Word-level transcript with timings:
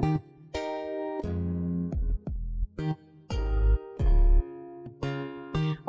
Thank 0.00 0.22
you. 0.22 0.33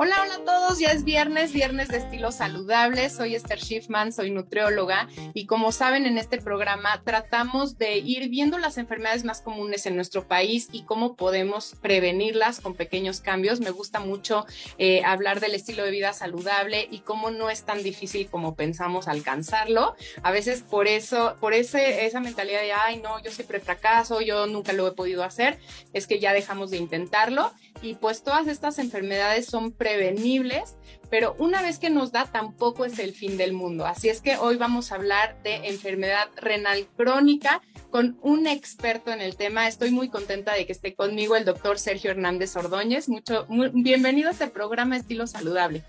Hola, 0.05 0.21
hola 0.21 0.36
a 0.36 0.46
todos, 0.46 0.78
ya 0.78 0.91
es 0.91 1.04
viernes, 1.04 1.52
viernes 1.52 1.88
de 1.88 1.97
estilo 1.97 2.31
saludable. 2.31 3.10
Soy 3.10 3.33
Esther 3.33 3.60
Schiffman, 3.60 4.13
soy 4.13 4.29
nutrióloga 4.29 5.08
y 5.33 5.47
como 5.47 5.71
saben 5.71 6.05
en 6.05 6.20
este 6.20 6.39
programa 6.39 7.01
tratamos 7.03 7.79
de 7.79 7.97
ir 7.97 8.29
viendo 8.29 8.60
las 8.60 8.78
enfermedades 8.78 9.24
más 9.24 9.42
comunes 9.42 9.88
en 9.88 9.96
nuestro 9.96 10.28
país 10.28 10.70
y 10.71 10.83
cómo 10.83 11.15
podemos 11.15 11.74
prevenirlas 11.81 12.60
con 12.60 12.76
pequeños 12.76 13.20
cambios. 13.20 13.62
Me 13.62 13.71
gusta 13.71 13.99
mucho 13.99 14.46
eh, 14.78 15.02
hablar 15.03 15.39
del 15.39 15.56
estilo 15.56 15.83
de 15.83 15.89
vida 15.89 16.13
saludable 16.13 16.88
y 16.91 16.99
cómo 16.99 17.31
no 17.31 17.49
es 17.49 17.63
tan 17.63 17.81
difícil 17.81 18.30
como 18.30 18.55
pensamos 18.55 19.08
alcanzarlo. 19.08 19.95
A 20.22 20.30
veces 20.30 20.62
por 20.62 20.88
eso, 20.88 21.35
por 21.40 21.55
ese, 21.55 22.05
esa 22.05 22.20
mentalidad 22.20 22.62
de, 22.62 22.73
ay, 22.73 23.02
no, 23.02 23.23
yo 23.23 23.31
siempre 23.31 23.59
fracaso, 23.59 24.22
yo 24.22 24.45
nunca 24.45 24.72
lo 24.72 24.88
he 24.88 24.91
podido 24.91 25.23
hacer, 25.23 25.58
es 25.94 26.05
que 26.05 26.19
ya 26.19 26.31
dejamos 26.31 26.69
de 26.69 26.77
intentarlo 26.77 27.52
y 27.81 27.95
pues 27.95 28.23
todas 28.23 28.47
estas 28.47 28.77
enfermedades 28.77 29.47
son 29.47 29.72
prevenibles, 29.95 30.76
pero 31.09 31.35
una 31.40 31.62
vez 31.62 31.80
que 31.80 31.90
nos 31.90 32.12
da 32.12 32.26
tampoco 32.26 32.86
es 32.86 32.99
el 32.99 33.13
fin 33.13 33.38
del 33.38 33.53
mundo. 33.53 33.86
Así 33.86 34.09
es 34.09 34.22
que 34.22 34.38
hoy 34.38 34.58
vamos 34.58 34.91
a 34.91 34.95
hablar 34.95 35.41
de 35.44 35.67
enfermedad 35.70 36.27
renal 36.38 36.88
crónica 36.98 37.62
con 37.91 38.17
un 38.22 38.48
experto 38.48 39.12
en 39.12 39.22
el 39.22 39.38
tema. 39.38 39.67
Estoy 39.67 39.91
muy 39.91 40.09
contenta 40.09 40.53
de 40.53 40.66
que 40.66 40.73
esté 40.73 40.95
conmigo 40.95 41.36
el 41.36 41.45
doctor 41.45 41.80
Sergio 41.80 42.12
Hernández 42.12 42.55
Ordóñez. 42.55 43.08
Mucho, 43.08 43.48
bienvenido 43.73 44.30
a 44.30 44.31
este 44.31 44.48
programa 44.48 44.98
Estilo 44.98 45.27
Saludable. 45.27 45.84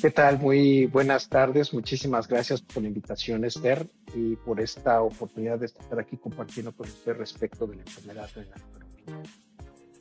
¿Qué 0.00 0.10
tal? 0.10 0.38
Muy 0.38 0.86
buenas 0.86 1.28
tardes. 1.28 1.72
Muchísimas 1.72 2.28
gracias 2.28 2.60
por 2.60 2.82
la 2.82 2.88
invitación, 2.88 3.44
Esther, 3.44 3.86
y 4.14 4.36
por 4.36 4.60
esta 4.60 5.00
oportunidad 5.02 5.58
de 5.58 5.66
estar 5.66 5.98
aquí 5.98 6.16
compartiendo 6.16 6.72
con 6.72 6.86
usted 6.86 7.16
respecto 7.16 7.66
de 7.66 7.76
la 7.76 7.82
enfermedad 7.82 8.28
renal 8.34 8.62
crónica. 8.72 9.43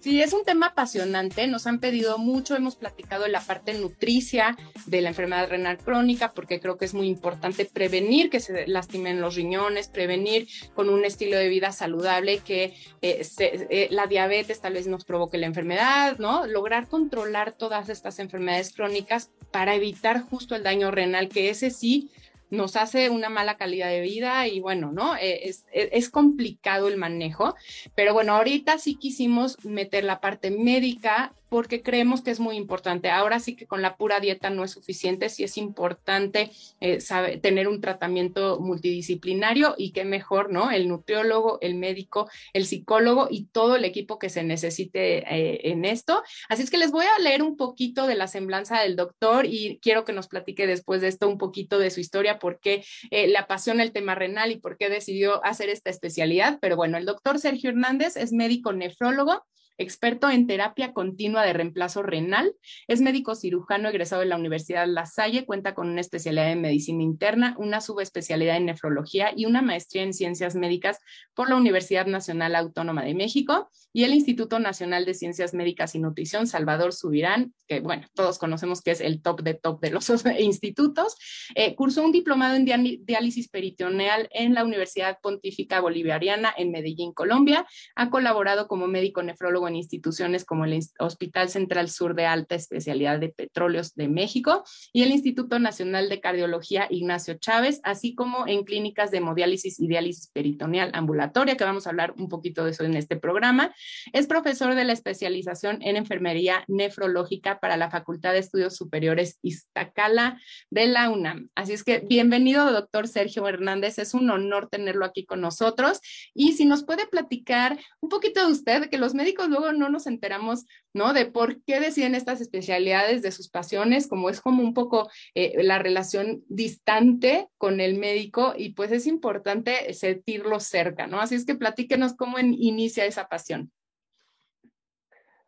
Sí, 0.04 0.22
es 0.22 0.34
un 0.34 0.44
tema 0.44 0.66
apasionante. 0.66 1.48
Nos 1.48 1.66
han 1.66 1.80
pedido 1.80 2.18
mucho, 2.18 2.58
hemos 2.58 2.76
platicado 2.76 3.26
la 3.30 3.40
parte 3.40 3.74
nutricia 3.74 4.58
de 4.86 5.00
la 5.00 5.08
enfermedad 5.08 5.48
renal 5.48 5.78
crónica, 5.78 6.34
porque 6.34 6.60
creo 6.60 6.78
que 6.78 6.84
es 6.84 6.94
muy 6.94 7.08
importante 7.08 7.64
prevenir 7.64 8.30
que 8.30 8.42
se 8.42 8.68
lastimen 8.68 9.22
los 9.22 9.36
riñones, 9.36 9.88
prevenir 9.88 10.50
con 10.76 10.90
un 10.90 11.06
estilo 11.06 11.38
de 11.38 11.48
vida 11.48 11.72
saludable 11.72 12.40
que 12.40 12.76
eh, 13.02 13.26
eh, 13.40 13.88
la 13.92 14.08
diabetes 14.08 14.60
tal 14.60 14.74
vez 14.74 14.88
nos 14.88 15.06
provoque 15.06 15.38
la 15.38 15.46
enfermedad, 15.46 16.18
¿no? 16.18 16.48
Lograr 16.48 16.90
controlar 16.90 17.54
todas 17.54 17.88
estas 17.88 18.20
enfermedades 18.20 18.74
crónicas 18.74 19.32
para 19.54 19.74
evitar 19.74 20.20
justo 20.20 20.54
el 20.54 20.64
daño 20.64 20.92
renal, 20.92 21.30
que 21.30 21.50
ese 21.50 21.70
sí 21.70 22.12
nos 22.54 22.76
hace 22.76 23.10
una 23.10 23.30
mala 23.30 23.58
calidad 23.58 23.90
de 23.90 24.02
vida 24.02 24.48
y 24.48 24.60
bueno, 24.60 24.92
¿no? 24.92 25.16
Eh, 25.16 25.50
es, 25.50 25.66
es, 25.72 26.10
complicado 26.10 26.88
el 26.88 26.98
manejo, 26.98 27.56
pero 27.96 28.14
bueno, 28.14 28.36
ahorita 28.36 28.78
sí 28.78 28.96
quisimos 28.96 29.64
meter 29.66 30.04
la 30.04 30.22
parte 30.22 30.52
médica 30.52 31.34
porque 31.54 31.84
creemos 31.84 32.24
que 32.24 32.32
es 32.32 32.40
muy 32.40 32.58
importante. 32.58 33.12
Ahora 33.12 33.40
sí 33.40 33.56
que 33.56 33.68
con 33.68 33.84
la 33.84 33.96
pura 33.96 34.20
dieta 34.20 34.50
no 34.50 34.64
es 34.64 34.72
suficiente, 34.72 35.30
sí 35.30 35.44
es 35.44 35.56
importante 35.60 36.50
eh, 36.80 36.98
tener 37.44 37.68
un 37.68 37.80
tratamiento 37.80 38.60
multidisciplinario 38.60 39.76
y 39.78 39.92
qué 39.92 40.04
mejor, 40.04 40.52
¿no? 40.52 40.72
El 40.72 40.88
nutriólogo, 40.88 41.60
el 41.62 41.76
médico, 41.76 42.28
el 42.54 42.66
psicólogo 42.66 43.28
y 43.30 43.46
todo 43.52 43.76
el 43.76 43.86
equipo 43.86 44.18
que 44.18 44.30
se 44.30 44.42
necesite 44.42 45.18
eh, 45.32 45.70
en 45.70 45.86
esto. 45.86 46.24
Así 46.50 46.64
es 46.64 46.72
que 46.72 46.80
les 46.80 46.90
voy 46.90 47.06
a 47.06 47.22
leer 47.22 47.44
un 47.44 47.56
poquito 47.56 48.08
de 48.08 48.16
la 48.16 48.26
semblanza 48.26 48.82
del 48.82 48.96
doctor 48.96 49.46
y 49.46 49.78
quiero 49.80 50.06
que 50.06 50.14
nos 50.14 50.30
platique 50.30 50.66
después 50.66 51.02
de 51.02 51.10
esto 51.10 51.30
un 51.30 51.38
poquito 51.38 51.78
de 51.78 51.92
su 51.92 52.00
historia, 52.00 52.40
por 52.40 52.60
qué 52.62 52.84
eh, 53.12 53.28
le 53.28 53.38
apasiona 53.38 53.84
el 53.84 53.92
tema 53.92 54.16
renal 54.16 54.52
y 54.52 54.58
por 54.58 54.76
qué 54.76 54.90
decidió 54.90 55.46
hacer 55.46 55.70
esta 55.70 55.92
especialidad. 55.92 56.58
Pero 56.60 56.78
bueno, 56.78 56.98
el 56.98 57.06
doctor 57.06 57.38
Sergio 57.38 57.70
Hernández 57.70 58.18
es 58.18 58.34
médico 58.34 58.74
nefrólogo 58.74 59.46
experto 59.78 60.30
en 60.30 60.48
terapia 60.48 60.94
continua 60.94 61.44
de 61.44 61.54
reemplazo 61.54 62.04
renal, 62.04 62.54
es 62.88 63.02
médico 63.02 63.36
cirujano 63.36 63.90
egresado 63.90 64.22
de 64.22 64.28
la 64.28 64.38
Universidad 64.38 64.88
La 64.88 65.06
Salle, 65.06 65.46
cuenta 65.46 65.74
con 65.74 65.90
una 65.90 66.02
especialidad 66.02 66.52
en 66.52 66.62
medicina 66.62 67.04
interna, 67.04 67.56
una 67.58 67.82
subespecialidad 67.82 68.58
en 68.58 68.66
nefrología 68.66 69.32
y 69.36 69.46
una 69.46 69.62
maestría 69.62 70.04
en 70.04 70.14
ciencias 70.14 70.56
médicas 70.56 71.00
por 71.34 71.50
la 71.50 71.56
Universidad 71.56 72.06
Nacional 72.06 72.56
Autónoma 72.56 73.04
de 73.04 73.16
México 73.16 73.70
y 73.94 74.04
el 74.04 74.14
Instituto 74.14 74.60
Nacional 74.60 75.06
de 75.06 75.14
Ciencias 75.14 75.54
Médicas 75.54 75.94
y 75.94 76.00
Nutrición 76.00 76.48
Salvador 76.48 76.94
Subirán, 76.94 77.54
que 77.68 77.80
bueno, 77.80 78.08
todos 78.16 78.40
conocemos 78.40 78.82
que 78.82 78.92
es 78.92 79.02
el 79.02 79.22
top 79.22 79.42
de 79.42 79.54
top 79.54 79.80
de 79.82 79.92
los 79.92 80.10
institutos. 80.40 81.16
Eh, 81.56 81.76
cursó 81.76 82.04
un 82.04 82.12
diplomado 82.12 82.56
en 82.56 82.66
diálisis 82.66 83.50
peritoneal 83.50 84.30
en 84.32 84.54
la 84.54 84.64
Universidad 84.64 85.20
Pontífica 85.22 85.80
Bolivariana 85.80 86.54
en 86.58 86.72
Medellín, 86.72 87.14
Colombia. 87.14 87.68
Ha 87.96 88.10
colaborado 88.10 88.68
como 88.68 88.88
médico 88.88 89.22
nefrólogo 89.22 89.63
en 89.68 89.76
instituciones 89.76 90.46
como 90.46 90.66
el 90.66 90.80
Hospital 91.00 91.50
Central 91.50 91.90
Sur 91.90 92.16
de 92.16 92.26
Alta 92.26 92.56
Especialidad 92.56 93.20
de 93.20 93.30
Petróleos 93.30 93.96
de 93.96 94.08
México 94.08 94.64
y 94.92 95.04
el 95.04 95.12
Instituto 95.12 95.60
Nacional 95.60 96.10
de 96.10 96.20
Cardiología 96.20 96.88
Ignacio 96.90 97.36
Chávez, 97.36 97.80
así 97.84 98.16
como 98.16 98.48
en 98.48 98.64
clínicas 98.64 99.12
de 99.12 99.18
hemodiálisis 99.18 99.80
y 99.80 99.88
diálisis 99.88 100.28
peritoneal 100.28 100.92
ambulatoria, 100.94 101.58
que 101.58 101.64
vamos 101.64 101.86
a 101.86 101.90
hablar 101.90 102.14
un 102.18 102.30
poquito 102.30 102.66
de 102.66 102.72
eso 102.72 102.84
en 102.84 102.96
este 102.96 103.16
programa. 103.16 103.74
Es 104.12 104.28
profesor 104.28 104.76
de 104.76 104.84
la 104.84 104.94
especialización 104.94 105.82
en 105.82 105.98
enfermería 105.98 106.64
nefrológica 106.68 107.60
para 107.60 107.78
la 107.78 107.90
Facultad 107.90 108.34
de 108.34 108.40
Estudios 108.40 108.76
Superiores 108.76 109.40
Iztacala 109.42 110.40
de 110.70 110.88
la 110.88 111.10
UNAM. 111.10 111.50
Así 111.56 111.74
es 111.74 111.84
que 111.84 112.00
bienvenido, 112.00 112.72
doctor 112.72 113.08
Sergio 113.08 113.48
Hernández. 113.48 114.00
Es 114.00 114.14
un 114.14 114.30
honor 114.30 114.70
tenerlo 114.70 115.06
aquí 115.06 115.26
con 115.26 115.42
nosotros. 115.42 116.00
Y 116.34 116.54
si 116.54 116.66
nos 116.66 116.84
puede 116.84 117.08
platicar 117.08 117.80
un 118.00 118.10
poquito 118.10 118.46
de 118.46 118.52
usted, 118.52 118.90
que 118.90 118.98
los 118.98 119.14
médicos 119.14 119.50
luego 119.54 119.72
no 119.72 119.90
nos 119.90 120.08
enteramos, 120.08 120.66
¿no? 120.94 121.14
De 121.14 121.26
por 121.26 121.64
qué 121.64 121.80
deciden 121.80 122.16
estas 122.16 122.42
especialidades, 122.42 123.22
de 123.22 123.32
sus 123.32 123.50
pasiones, 123.50 124.08
como 124.08 124.30
es 124.30 124.42
como 124.42 124.64
un 124.64 124.74
poco 124.74 125.10
eh, 125.36 125.64
la 125.64 125.80
relación 125.80 126.44
distante 126.48 127.48
con 127.58 127.80
el 127.80 127.98
médico 127.98 128.54
y 128.58 128.74
pues 128.74 128.92
es 128.92 129.08
importante 129.08 129.94
sentirlo 129.94 130.60
cerca, 130.60 131.08
¿no? 131.08 131.22
Así 131.22 131.36
es 131.36 131.46
que 131.46 131.56
platíquenos 131.56 132.16
cómo 132.16 132.40
inicia 132.40 133.06
esa 133.06 133.28
pasión. 133.28 133.72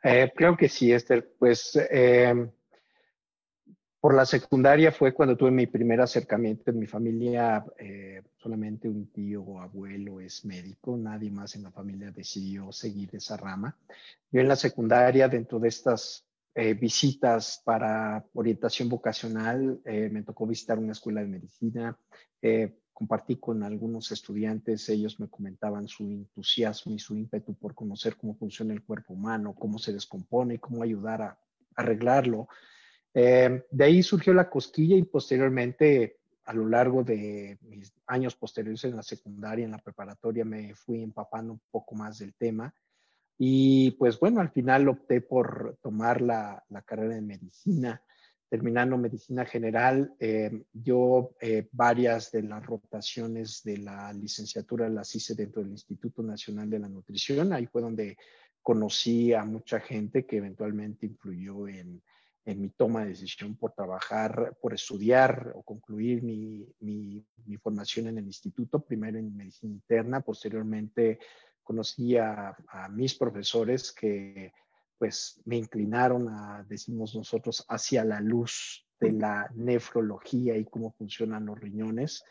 Eh, 0.04 0.32
creo 0.36 0.56
que 0.56 0.70
sí, 0.70 0.92
Esther. 0.94 1.34
Pues 1.40 1.76
eh, 1.90 2.32
por 4.06 4.14
la 4.14 4.28
secundaria 4.28 4.92
fue 4.92 5.16
cuando 5.16 5.36
tuve 5.36 5.50
mi 5.50 5.66
primer 5.66 6.00
acercamiento 6.00 6.70
en 6.70 6.78
mi 6.78 6.86
familia. 6.86 7.66
Eh, 7.76 8.22
solamente 8.38 8.88
un 8.88 9.08
tío 9.08 9.42
o 9.42 9.60
abuelo 9.60 10.20
es 10.20 10.46
médico, 10.46 10.96
nadie 10.96 11.32
más 11.32 11.56
en 11.56 11.64
la 11.64 11.72
familia 11.72 12.12
decidió 12.12 12.72
seguir 12.72 13.10
esa 13.14 13.36
rama. 13.36 13.76
Yo 14.30 14.42
en 14.42 14.48
la 14.48 14.56
secundaria, 14.58 15.28
dentro 15.28 15.58
de 15.58 15.70
estas 15.70 16.24
eh, 16.54 16.76
visitas 16.76 17.64
para 17.66 18.24
orientación 18.34 18.90
vocacional, 18.90 19.82
eh, 19.86 20.08
me 20.12 20.22
tocó 20.22 20.46
visitar 20.46 20.78
una 20.78 20.92
escuela 20.92 21.22
de 21.22 21.28
medicina. 21.28 21.98
compartí 22.94 23.38
con 23.38 23.64
algunos 23.64 24.12
estudiantes, 24.12 24.88
ellos 24.90 25.20
me 25.20 25.30
comentaban 25.30 25.88
su 25.88 26.04
entusiasmo 26.04 26.94
y 26.94 27.00
su 27.00 27.16
ímpetu 27.16 27.56
por 27.56 27.74
conocer 27.74 28.18
cómo 28.18 28.36
funciona 28.36 28.72
el 28.72 28.84
cuerpo 28.84 29.16
humano, 29.16 29.56
cómo 29.56 29.80
se 29.80 29.94
descompone, 29.94 30.60
cómo 30.60 30.84
ayudar 30.84 31.24
a 31.24 31.40
arreglarlo. 31.76 32.48
Eh, 33.18 33.64
de 33.72 33.84
ahí 33.86 34.04
surgió 34.04 34.34
la 34.34 34.50
cosquilla 34.50 34.98
y 34.98 35.04
posteriormente, 35.04 36.18
a 36.44 36.54
lo 36.54 36.68
largo 36.68 37.02
de 37.02 37.58
mis 37.62 37.94
años 38.08 38.36
posteriores 38.36 38.84
en 38.84 38.98
la 38.98 39.04
secundaria, 39.04 39.64
en 39.64 39.72
la 39.72 39.78
preparatoria, 39.78 40.44
me 40.44 40.76
fui 40.76 41.02
empapando 41.02 41.54
un 41.54 41.62
poco 41.72 41.96
más 41.96 42.20
del 42.20 42.34
tema. 42.34 42.76
Y 43.38 43.92
pues 43.92 44.20
bueno, 44.20 44.42
al 44.42 44.50
final 44.50 44.90
opté 44.90 45.22
por 45.22 45.78
tomar 45.82 46.22
la, 46.22 46.62
carrera 46.86 47.16
de 47.16 47.22
medicina, 47.22 48.02
terminando 48.50 48.98
medicina 48.98 49.46
general. 49.46 50.14
Eh, 50.20 50.66
yo 50.74 51.36
eh, 51.40 51.70
varias 51.72 52.32
de 52.32 52.44
las 52.44 52.66
rotaciones 52.66 53.64
de 53.64 53.78
la 53.78 54.12
licenciatura 54.12 54.90
las 54.90 55.16
hice 55.16 55.36
dentro 55.36 55.62
del 55.62 55.72
Instituto 55.72 56.22
Nacional 56.22 56.70
de 56.70 56.80
la 56.80 56.90
Nutrición. 56.90 57.54
Ahí 57.54 57.66
fue 57.66 57.82
donde 57.82 58.18
conocí 58.62 59.32
a 59.32 59.46
mucha 59.46 59.80
gente 59.80 60.26
que 60.26 60.38
eventualmente 60.38 61.06
influyó 61.06 61.68
en, 61.70 62.02
en 62.46 62.62
mi 62.62 62.70
toma 62.70 63.02
de 63.02 63.10
decisión 63.10 63.56
por 63.56 63.72
trabajar, 63.74 64.56
por 64.62 64.74
estudiar 64.74 65.52
o 65.56 65.64
concluir 65.64 66.22
mi, 66.22 66.66
mi, 66.80 67.26
formación 67.58 68.08
en 68.08 68.20
el 68.20 68.26
instituto, 68.26 68.80
primero 68.80 69.18
en 69.18 69.36
medicina 69.36 69.74
interna, 69.74 70.22
posteriormente 70.22 71.20
conocí 71.64 72.16
a, 72.18 72.56
mis 72.92 73.16
profesores 73.16 73.92
que 73.92 74.54
pues 74.98 75.42
me 75.46 75.58
inclinaron 75.58 76.30
a, 76.30 76.64
decimos 76.70 77.16
nosotros, 77.16 77.66
hacia 77.68 78.06
la 78.06 78.22
luz 78.22 78.86
de 79.00 79.12
la 79.12 79.50
nefrología 79.56 80.56
y 80.56 80.66
cómo 80.66 80.92
funcionan 80.92 81.48
los 81.48 81.60
riñones. 81.60 82.24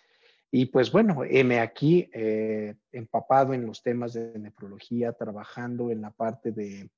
Y 0.50 0.66
pues 0.66 0.92
bueno, 0.92 1.24
heme 1.24 1.58
aquí 1.58 2.08
eh, 2.12 2.76
empapado 2.92 3.52
en 3.54 3.66
los 3.66 3.82
temas 3.82 4.12
de 4.14 4.38
nefrología, 4.38 5.12
trabajando 5.12 5.90
en 5.90 6.00
la 6.00 6.12
parte 6.12 6.52
de 6.52 6.88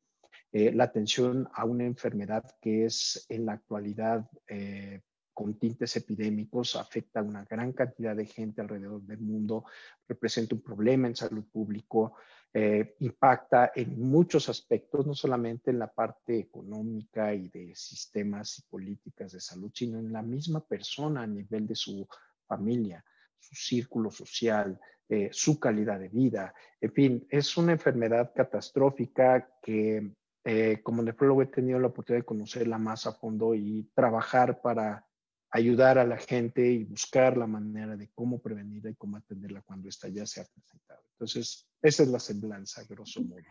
eh, 0.58 0.72
la 0.72 0.84
atención 0.84 1.46
a 1.52 1.66
una 1.66 1.84
enfermedad 1.84 2.42
que 2.62 2.86
es 2.86 3.26
en 3.28 3.44
la 3.44 3.52
actualidad 3.52 4.26
eh, 4.48 5.02
con 5.34 5.58
tintes 5.58 5.94
epidémicos, 5.96 6.76
afecta 6.76 7.20
a 7.20 7.22
una 7.22 7.44
gran 7.44 7.74
cantidad 7.74 8.16
de 8.16 8.24
gente 8.24 8.62
alrededor 8.62 9.02
del 9.02 9.18
mundo, 9.18 9.66
representa 10.08 10.54
un 10.54 10.62
problema 10.62 11.08
en 11.08 11.14
salud 11.14 11.44
pública, 11.52 12.10
eh, 12.54 12.94
impacta 13.00 13.72
en 13.74 14.00
muchos 14.00 14.48
aspectos, 14.48 15.06
no 15.06 15.12
solamente 15.14 15.72
en 15.72 15.78
la 15.78 15.92
parte 15.92 16.38
económica 16.38 17.34
y 17.34 17.50
de 17.50 17.74
sistemas 17.74 18.58
y 18.58 18.62
políticas 18.62 19.32
de 19.32 19.40
salud, 19.40 19.70
sino 19.74 19.98
en 19.98 20.10
la 20.10 20.22
misma 20.22 20.66
persona 20.66 21.24
a 21.24 21.26
nivel 21.26 21.66
de 21.66 21.74
su 21.74 22.08
familia, 22.46 23.04
su 23.38 23.54
círculo 23.54 24.10
social, 24.10 24.80
eh, 25.06 25.28
su 25.32 25.60
calidad 25.60 26.00
de 26.00 26.08
vida. 26.08 26.54
En 26.80 26.92
fin, 26.94 27.26
es 27.28 27.58
una 27.58 27.72
enfermedad 27.72 28.32
catastrófica 28.34 29.50
que 29.60 30.16
eh, 30.48 30.80
como 30.84 31.02
nefrólogo 31.02 31.42
he 31.42 31.46
tenido 31.46 31.80
la 31.80 31.88
oportunidad 31.88 32.22
de 32.22 32.26
conocerla 32.26 32.78
más 32.78 33.04
a 33.04 33.12
fondo 33.12 33.52
y 33.52 33.90
trabajar 33.94 34.60
para 34.62 35.04
ayudar 35.50 35.98
a 35.98 36.04
la 36.04 36.18
gente 36.18 36.64
y 36.70 36.84
buscar 36.84 37.36
la 37.36 37.48
manera 37.48 37.96
de 37.96 38.10
cómo 38.14 38.38
prevenirla 38.38 38.90
y 38.90 38.94
cómo 38.94 39.16
atenderla 39.16 39.62
cuando 39.62 39.88
esta 39.88 40.06
ya 40.06 40.24
se 40.24 40.42
ha 40.42 40.44
presentado. 40.44 41.02
Entonces, 41.14 41.66
esa 41.82 42.04
es 42.04 42.08
la 42.10 42.20
semblanza, 42.20 42.84
grosso 42.88 43.22
modo. 43.22 43.42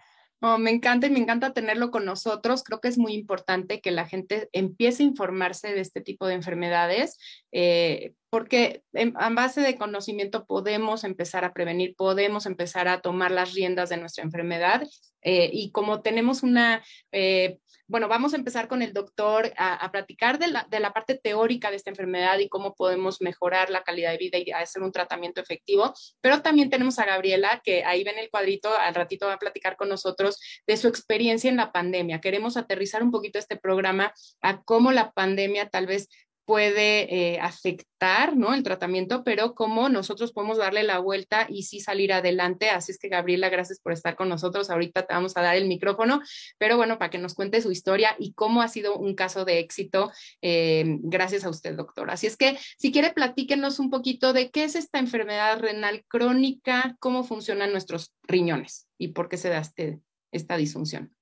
Oh, 0.41 0.57
me 0.57 0.71
encanta 0.71 1.07
y 1.07 1.09
me 1.09 1.19
encanta 1.19 1.53
tenerlo 1.53 1.91
con 1.91 2.05
nosotros. 2.05 2.63
Creo 2.63 2.79
que 2.79 2.87
es 2.87 2.97
muy 2.97 3.13
importante 3.13 3.81
que 3.81 3.91
la 3.91 4.05
gente 4.05 4.47
empiece 4.53 5.03
a 5.03 5.07
informarse 5.07 5.73
de 5.73 5.81
este 5.81 5.99
tipo 5.99 6.27
de 6.27 6.35
enfermedades, 6.35 7.17
eh, 7.51 8.13
porque 8.35 8.83
en, 8.91 9.13
base 9.13 9.61
de 9.61 9.77
conocimiento 9.77 10.45
podemos 10.45 11.05
empezar 11.05 11.45
a 11.45 11.53
prevenir, 11.53 11.95
podemos 11.95 12.45
empezar 12.45 12.89
a 12.89 12.99
tomar 12.99 13.31
las 13.31 13.53
riendas 13.53 13.87
de 13.87 13.95
nuestra 13.95 14.25
enfermedad. 14.25 14.85
Eh, 15.21 15.49
y 15.53 15.71
como 15.71 16.01
tenemos 16.01 16.43
una 16.43 16.83
eh, 17.13 17.59
bueno, 17.87 18.07
vamos 18.07 18.33
a 18.33 18.37
empezar 18.37 18.67
con 18.67 18.81
el 18.81 18.93
doctor 18.93 19.53
a, 19.57 19.91
platicar 19.91 20.39
de 20.39 20.47
la, 20.47 20.67
de 20.71 20.79
la, 20.79 20.91
parte 20.91 21.15
teórica 21.15 21.69
de 21.69 21.75
esta 21.75 21.91
enfermedad 21.91 22.39
y 22.39 22.49
cómo 22.49 22.73
podemos 22.73 23.21
mejorar 23.21 23.69
la 23.69 23.83
calidad 23.83 24.11
de 24.11 24.17
vida 24.17 24.39
y 24.39 24.49
hacer 24.51 24.81
un 24.81 24.91
tratamiento 24.91 25.39
efectivo. 25.39 25.93
Pero 26.19 26.41
también 26.41 26.71
tenemos 26.71 26.97
a 26.97 27.05
Gabriela, 27.05 27.61
que 27.63 27.85
ahí 27.85 28.03
ven 28.03 28.17
el 28.17 28.31
cuadrito, 28.31 28.75
al 28.75 28.95
ratito 28.95 29.27
va 29.27 29.33
a 29.33 29.39
platicar 29.39 29.77
con 29.77 29.87
nosotros 29.87 30.39
de 30.65 30.77
su 30.77 30.87
experiencia 30.87 31.47
en 31.49 31.57
la 31.57 31.71
pandemia. 31.71 32.21
Queremos 32.21 32.57
aterrizar 32.57 33.03
un 33.03 33.11
poquito 33.11 33.37
este 33.37 33.55
programa 33.55 34.11
a 34.41 34.63
cómo 34.63 34.91
la 34.91 35.11
pandemia 35.11 35.69
tal 35.69 35.85
vez 35.85 36.09
puede 36.45 37.13
eh, 37.13 37.39
afectar 37.39 38.37
¿no? 38.37 38.53
el 38.53 38.63
tratamiento, 38.63 39.23
pero 39.23 39.55
cómo 39.55 39.89
nosotros 39.89 40.31
podemos 40.31 40.57
darle 40.57 40.83
la 40.83 40.99
vuelta 40.99 41.47
y 41.49 41.63
sí 41.63 41.79
salir 41.79 42.13
adelante. 42.13 42.69
Así 42.69 42.91
es 42.91 42.99
que, 42.99 43.09
Gabriela, 43.09 43.49
gracias 43.49 43.79
por 43.79 43.91
estar 43.91 44.15
con 44.15 44.29
nosotros. 44.29 44.69
Ahorita 44.69 45.05
te 45.05 45.13
vamos 45.13 45.35
a 45.35 45.41
dar 45.41 45.55
el 45.55 45.67
micrófono, 45.67 46.21
pero 46.57 46.77
bueno, 46.77 46.97
para 46.99 47.09
que 47.09 47.17
nos 47.17 47.33
cuente 47.33 47.61
su 47.61 47.71
historia 47.71 48.15
y 48.19 48.33
cómo 48.33 48.61
ha 48.61 48.67
sido 48.67 48.97
un 48.97 49.15
caso 49.15 49.43
de 49.43 49.59
éxito 49.59 50.11
eh, 50.41 50.83
gracias 51.01 51.45
a 51.45 51.49
usted, 51.49 51.75
doctor. 51.75 52.09
Así 52.11 52.27
es 52.27 52.37
que, 52.37 52.57
si 52.77 52.91
quiere, 52.91 53.11
platíquenos 53.11 53.79
un 53.79 53.89
poquito 53.89 54.33
de 54.33 54.51
qué 54.51 54.63
es 54.63 54.75
esta 54.75 54.99
enfermedad 54.99 55.59
renal 55.59 56.05
crónica, 56.07 56.95
cómo 56.99 57.23
funcionan 57.23 57.71
nuestros 57.71 58.13
riñones 58.23 58.87
y 58.97 59.09
por 59.09 59.29
qué 59.29 59.37
se 59.37 59.49
da 59.49 59.59
este, 59.59 59.99
esta 60.31 60.57
disfunción. 60.57 61.15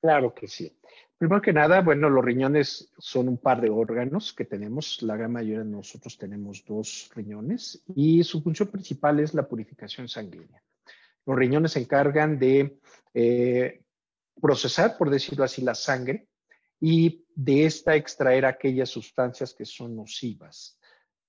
Claro 0.00 0.34
que 0.34 0.48
sí. 0.48 0.72
Primero 1.18 1.40
que 1.40 1.54
nada, 1.54 1.80
bueno, 1.80 2.10
los 2.10 2.22
riñones 2.22 2.92
son 2.98 3.28
un 3.28 3.38
par 3.38 3.62
de 3.62 3.70
órganos 3.70 4.34
que 4.34 4.44
tenemos. 4.44 5.00
La 5.00 5.16
gran 5.16 5.32
mayoría 5.32 5.60
de 5.60 5.70
nosotros 5.70 6.18
tenemos 6.18 6.62
dos 6.66 7.10
riñones 7.14 7.82
y 7.94 8.22
su 8.22 8.42
función 8.42 8.68
principal 8.68 9.20
es 9.20 9.32
la 9.32 9.48
purificación 9.48 10.08
sanguínea. 10.08 10.62
Los 11.24 11.36
riñones 11.38 11.72
se 11.72 11.80
encargan 11.80 12.38
de 12.38 12.80
eh, 13.14 13.82
procesar, 14.40 14.98
por 14.98 15.08
decirlo 15.08 15.44
así, 15.44 15.62
la 15.62 15.74
sangre 15.74 16.28
y 16.80 17.24
de 17.34 17.64
esta 17.64 17.96
extraer 17.96 18.44
aquellas 18.44 18.90
sustancias 18.90 19.54
que 19.54 19.64
son 19.64 19.96
nocivas. 19.96 20.78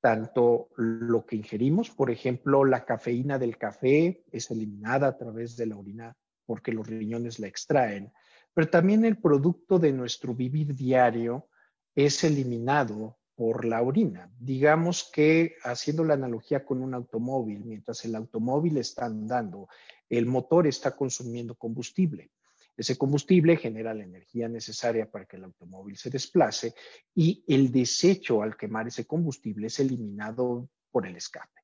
Tanto 0.02 0.68
lo 0.76 1.26
que 1.26 1.38
ingerimos, 1.38 1.92
por 1.92 2.12
ejemplo, 2.12 2.66
la 2.66 2.84
cafeína 2.84 3.40
del 3.40 3.58
café 3.58 4.22
es 4.34 4.52
eliminada 4.52 5.08
a 5.08 5.18
través 5.18 5.56
de 5.56 5.66
la 5.66 5.78
orina 5.78 6.18
porque 6.46 6.74
los 6.74 6.88
riñones 6.88 7.40
la 7.40 7.48
extraen 7.48 8.12
pero 8.58 8.72
también 8.72 9.06
el 9.06 9.20
producto 9.20 9.78
de 9.78 9.94
nuestro 9.94 10.34
vivir 10.34 10.74
diario 10.74 11.48
es 11.94 12.24
eliminado 12.24 13.20
por 13.36 13.66
la 13.66 13.84
orina. 13.84 14.32
Digamos 14.40 15.12
que 15.14 15.58
haciendo 15.62 16.04
la 16.04 16.16
analogía 16.16 16.66
con 16.66 16.82
un 16.82 16.96
automóvil, 16.96 17.64
mientras 17.66 18.04
el 18.06 18.16
automóvil 18.16 18.78
está 18.78 19.06
andando, 19.06 19.68
el 20.10 20.26
motor 20.26 20.66
está 20.66 20.96
consumiendo 20.96 21.54
combustible. 21.54 22.32
Ese 22.76 22.98
combustible 22.98 23.58
genera 23.58 23.94
la 23.94 24.06
energía 24.06 24.50
necesaria 24.50 25.08
para 25.12 25.26
que 25.26 25.36
el 25.38 25.44
automóvil 25.44 25.96
se 25.96 26.10
desplace 26.10 26.74
y 27.14 27.44
el 27.48 27.72
desecho 27.72 28.42
al 28.42 28.58
quemar 28.58 28.88
ese 28.88 29.06
combustible 29.06 29.68
es 29.68 29.80
eliminado 29.80 30.68
por 30.90 31.06
el 31.06 31.16
escape. 31.16 31.62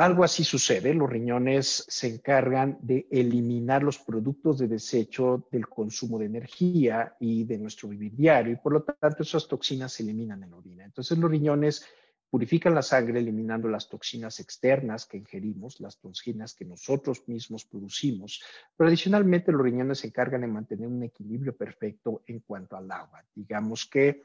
Algo 0.00 0.24
así 0.24 0.44
sucede, 0.44 0.94
los 0.94 1.10
riñones 1.10 1.84
se 1.86 2.08
encargan 2.08 2.78
de 2.80 3.06
eliminar 3.10 3.82
los 3.82 3.98
productos 3.98 4.56
de 4.56 4.66
desecho 4.66 5.46
del 5.52 5.68
consumo 5.68 6.18
de 6.18 6.24
energía 6.24 7.16
y 7.20 7.44
de 7.44 7.58
nuestro 7.58 7.90
vivir 7.90 8.16
diario 8.16 8.54
y 8.54 8.56
por 8.56 8.72
lo 8.72 8.82
tanto 8.82 9.22
esas 9.22 9.46
toxinas 9.46 9.92
se 9.92 10.02
eliminan 10.02 10.42
en 10.42 10.52
la 10.52 10.56
orina. 10.56 10.84
Entonces 10.86 11.18
los 11.18 11.30
riñones 11.30 11.84
purifican 12.30 12.74
la 12.74 12.80
sangre 12.80 13.20
eliminando 13.20 13.68
las 13.68 13.90
toxinas 13.90 14.40
externas 14.40 15.04
que 15.04 15.18
ingerimos, 15.18 15.80
las 15.80 15.98
toxinas 15.98 16.54
que 16.54 16.64
nosotros 16.64 17.28
mismos 17.28 17.66
producimos, 17.66 18.42
pero 18.74 18.88
adicionalmente 18.88 19.52
los 19.52 19.60
riñones 19.60 19.98
se 19.98 20.06
encargan 20.06 20.40
de 20.40 20.46
mantener 20.46 20.88
un 20.88 21.02
equilibrio 21.02 21.54
perfecto 21.54 22.22
en 22.26 22.40
cuanto 22.40 22.74
al 22.74 22.90
agua. 22.90 23.22
Digamos 23.34 23.84
que 23.84 24.22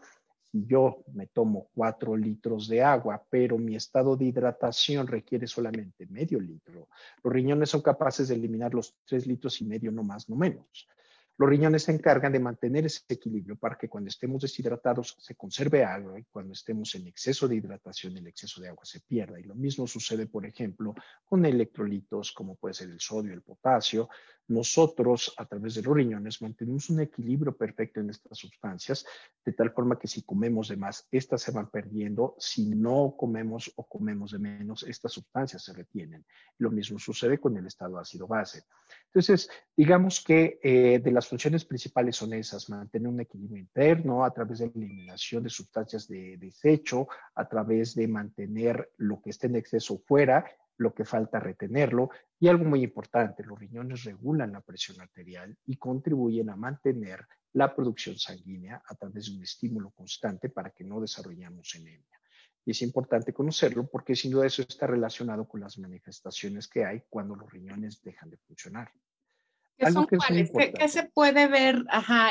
yo 0.64 1.04
me 1.14 1.28
tomo 1.28 1.68
cuatro 1.74 2.16
litros 2.16 2.68
de 2.68 2.82
agua, 2.82 3.22
pero 3.30 3.58
mi 3.58 3.76
estado 3.76 4.16
de 4.16 4.26
hidratación 4.26 5.06
requiere 5.06 5.48
solamente 5.48 6.06
medio 6.08 6.40
litro, 6.40 6.88
los 7.24 7.34
riñones 7.34 7.70
son 7.70 7.82
capaces 7.82 8.30
de 8.30 8.36
eliminar 8.36 8.74
los 8.74 8.96
tres 9.06 9.28
litros 9.28 9.60
y 9.62 9.66
medio, 9.66 9.92
no 9.92 10.04
más, 10.04 10.30
no 10.30 10.36
menos. 10.36 10.88
Los 11.38 11.50
riñones 11.50 11.84
se 11.84 11.92
encargan 11.92 12.32
de 12.32 12.40
mantener 12.40 12.86
ese 12.86 13.02
equilibrio 13.10 13.58
para 13.58 13.78
que 13.78 13.90
cuando 13.90 14.08
estemos 14.08 14.42
deshidratados 14.42 15.18
se 15.20 15.36
conserve 15.36 15.84
agua 15.84 16.18
y 16.18 16.24
cuando 16.24 16.54
estemos 16.54 16.96
en 16.96 17.08
exceso 17.08 17.48
de 17.48 17.58
hidratación 17.58 18.16
el 18.16 18.28
exceso 18.28 18.62
de 18.62 18.70
agua 18.70 18.86
se 18.86 19.02
pierda. 19.02 19.38
Y 19.40 19.44
lo 19.44 19.56
mismo 19.56 19.86
sucede, 19.86 20.28
por 20.28 20.46
ejemplo, 20.46 20.96
con 21.26 21.46
electrolitos 21.46 22.32
como 22.32 22.56
puede 22.56 22.74
ser 22.74 22.90
el 22.90 23.02
sodio, 23.02 23.34
el 23.34 23.42
potasio. 23.42 24.08
Nosotros, 24.48 25.34
a 25.38 25.46
través 25.46 25.74
de 25.74 25.82
los 25.82 25.96
riñones, 25.96 26.42
mantenemos 26.42 26.90
un 26.92 27.00
equilibrio 27.00 27.58
perfecto 27.58 28.00
en 28.00 28.12
estas 28.12 28.38
sustancias, 28.38 29.04
de 29.44 29.54
tal 29.54 29.72
forma 29.72 29.98
que 29.98 30.08
si 30.08 30.22
comemos 30.22 30.68
de 30.68 30.78
más, 30.78 31.08
estas 31.12 31.42
se 31.42 31.52
van 31.52 31.70
perdiendo. 31.72 32.36
Si 32.38 32.68
no 32.68 33.16
comemos 33.18 33.74
o 33.76 33.88
comemos 33.88 34.32
de 34.32 34.40
menos, 34.40 34.84
estas 34.84 35.14
sustancias 35.14 35.64
se 35.64 35.74
retienen. 35.74 36.26
Lo 36.60 36.70
mismo 36.70 37.00
sucede 37.00 37.40
con 37.40 37.58
el 37.58 37.66
estado 37.66 37.98
ácido 37.98 38.28
base. 38.28 38.64
Entonces, 39.08 39.50
digamos 39.76 40.24
que 40.24 40.60
eh, 40.62 41.00
de 41.00 41.12
las 41.12 41.25
funciones 41.28 41.66
principales 41.66 42.16
son 42.16 42.34
esas, 42.34 42.70
mantener 42.70 43.08
un 43.08 43.20
equilibrio 43.20 43.62
interno 43.62 44.24
a 44.24 44.34
través 44.34 44.60
de 44.60 44.68
la 44.68 44.72
eliminación 44.76 45.44
de 45.44 45.50
sustancias 45.50 46.08
de 46.08 46.38
desecho, 46.38 47.08
a 47.36 47.48
través 47.48 47.96
de 47.96 48.08
mantener 48.08 48.92
lo 48.98 49.22
que 49.22 49.30
esté 49.30 49.48
en 49.48 49.56
exceso 49.56 49.98
fuera, 50.06 50.46
lo 50.78 50.94
que 50.94 51.06
falta 51.06 51.40
retenerlo. 51.40 52.10
Y 52.40 52.48
algo 52.48 52.66
muy 52.66 52.84
importante, 52.84 53.44
los 53.44 53.60
riñones 53.60 54.04
regulan 54.04 54.52
la 54.52 54.62
presión 54.62 55.00
arterial 55.02 55.58
y 55.66 55.78
contribuyen 55.78 56.50
a 56.50 56.56
mantener 56.56 57.26
la 57.54 57.74
producción 57.74 58.18
sanguínea 58.18 58.82
a 58.86 58.96
través 58.96 59.28
de 59.28 59.38
un 59.38 59.44
estímulo 59.44 59.92
constante 59.92 60.50
para 60.50 60.72
que 60.72 60.84
no 60.84 61.00
desarrollemos 61.00 61.74
anemia. 61.76 62.20
Y 62.66 62.72
es 62.72 62.82
importante 62.82 63.32
conocerlo 63.32 63.88
porque 63.88 64.16
sin 64.16 64.32
duda 64.32 64.48
eso 64.48 64.64
está 64.64 64.88
relacionado 64.88 65.48
con 65.48 65.62
las 65.62 65.78
manifestaciones 65.78 66.68
que 66.68 66.84
hay 66.84 67.04
cuando 67.10 67.36
los 67.36 67.50
riñones 67.52 68.02
dejan 68.02 68.30
de 68.30 68.38
funcionar. 68.38 68.92
¿Qué, 69.78 69.92
son 69.92 70.08
cuáles? 70.08 70.52
¿Qué, 70.52 70.88
se 70.88 71.04
puede 71.04 71.48
ver 71.48 71.84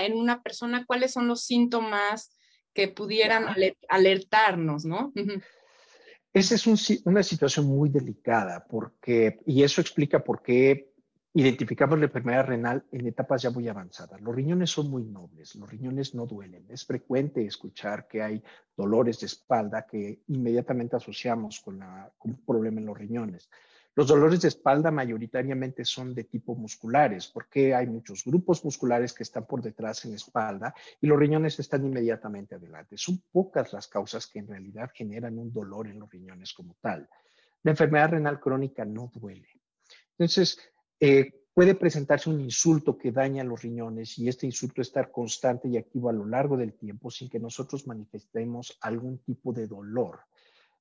en 0.02 0.14
una 0.14 0.42
persona? 0.42 0.84
¿Cuáles 0.86 1.12
son 1.12 1.28
los 1.28 1.44
síntomas 1.44 2.36
que 2.72 2.88
pudieran 2.88 3.46
alertarnos, 3.88 4.84
no? 4.84 5.12
Esa 6.32 6.56
es 6.56 6.66
una 7.04 7.22
situación 7.22 7.66
muy 7.66 7.90
delicada 7.90 8.66
porque, 8.68 9.38
y 9.46 9.62
eso 9.62 9.80
explica 9.80 10.24
por 10.24 10.42
qué 10.42 10.90
identificamos 11.34 11.98
la 11.98 12.06
enfermedad 12.06 12.46
renal 12.46 12.84
en 12.90 13.06
etapas 13.06 13.42
ya 13.42 13.50
muy 13.50 13.68
avanzadas. 13.68 14.20
Los 14.20 14.34
riñones 14.34 14.70
son 14.70 14.90
muy 14.90 15.04
nobles, 15.04 15.54
los 15.56 15.68
riñones 15.68 16.14
no 16.14 16.26
duelen. 16.26 16.64
Es 16.70 16.84
frecuente 16.84 17.44
escuchar 17.44 18.06
que 18.08 18.22
hay 18.22 18.42
dolores 18.76 19.20
de 19.20 19.26
espalda 19.26 19.86
que 19.86 20.22
inmediatamente 20.28 20.96
asociamos 20.96 21.60
con, 21.60 21.78
con 22.18 22.32
un 22.32 22.44
problema 22.44 22.80
en 22.80 22.86
los 22.86 22.98
riñones. 22.98 23.50
Los 23.96 24.08
dolores 24.08 24.40
de 24.40 24.48
espalda 24.48 24.90
mayoritariamente 24.90 25.84
son 25.84 26.14
de 26.14 26.24
tipo 26.24 26.56
musculares, 26.56 27.28
porque 27.28 27.74
hay 27.74 27.86
muchos 27.86 28.24
grupos 28.24 28.64
musculares 28.64 29.12
que 29.12 29.22
están 29.22 29.46
por 29.46 29.62
detrás 29.62 30.04
en 30.04 30.10
la 30.10 30.16
espalda 30.16 30.74
y 31.00 31.06
los 31.06 31.18
riñones 31.18 31.60
están 31.60 31.86
inmediatamente 31.86 32.56
adelante. 32.56 32.96
Son 32.96 33.22
pocas 33.30 33.72
las 33.72 33.86
causas 33.86 34.26
que 34.26 34.40
en 34.40 34.48
realidad 34.48 34.90
generan 34.92 35.38
un 35.38 35.52
dolor 35.52 35.86
en 35.86 36.00
los 36.00 36.10
riñones 36.10 36.52
como 36.52 36.74
tal. 36.80 37.08
La 37.62 37.70
enfermedad 37.70 38.10
renal 38.10 38.40
crónica 38.40 38.84
no 38.84 39.12
duele. 39.14 39.48
Entonces, 40.18 40.58
eh, 40.98 41.44
puede 41.54 41.76
presentarse 41.76 42.28
un 42.28 42.40
insulto 42.40 42.98
que 42.98 43.12
daña 43.12 43.44
los 43.44 43.62
riñones 43.62 44.18
y 44.18 44.28
este 44.28 44.44
insulto 44.44 44.82
estar 44.82 45.12
constante 45.12 45.68
y 45.68 45.76
activo 45.76 46.08
a 46.08 46.12
lo 46.12 46.26
largo 46.26 46.56
del 46.56 46.74
tiempo 46.74 47.12
sin 47.12 47.30
que 47.30 47.38
nosotros 47.38 47.86
manifestemos 47.86 48.76
algún 48.80 49.18
tipo 49.18 49.52
de 49.52 49.68
dolor. 49.68 50.20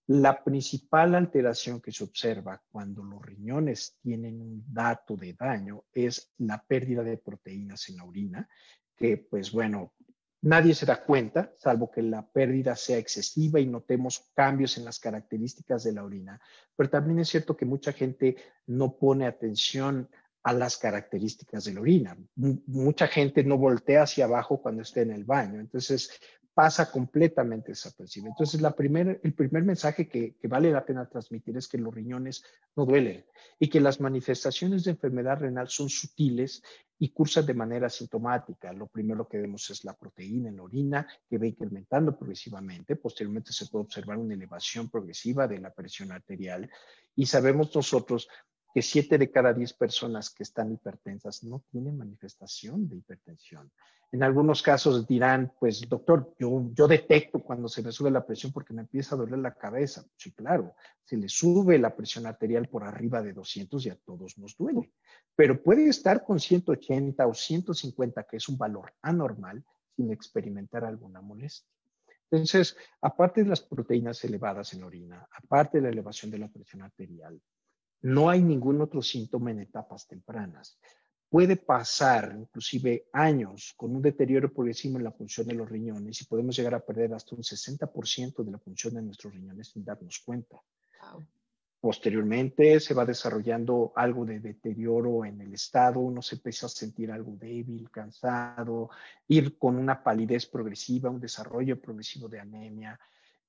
La 0.08 0.44
principal 0.44 1.16
alteración 1.16 1.80
que 1.80 1.92
se 1.92 2.04
observa 2.04 2.62
cuando 2.72 3.04
los 3.04 3.22
riñones 3.22 3.98
tienen 4.02 4.42
un 4.42 4.64
dato 4.68 5.16
de 5.16 5.34
daño 5.34 5.86
es 5.94 6.34
la 6.40 6.62
pérdida 6.62 7.04
de 7.04 7.18
proteínas 7.18 7.88
en 7.88 7.98
la 7.98 8.04
orina, 8.04 8.50
que 8.98 9.18
pues 9.18 9.52
bueno, 9.52 9.94
nadie 10.42 10.76
se 10.76 10.86
da 10.86 11.04
cuenta, 11.04 11.54
salvo 11.58 11.90
que 11.90 12.02
la 12.02 12.28
pérdida 12.28 12.76
sea 12.76 12.98
excesiva 12.98 13.62
y 13.62 13.66
notemos 13.66 14.30
cambios 14.36 14.78
en 14.78 14.86
las 14.86 15.00
características 15.00 15.84
de 15.84 15.94
la 15.94 16.04
orina. 16.04 16.42
Pero 16.76 16.90
también 16.90 17.20
es 17.20 17.30
cierto 17.30 17.56
que 17.56 17.66
mucha 17.66 17.94
gente 17.94 18.36
no 18.68 18.98
pone 18.98 19.26
atención 19.26 20.10
a 20.44 20.52
las 20.52 20.78
características 20.78 21.64
de 21.64 21.74
la 21.74 21.82
orina. 21.82 22.18
mucha 22.36 23.08
gente 23.08 23.46
no 23.46 23.58
voltea 23.58 24.04
hacia 24.04 24.26
abajo 24.26 24.62
cuando 24.62 24.82
esté 24.82 25.02
en 25.02 25.12
el 25.12 25.24
baño. 25.24 25.62
Entonces, 25.62 26.12
pasa 26.54 26.92
completamente 26.92 27.72
desapercibido. 27.72 28.32
Entonces, 28.32 28.62
la 28.62 28.76
primer, 28.76 29.20
el 29.24 29.34
primer 29.34 29.64
mensaje 29.64 30.08
que, 30.08 30.36
que, 30.36 30.48
vale 30.48 30.72
la 30.72 30.86
pena 30.86 31.10
transmitir 31.10 31.58
es 31.58 31.68
que 31.68 31.78
los 31.78 31.94
riñones 31.94 32.44
no 32.76 32.86
duelen 32.86 33.26
y 33.60 33.70
que 33.70 33.82
las 33.82 34.00
manifestaciones 34.00 34.84
de 34.84 34.92
enfermedad 34.92 35.40
renal 35.40 35.68
son 35.70 35.90
sutiles 35.90 36.62
y 37.00 37.10
cursan 37.10 37.46
de 37.46 37.54
manera 37.54 37.90
sintomática. 37.90 38.72
Lo 38.72 38.88
primero 38.88 39.28
que 39.28 39.40
vemos 39.40 39.70
es 39.72 39.84
la 39.84 39.94
proteína 39.94 40.50
en 40.50 40.58
la 40.58 40.64
orina, 40.64 41.08
que 41.30 41.38
va 41.38 41.48
incrementando 41.48 42.16
progresivamente. 42.16 42.96
Posteriormente 42.96 43.52
se 43.52 43.66
puede 43.66 43.86
observar 43.86 44.18
una 44.18 44.36
elevación 44.36 44.90
progresiva 44.90 45.48
de 45.48 45.60
la 45.60 45.74
presión 45.74 46.12
arterial 46.12 46.70
y 47.16 47.26
sabemos 47.26 47.76
nosotros 47.76 48.30
que 48.74 48.82
siete 48.82 49.18
de 49.18 49.30
cada 49.30 49.54
diez 49.54 49.74
personas 49.74 50.32
que 50.32 50.44
están 50.44 50.72
hipertensas 50.72 51.44
no 51.44 51.64
tienen 51.70 51.98
manifestación 51.98 52.90
de 52.90 52.98
hipertensión. 52.98 53.72
En 54.12 54.22
algunos 54.22 54.62
casos 54.62 55.08
dirán, 55.08 55.54
pues 55.60 55.82
doctor, 55.88 56.36
yo, 56.40 56.70
yo 56.74 56.88
detecto 56.88 57.40
cuando 57.40 57.68
se 57.68 57.82
me 57.82 57.92
sube 57.92 58.12
la 58.12 58.26
presión 58.26 58.52
porque 58.52 58.74
me 58.74 58.82
empieza 58.82 59.16
a 59.16 59.18
doler 59.18 59.40
la 59.40 59.54
cabeza. 59.54 60.06
Sí, 60.16 60.32
claro, 60.32 60.76
si 61.04 61.18
le 61.18 61.30
sube 61.30 61.80
la 61.80 61.96
presión 61.96 62.26
arterial 62.26 62.68
por 62.68 62.84
arriba 62.84 63.22
de 63.22 63.34
200 63.34 63.86
y 63.86 63.90
a 63.90 63.96
todos 63.96 64.38
nos 64.38 64.56
duele. 64.56 64.92
Pero 65.36 65.62
puede 65.62 65.88
estar 65.88 66.24
con 66.24 66.40
180 66.40 67.26
o 67.26 67.34
150, 67.34 68.24
que 68.24 68.38
es 68.38 68.50
un 68.50 68.58
valor 68.58 68.94
anormal, 69.02 69.64
sin 69.96 70.12
experimentar 70.12 70.84
alguna 70.84 71.22
molestia. 71.22 71.70
Entonces, 72.30 72.76
aparte 73.02 73.44
de 73.44 73.50
las 73.50 73.62
proteínas 73.62 74.24
elevadas 74.24 74.74
en 74.74 74.82
la 74.82 74.88
orina, 74.88 75.28
aparte 75.44 75.78
de 75.78 75.84
la 75.84 75.90
elevación 75.90 76.32
de 76.32 76.40
la 76.40 76.48
presión 76.48 76.82
arterial, 76.82 77.40
no 78.04 78.30
hay 78.30 78.42
ningún 78.42 78.82
otro 78.82 79.02
síntoma 79.02 79.52
en 79.52 79.62
etapas 79.62 80.08
tempranas. 80.08 80.78
Puede 81.30 81.56
pasar 81.56 82.36
inclusive 82.38 83.08
años 83.12 83.74
con 83.76 83.96
un 83.96 84.02
deterioro 84.02 84.54
progresivo 84.54 84.98
en 84.98 85.06
la 85.06 85.12
función 85.12 85.48
de 85.48 85.56
los 85.56 85.68
riñones 85.68 86.22
y 86.22 86.26
podemos 86.26 86.56
llegar 86.56 86.76
a 86.76 86.86
perder 86.86 87.14
hasta 87.14 87.36
un 87.36 87.42
60% 87.42 88.44
de 88.44 88.52
la 88.52 88.60
función 88.60 88.94
de 88.94 89.02
nuestros 89.02 89.34
riñones 89.34 89.70
sin 89.70 89.84
darnos 89.84 90.20
cuenta. 90.20 90.58
Posteriormente 91.80 92.80
se 92.80 92.94
va 92.94 93.06
desarrollando 93.06 93.94
algo 93.96 94.26
de 94.26 94.40
deterioro 94.40 95.26
en 95.26 95.42
el 95.42 95.54
estado, 95.54 96.00
uno 96.00 96.22
se 96.22 96.36
empieza 96.36 96.68
a 96.68 96.70
sentir 96.70 97.12
algo 97.12 97.36
débil, 97.36 97.90
cansado, 97.90 98.90
ir 99.28 99.58
con 99.58 99.78
una 99.78 100.04
palidez 100.04 100.46
progresiva, 100.46 101.10
un 101.10 101.20
desarrollo 101.20 101.82
progresivo 101.82 102.28
de 102.30 102.40
anemia, 102.40 103.00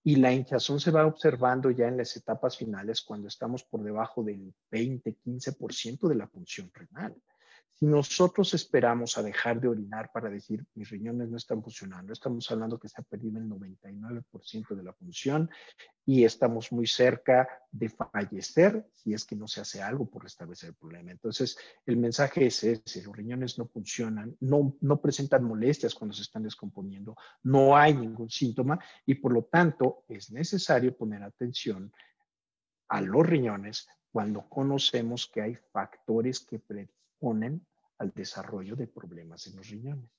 y 0.07 0.17
la 0.17 0.33
hinchazón 0.33 0.79
se 0.79 0.91
va 0.91 1.07
observando 1.07 1.71
ya 1.71 1.89
en 1.89 1.97
las 1.97 2.15
etapas 2.15 2.59
finales 2.59 3.01
cuando 3.01 3.27
estamos 3.27 3.65
por 3.65 3.83
debajo 3.83 4.23
del 4.23 4.53
20-15% 4.71 6.09
de 6.09 6.15
la 6.15 6.29
función 6.29 6.71
renal. 6.75 7.17
Si 7.77 7.87
nosotros 7.87 8.55
esperamos 8.55 9.19
a 9.19 9.23
dejar 9.23 9.61
de 9.61 9.67
orinar 9.67 10.13
para 10.13 10.31
decir 10.31 10.65
mis 10.77 10.89
riñones 10.91 11.29
no 11.29 11.37
están 11.37 11.61
funcionando, 11.61 12.13
estamos 12.13 12.49
hablando 12.53 12.79
que 12.79 12.89
se 12.89 13.01
ha 13.01 13.05
perdido 13.05 13.41
el 13.41 13.49
99% 13.49 14.77
de 14.77 14.83
la 14.85 14.93
función 14.93 15.51
y 16.07 16.25
estamos 16.25 16.71
muy 16.71 16.87
cerca 16.87 17.49
de 17.73 17.89
fallecer 17.89 18.87
si 18.93 19.13
es 19.13 19.25
que 19.25 19.35
no 19.35 19.49
se 19.49 19.61
hace 19.61 19.83
algo 19.83 20.09
por 20.09 20.23
restablecer 20.23 20.69
el 20.69 20.77
problema. 20.77 21.11
Entonces, 21.11 21.59
el 21.85 21.97
mensaje 21.97 22.47
es 22.47 22.63
ese, 22.63 23.03
los 23.03 23.17
riñones 23.17 23.59
no 23.59 23.67
funcionan, 23.67 24.37
no, 24.39 24.77
no 24.81 25.01
presentan 25.01 25.43
molestias 25.43 25.97
cuando 25.97 26.15
se 26.15 26.23
están 26.23 26.45
descomponiendo, 26.45 27.17
no 27.43 27.77
hay 27.77 27.95
ningún 27.95 28.31
síntoma 28.31 28.79
y 29.05 29.17
por 29.17 29.33
lo 29.33 29.47
tanto 29.47 30.05
es 30.09 30.31
necesario 30.31 30.97
poner 30.97 31.25
atención 31.25 31.93
a 32.87 33.01
los 33.01 33.27
riñones 33.27 33.89
cuando 34.13 34.49
conocemos 34.49 35.27
que 35.27 35.43
hay 35.43 35.57
factores 35.73 36.39
que 36.39 36.61
predisponen 36.61 37.04
ponen 37.19 37.67
al 37.99 38.13
desarrollo 38.13 38.77
de 38.77 38.87
problemas 38.87 39.47
en 39.47 39.57
los 39.57 39.69
riñones. 39.69 40.11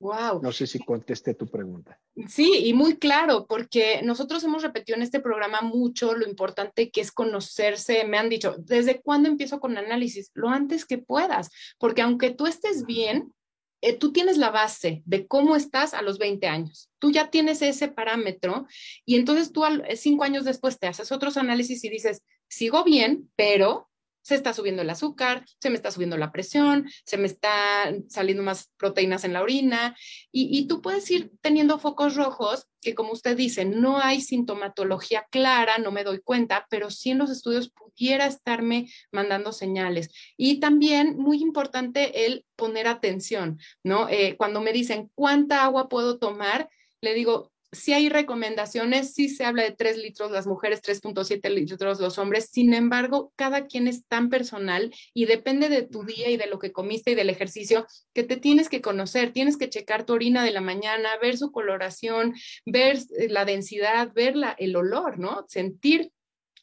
Wow. 0.00 0.42
No 0.42 0.52
sé 0.52 0.66
si 0.66 0.80
contesté 0.80 1.34
tu 1.34 1.46
pregunta. 1.46 1.98
Sí, 2.28 2.66
y 2.66 2.74
muy 2.74 2.96
claro, 2.96 3.46
porque 3.46 4.02
nosotros 4.02 4.42
hemos 4.44 4.62
repetido 4.62 4.96
en 4.96 5.02
este 5.02 5.20
programa 5.20 5.62
mucho 5.62 6.14
lo 6.14 6.28
importante 6.28 6.90
que 6.90 7.00
es 7.00 7.12
conocerse. 7.12 8.04
Me 8.04 8.18
han 8.18 8.28
dicho, 8.28 8.56
¿desde 8.58 9.00
cuándo 9.00 9.28
empiezo 9.28 9.60
con 9.60 9.78
análisis? 9.78 10.30
Lo 10.34 10.48
antes 10.48 10.84
que 10.84 10.98
puedas, 10.98 11.50
porque 11.78 12.02
aunque 12.02 12.30
tú 12.30 12.46
estés 12.46 12.84
bien, 12.84 13.32
eh, 13.80 13.92
tú 13.92 14.12
tienes 14.12 14.36
la 14.36 14.50
base 14.50 15.02
de 15.04 15.26
cómo 15.26 15.56
estás 15.56 15.94
a 15.94 16.02
los 16.02 16.18
20 16.18 16.46
años. 16.48 16.90
Tú 16.98 17.10
ya 17.10 17.30
tienes 17.30 17.62
ese 17.62 17.88
parámetro 17.88 18.66
y 19.04 19.16
entonces 19.16 19.52
tú 19.52 19.62
cinco 19.94 20.24
años 20.24 20.44
después 20.44 20.78
te 20.78 20.86
haces 20.86 21.12
otros 21.12 21.36
análisis 21.36 21.84
y 21.84 21.88
dices, 21.88 22.22
sigo 22.48 22.82
bien, 22.82 23.30
pero 23.36 23.88
se 24.24 24.34
está 24.34 24.54
subiendo 24.54 24.80
el 24.82 24.90
azúcar, 24.90 25.44
se 25.60 25.68
me 25.68 25.76
está 25.76 25.90
subiendo 25.90 26.16
la 26.16 26.32
presión, 26.32 26.88
se 27.04 27.18
me 27.18 27.26
están 27.26 28.08
saliendo 28.08 28.42
más 28.42 28.72
proteínas 28.78 29.24
en 29.24 29.34
la 29.34 29.42
orina 29.42 29.94
y, 30.32 30.66
tú 30.66 30.80
puedes 30.80 31.10
ir 31.10 31.30
teniendo 31.42 31.78
focos 31.78 32.16
rojos 32.16 32.66
que 32.80 32.94
como 32.94 33.12
usted 33.12 33.36
dice, 33.36 33.66
no 33.66 33.98
hay 33.98 34.22
sintomatología 34.22 35.26
clara, 35.30 35.76
no 35.78 35.90
me 35.90 36.04
doy 36.04 36.20
cuenta, 36.20 36.66
pero 36.70 36.90
sí 36.90 37.10
en 37.10 37.18
los 37.18 37.30
estudios 37.30 37.70
pudiera 37.70 38.26
estarme 38.26 38.90
mandando 39.12 39.52
señales. 39.52 40.10
Y 40.36 40.58
también 40.58 41.16
muy 41.16 41.42
importante 41.42 42.26
el 42.26 42.44
poner 42.56 42.88
atención, 42.88 43.58
¿no? 43.82 44.08
Eh, 44.08 44.36
cuando 44.36 44.60
me 44.60 44.72
dicen 44.72 45.10
cuánta 45.14 45.64
agua 45.64 45.88
puedo 45.88 46.18
tomar, 46.18 46.68
le 47.00 47.14
digo, 47.14 47.53
si 47.74 47.92
hay 47.92 48.08
recomendaciones, 48.08 49.14
sí 49.14 49.28
se 49.28 49.44
habla 49.44 49.62
de 49.62 49.72
3 49.72 49.98
litros 49.98 50.30
las 50.30 50.46
mujeres, 50.46 50.82
3.7 50.82 51.48
litros 51.50 52.00
los 52.00 52.18
hombres, 52.18 52.48
sin 52.50 52.74
embargo, 52.74 53.32
cada 53.36 53.66
quien 53.66 53.88
es 53.88 54.06
tan 54.06 54.30
personal 54.30 54.92
y 55.12 55.26
depende 55.26 55.68
de 55.68 55.82
tu 55.82 56.04
día 56.04 56.30
y 56.30 56.36
de 56.36 56.46
lo 56.46 56.58
que 56.58 56.72
comiste 56.72 57.12
y 57.12 57.14
del 57.14 57.30
ejercicio 57.30 57.86
que 58.12 58.22
te 58.22 58.36
tienes 58.36 58.68
que 58.68 58.80
conocer, 58.80 59.32
tienes 59.32 59.56
que 59.56 59.68
checar 59.68 60.04
tu 60.04 60.14
orina 60.14 60.44
de 60.44 60.52
la 60.52 60.60
mañana, 60.60 61.10
ver 61.20 61.36
su 61.36 61.50
coloración, 61.52 62.34
ver 62.64 62.98
eh, 63.18 63.28
la 63.28 63.44
densidad, 63.44 64.12
ver 64.14 64.34
el 64.58 64.76
olor, 64.76 65.18
¿no? 65.18 65.44
Sentir 65.48 66.12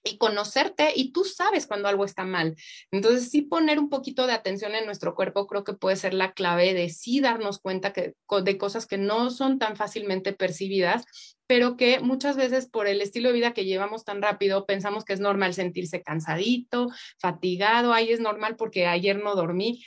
y 0.04 0.18
conocerte 0.18 0.94
y 0.96 1.12
tú 1.12 1.24
sabes 1.24 1.68
cuando 1.68 1.88
algo 1.88 2.06
está 2.06 2.24
mal. 2.24 2.56
Entonces, 2.92 3.30
sí 3.30 3.42
poner 3.42 3.80
un 3.80 3.90
poquito 3.90 4.28
de 4.28 4.34
atención 4.34 4.76
en 4.76 4.86
nuestro 4.86 5.16
cuerpo 5.16 5.48
creo 5.48 5.64
que 5.64 5.74
puede 5.74 5.96
ser 5.96 6.14
la 6.14 6.34
clave 6.34 6.74
de 6.74 6.90
sí 6.90 7.20
darnos 7.20 7.60
cuenta 7.60 7.94
de 7.94 8.58
cosas 8.58 8.86
que 8.86 8.98
no 8.98 9.30
son 9.30 9.60
tan 9.60 9.76
fácilmente 9.76 10.34
percibidas, 10.34 11.06
pero 11.48 11.76
que 11.76 12.00
muchas 12.00 12.38
veces 12.38 12.70
por 12.70 12.88
el 12.88 13.02
estilo 13.02 13.30
de 13.30 13.36
vida 13.36 13.54
que 13.54 13.66
llevamos 13.66 14.06
tan 14.06 14.22
rápido 14.22 14.66
pensamos 14.66 15.04
que 15.04 15.12
es 15.14 15.20
normal 15.20 15.54
sentirse 15.54 16.02
cansadito, 16.02 16.90
fatigado, 17.20 17.94
ahí 17.94 18.12
es 18.12 18.22
normal 18.22 18.56
porque 18.56 18.88
ayer 18.88 19.22
no 19.22 19.36
dormí. 19.36 19.84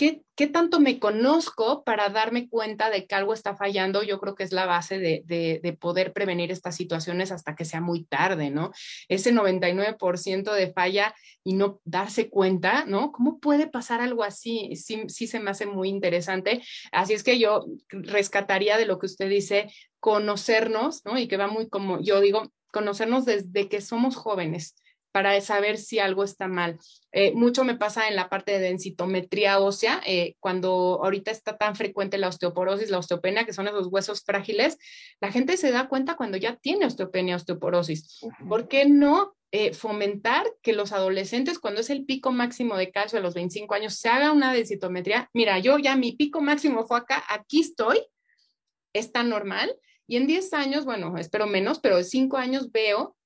¿Qué, 0.00 0.46
tanto 0.46 0.80
me 0.80 0.98
conozco 0.98 1.84
para 1.84 2.08
darme 2.08 2.48
cuenta 2.48 2.88
de 2.88 3.06
que 3.06 3.14
algo 3.14 3.34
está 3.34 3.54
fallando? 3.54 4.02
Yo 4.02 4.18
creo 4.18 4.34
que 4.34 4.44
es 4.44 4.50
la 4.52 4.64
base 4.64 4.98
de, 4.98 5.22
de, 5.26 5.72
poder 5.74 6.14
prevenir 6.14 6.50
estas 6.50 6.74
situaciones 6.74 7.30
hasta 7.30 7.54
que 7.54 7.66
sea 7.66 7.82
muy 7.82 8.04
tarde, 8.04 8.48
¿no? 8.48 8.72
Ese 9.08 9.30
99% 9.30 10.54
de 10.54 10.72
falla 10.72 11.14
y 11.44 11.52
no 11.52 11.82
darse 11.84 12.30
cuenta, 12.30 12.86
¿no? 12.86 13.12
¿Cómo 13.12 13.40
puede 13.40 13.66
pasar 13.66 14.00
algo 14.00 14.24
así? 14.24 14.74
Sí, 14.74 15.02
sí 15.08 15.26
se 15.26 15.38
me 15.38 15.50
hace 15.50 15.66
muy 15.66 15.90
interesante. 15.90 16.62
Así 16.92 17.12
es 17.12 17.22
que 17.22 17.38
yo 17.38 17.66
rescataría 17.90 18.78
de 18.78 18.86
lo 18.86 18.98
que 18.98 19.04
usted 19.04 19.28
dice, 19.28 19.70
conocernos, 19.98 21.04
¿no? 21.04 21.18
Y 21.18 21.28
que 21.28 21.36
va 21.36 21.46
muy 21.46 21.68
como, 21.68 22.00
yo 22.00 22.22
digo, 22.22 22.50
conocernos 22.72 23.26
desde 23.26 23.68
que 23.68 23.82
somos 23.82 24.16
jóvenes 24.16 24.74
para 25.12 25.40
saber 25.40 25.78
si 25.78 25.98
algo 25.98 26.24
está 26.24 26.48
mal. 26.48 26.78
Eh, 27.12 27.32
mucho 27.32 27.64
me 27.64 27.76
pasa 27.76 28.08
en 28.08 28.16
la 28.16 28.28
parte 28.28 28.52
de 28.52 28.60
densitometría 28.60 29.58
ósea, 29.58 30.00
eh, 30.06 30.36
cuando 30.38 31.00
ahorita 31.02 31.30
está 31.30 31.56
tan 31.56 31.74
frecuente 31.74 32.18
la 32.18 32.28
osteoporosis, 32.28 32.90
la 32.90 32.98
osteopenia, 32.98 33.44
que 33.44 33.52
son 33.52 33.66
esos 33.66 33.88
huesos 33.88 34.22
frágiles, 34.22 34.78
la 35.20 35.32
gente 35.32 35.56
se 35.56 35.72
da 35.72 35.88
cuenta 35.88 36.16
cuando 36.16 36.36
ya 36.36 36.56
tiene 36.56 36.86
osteopenia, 36.86 37.36
osteoporosis. 37.36 38.20
¿Por 38.48 38.68
qué 38.68 38.86
no 38.86 39.34
eh, 39.50 39.74
fomentar 39.74 40.46
que 40.62 40.72
los 40.72 40.92
adolescentes, 40.92 41.58
cuando 41.58 41.80
es 41.80 41.90
el 41.90 42.04
pico 42.04 42.30
máximo 42.30 42.76
de 42.76 42.92
calcio 42.92 43.18
de 43.18 43.24
los 43.24 43.34
25 43.34 43.74
años, 43.74 43.94
se 43.96 44.08
haga 44.08 44.30
una 44.30 44.52
densitometría? 44.52 45.28
Mira, 45.34 45.58
yo 45.58 45.78
ya 45.78 45.96
mi 45.96 46.12
pico 46.12 46.40
máximo 46.40 46.86
fue 46.86 46.98
acá, 46.98 47.24
aquí 47.28 47.60
estoy, 47.60 48.00
está 48.92 49.24
normal. 49.24 49.74
Y 50.06 50.16
en 50.16 50.26
10 50.26 50.52
años, 50.54 50.84
bueno, 50.84 51.16
espero 51.18 51.46
menos, 51.46 51.80
pero 51.80 51.98
en 51.98 52.04
5 52.04 52.36
años 52.36 52.70
veo, 52.70 53.16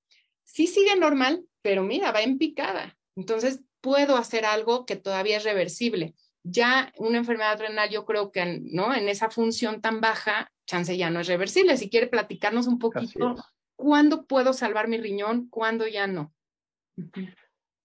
sí 0.45 0.67
sigue 0.67 0.97
normal, 0.97 1.45
pero 1.65 1.83
mira, 1.83 2.13
va 2.13 2.21
en 2.21 2.37
picada. 2.37 2.95
Entonces, 3.17 3.65
puedo 3.81 4.17
hacer 4.17 4.45
algo 4.45 4.85
que 4.85 4.97
todavía 4.97 5.39
es 5.39 5.45
reversible. 5.45 6.15
Ya 6.43 6.93
una 6.99 7.17
enfermedad 7.17 7.59
renal, 7.59 7.89
yo 7.89 8.05
creo 8.05 8.31
que 8.31 8.61
¿no? 8.63 8.95
en 8.95 9.09
esa 9.09 9.31
función 9.31 9.81
tan 9.81 10.03
baja, 10.03 10.53
chance 10.67 10.95
ya 10.95 11.09
no 11.09 11.21
es 11.21 11.27
reversible. 11.27 11.79
Si 11.79 11.89
quiere 11.89 12.07
platicarnos 12.07 12.67
un 12.67 12.79
poquito, 12.79 13.37
¿cuándo 13.77 14.27
puedo 14.27 14.53
salvar 14.53 14.89
mi 14.89 14.99
riñón? 14.99 15.49
¿Cuándo 15.49 15.89
ya 15.89 16.07
no? 16.07 16.35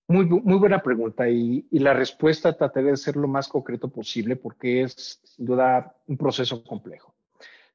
Muy, 0.10 0.26
muy 0.26 0.58
buena 0.58 0.82
pregunta 0.82 1.30
y, 1.30 1.66
y, 1.72 1.80
la 1.80 1.94
respuesta 1.94 2.58
trataré 2.58 2.92
de 2.92 2.98
ser 2.98 3.16
lo 3.16 3.30
más 3.30 3.48
concreto 3.48 3.88
posible 3.88 4.36
porque 4.36 4.82
es 4.82 5.22
sin 5.24 5.46
duda 5.46 5.96
un 6.06 6.18
proceso 6.18 6.62
complejo. 6.66 7.16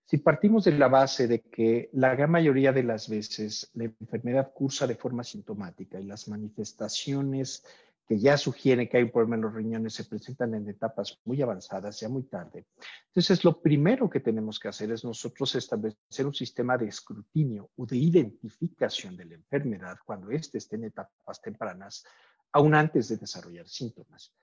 Si 0.07 0.19
partimos 0.19 0.65
de 0.65 0.73
la 0.73 0.89
base 0.89 1.27
de 1.27 1.41
que 1.41 1.89
la 1.95 2.15
gran 2.15 2.31
mayoría 2.31 2.73
de 2.73 2.83
las 2.83 3.09
veces 3.09 3.71
la 3.75 3.85
enfermedad 3.85 4.53
cursa 4.53 4.87
de 4.87 4.97
forma 4.97 5.25
sintomática 5.25 5.99
y 5.99 6.05
las 6.05 6.29
manifestaciones 6.29 7.65
que 8.07 8.19
ya 8.19 8.37
sugieren 8.37 8.87
que 8.87 8.99
hay 8.99 9.05
un 9.05 9.11
problema 9.11 9.37
en 9.37 9.43
los 9.43 9.55
riñones 9.55 9.95
se 9.95 10.05
presentan 10.05 10.55
en 10.55 10.69
etapas 10.69 11.19
muy 11.25 11.41
avanzadas, 11.41 12.01
ya 12.01 12.09
muy 12.11 12.25
tarde. 12.25 12.67
Entonces, 13.07 13.45
lo 13.45 13.61
primero 13.63 14.11
que 14.11 14.21
tenemos 14.21 14.59
que 14.59 14.69
hacer 14.69 14.91
es 14.91 15.05
nosotros 15.05 15.55
establecer 15.55 16.27
un 16.27 16.35
sistema 16.35 16.77
de 16.77 16.89
escrutinio 16.89 17.71
o 17.77 17.87
de 17.87 17.97
identificación 17.97 19.17
de 19.17 19.25
la 19.25 19.35
enfermedad 19.37 19.97
cuando 20.05 20.31
éste 20.31 20.59
esté 20.59 20.77
en 20.77 20.85
etapas 20.85 21.41
tempranas, 21.41 22.05
aún 22.53 22.75
antes 22.75 23.09
de 23.09 23.17
desarrollar 23.17 23.67
síntomas. 23.67 24.35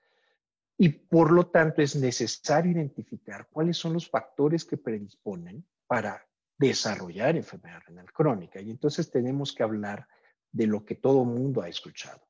Y 0.82 0.88
por 0.88 1.30
lo 1.30 1.46
tanto 1.46 1.80
es 1.80 1.94
necesario 1.94 2.72
identificar 2.72 3.46
cuáles 3.52 3.76
son 3.76 3.92
los 3.92 4.10
factores 4.10 4.64
que 4.64 4.76
predisponen 4.76 5.64
para 5.86 6.26
desarrollar 6.58 7.36
enfermedad 7.36 7.82
renal 7.86 8.12
crónica. 8.12 8.60
Y 8.60 8.68
entonces 8.72 9.08
tenemos 9.08 9.54
que 9.54 9.62
hablar 9.62 10.08
de 10.50 10.66
lo 10.66 10.84
que 10.84 10.96
todo 10.96 11.24
mundo 11.24 11.62
ha 11.62 11.68
escuchado. 11.68 12.26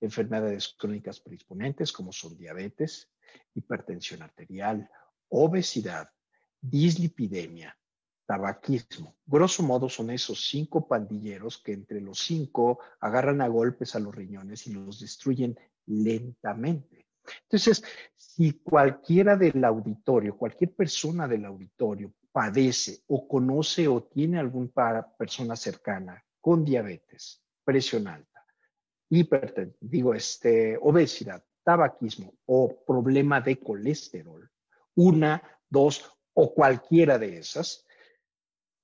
Enfermedades 0.00 0.76
crónicas 0.78 1.18
predisponentes 1.18 1.90
como 1.90 2.12
son 2.12 2.38
diabetes, 2.38 3.10
hipertensión 3.54 4.22
arterial, 4.22 4.88
obesidad, 5.28 6.08
dislipidemia, 6.60 7.76
tabaquismo. 8.24 9.16
Grosso 9.26 9.64
modo 9.64 9.88
son 9.88 10.10
esos 10.10 10.48
cinco 10.48 10.86
pandilleros 10.86 11.58
que 11.58 11.72
entre 11.72 12.00
los 12.00 12.20
cinco 12.20 12.78
agarran 13.00 13.40
a 13.40 13.48
golpes 13.48 13.96
a 13.96 13.98
los 13.98 14.14
riñones 14.14 14.68
y 14.68 14.74
los 14.74 15.00
destruyen 15.00 15.58
lentamente. 15.86 17.05
Entonces, 17.42 17.82
si 18.14 18.52
cualquiera 18.60 19.36
del 19.36 19.64
auditorio, 19.64 20.36
cualquier 20.36 20.74
persona 20.74 21.26
del 21.26 21.44
auditorio 21.44 22.12
padece 22.30 23.02
o 23.08 23.26
conoce 23.26 23.88
o 23.88 24.02
tiene 24.02 24.38
alguna 24.38 25.06
persona 25.16 25.56
cercana 25.56 26.22
con 26.40 26.64
diabetes, 26.64 27.42
presión 27.64 28.06
alta, 28.08 28.44
hipertensión, 29.08 29.76
digo, 29.80 30.14
este, 30.14 30.78
obesidad, 30.80 31.42
tabaquismo 31.64 32.34
o 32.46 32.84
problema 32.84 33.40
de 33.40 33.58
colesterol, 33.58 34.48
una, 34.94 35.42
dos 35.68 36.12
o 36.34 36.52
cualquiera 36.54 37.18
de 37.18 37.38
esas, 37.38 37.86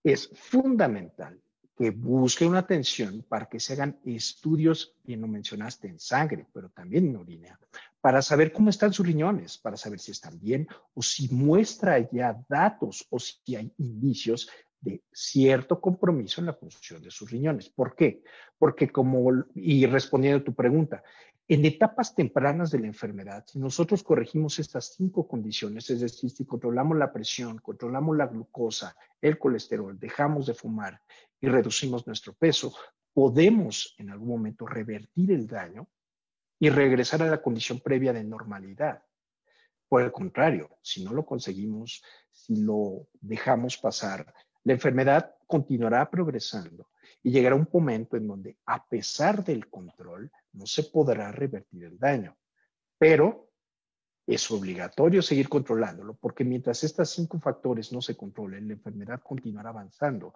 es 0.03 0.29
fundamental 0.35 1.41
que 1.77 1.91
busque 1.91 2.47
una 2.47 2.61
atención 2.61 3.25
para 3.29 3.47
que 3.47 3.61
se 3.61 3.75
hagan 3.75 4.01
estudios, 4.05 4.97
bien 5.05 5.21
lo 5.21 5.29
mencionaste, 5.29 5.89
en 5.89 5.99
sangre, 5.99 6.47
pero 6.53 6.71
también 6.71 7.09
en 7.09 7.17
orina, 7.17 7.59
para 8.03 8.21
saber 8.21 8.53
cómo 8.53 8.69
están 8.69 8.93
sus 8.93 9.07
riñones, 9.07 9.57
para 9.57 9.77
saber 9.77 10.01
si 10.01 10.11
están 10.11 10.39
bien 10.39 10.67
o 10.93 11.03
si 11.03 11.33
muestra 11.33 11.99
ya 12.11 12.37
datos 12.49 13.07
o 13.11 13.19
si 13.19 13.55
hay 13.55 13.73
indicios 13.79 14.51
de 14.81 15.01
cierto 15.13 15.81
compromiso 15.81 16.41
en 16.41 16.49
la 16.49 16.53
función 16.53 17.01
de 17.01 17.13
sus 17.13 17.31
riñones. 17.31 17.71
¿Por 17.71 17.95
qué? 17.95 18.25
Porque 18.59 18.91
como, 18.91 19.31
y 19.55 19.87
respondiendo 19.87 20.41
a 20.41 20.45
tu 20.45 20.53
pregunta, 20.53 21.05
en 21.47 21.65
etapas 21.65 22.13
tempranas 22.13 22.73
de 22.73 22.81
la 22.81 22.89
enfermedad, 22.89 23.45
si 23.47 23.61
nosotros 23.61 24.03
corregimos 24.03 24.59
estas 24.59 24.95
cinco 24.97 25.29
condiciones, 25.29 25.89
es 25.91 26.01
decir, 26.01 26.31
si 26.31 26.45
controlamos 26.45 26.99
la 26.99 27.13
presión, 27.13 27.59
controlamos 27.59 28.17
la 28.17 28.27
glucosa, 28.27 28.97
el 29.21 29.39
colesterol, 29.39 29.97
dejamos 29.97 30.47
de 30.47 30.55
fumar 30.55 31.01
y 31.41 31.47
reducimos 31.47 32.05
nuestro 32.09 32.33
peso, 32.33 32.75
podemos 33.15 33.95
en 33.99 34.11
algún 34.11 34.29
momento 34.29 34.67
revertir 34.67 35.31
el 35.31 35.47
daño 35.47 35.87
y 36.63 36.71
regresar 36.71 37.21
a 37.25 37.27
la 37.27 37.43
condición 37.43 37.81
previa 37.81 38.13
de 38.13 38.23
normalidad. 38.23 39.03
Por 39.89 40.01
el 40.03 40.13
contrario, 40.13 40.79
si 40.81 41.03
no 41.03 41.13
lo 41.13 41.27
conseguimos, 41.27 42.05
si 42.31 42.63
lo 42.63 43.09
dejamos 43.21 43.79
pasar, 43.79 44.33
la 44.63 44.75
enfermedad 44.75 45.35
continuará 45.49 46.09
progresando 46.09 46.91
y 47.21 47.33
llegará 47.33 47.57
un 47.57 47.69
momento 47.73 48.17
en 48.17 48.29
donde, 48.29 48.59
a 48.65 48.87
pesar 48.87 49.45
del 49.45 49.69
control, 49.69 50.31
no 50.53 50.65
se 50.65 50.85
podrá 50.85 51.33
revertir 51.33 51.83
el 51.83 51.99
daño. 51.99 52.37
Pero 52.97 53.51
es 54.25 54.49
obligatorio 54.53 55.21
seguir 55.21 55.49
controlándolo, 55.49 56.15
porque 56.15 56.45
mientras 56.45 56.85
estos 56.85 57.11
cinco 57.11 57.41
factores 57.41 57.93
no 57.93 58.01
se 58.01 58.17
controlen, 58.17 58.69
la 58.69 58.75
enfermedad 58.75 59.21
continuará 59.21 59.71
avanzando. 59.71 60.33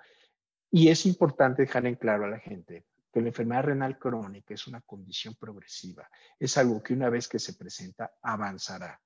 Y 0.73 0.89
es 0.89 1.07
importante 1.07 1.62
dejar 1.62 1.87
en 1.87 1.95
claro 1.95 2.25
a 2.25 2.31
la 2.31 2.41
gente 2.41 2.85
que 3.17 3.23
la 3.23 3.29
enfermedad 3.29 3.63
renal 3.63 3.99
crónica 3.99 4.53
es 4.53 4.67
una 4.67 4.83
condición 4.83 5.37
progresiva. 5.37 6.07
Es 6.39 6.59
algo 6.59 6.83
que 6.83 6.93
una 6.93 7.09
vez 7.09 7.29
que 7.29 7.39
se 7.39 7.55
presenta, 7.55 8.13
avanzará. 8.21 9.01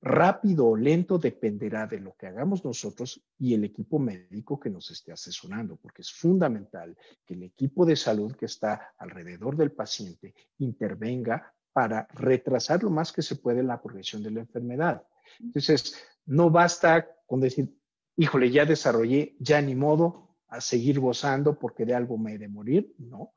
Rápido 0.00 0.68
o 0.68 0.74
lento 0.74 1.18
dependerá 1.18 1.86
de 1.86 2.00
lo 2.00 2.14
que 2.14 2.28
hagamos 2.28 2.64
nosotros 2.64 3.22
y 3.38 3.52
el 3.52 3.64
equipo 3.64 3.98
médico 3.98 4.58
que 4.58 4.70
nos 4.70 4.90
esté 4.90 5.12
asesorando, 5.12 5.76
porque 5.76 6.00
es 6.00 6.10
fundamental 6.10 6.96
que 7.26 7.34
el 7.34 7.42
equipo 7.42 7.84
de 7.84 7.94
salud 7.94 8.34
que 8.34 8.46
está 8.46 8.94
alrededor 8.96 9.54
del 9.54 9.72
paciente 9.72 10.34
intervenga 10.56 11.52
para 11.74 12.08
retrasar 12.14 12.82
lo 12.82 12.88
más 12.88 13.12
que 13.12 13.20
se 13.20 13.36
puede 13.36 13.62
la 13.62 13.82
progresión 13.82 14.22
de 14.22 14.30
la 14.30 14.40
enfermedad. 14.40 15.06
Entonces, 15.38 15.94
no 16.24 16.48
basta 16.48 17.06
con 17.26 17.40
decir, 17.40 17.70
híjole, 18.16 18.50
ya 18.50 18.64
desarrollé, 18.64 19.36
ya 19.38 19.60
ni 19.60 19.74
modo, 19.74 20.38
a 20.48 20.62
seguir 20.62 21.00
gozando 21.00 21.58
porque 21.58 21.84
de 21.84 21.94
algo 21.94 22.16
me 22.16 22.32
he 22.32 22.38
de 22.38 22.48
morir, 22.48 22.94
no 22.96 23.34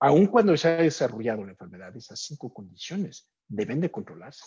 aun 0.00 0.26
cuando 0.26 0.56
se 0.56 0.68
ha 0.68 0.76
desarrollado 0.76 1.44
la 1.44 1.52
enfermedad, 1.52 1.96
esas 1.96 2.20
cinco 2.20 2.52
condiciones 2.52 3.28
deben 3.48 3.80
de 3.80 3.90
controlarse. 3.90 4.44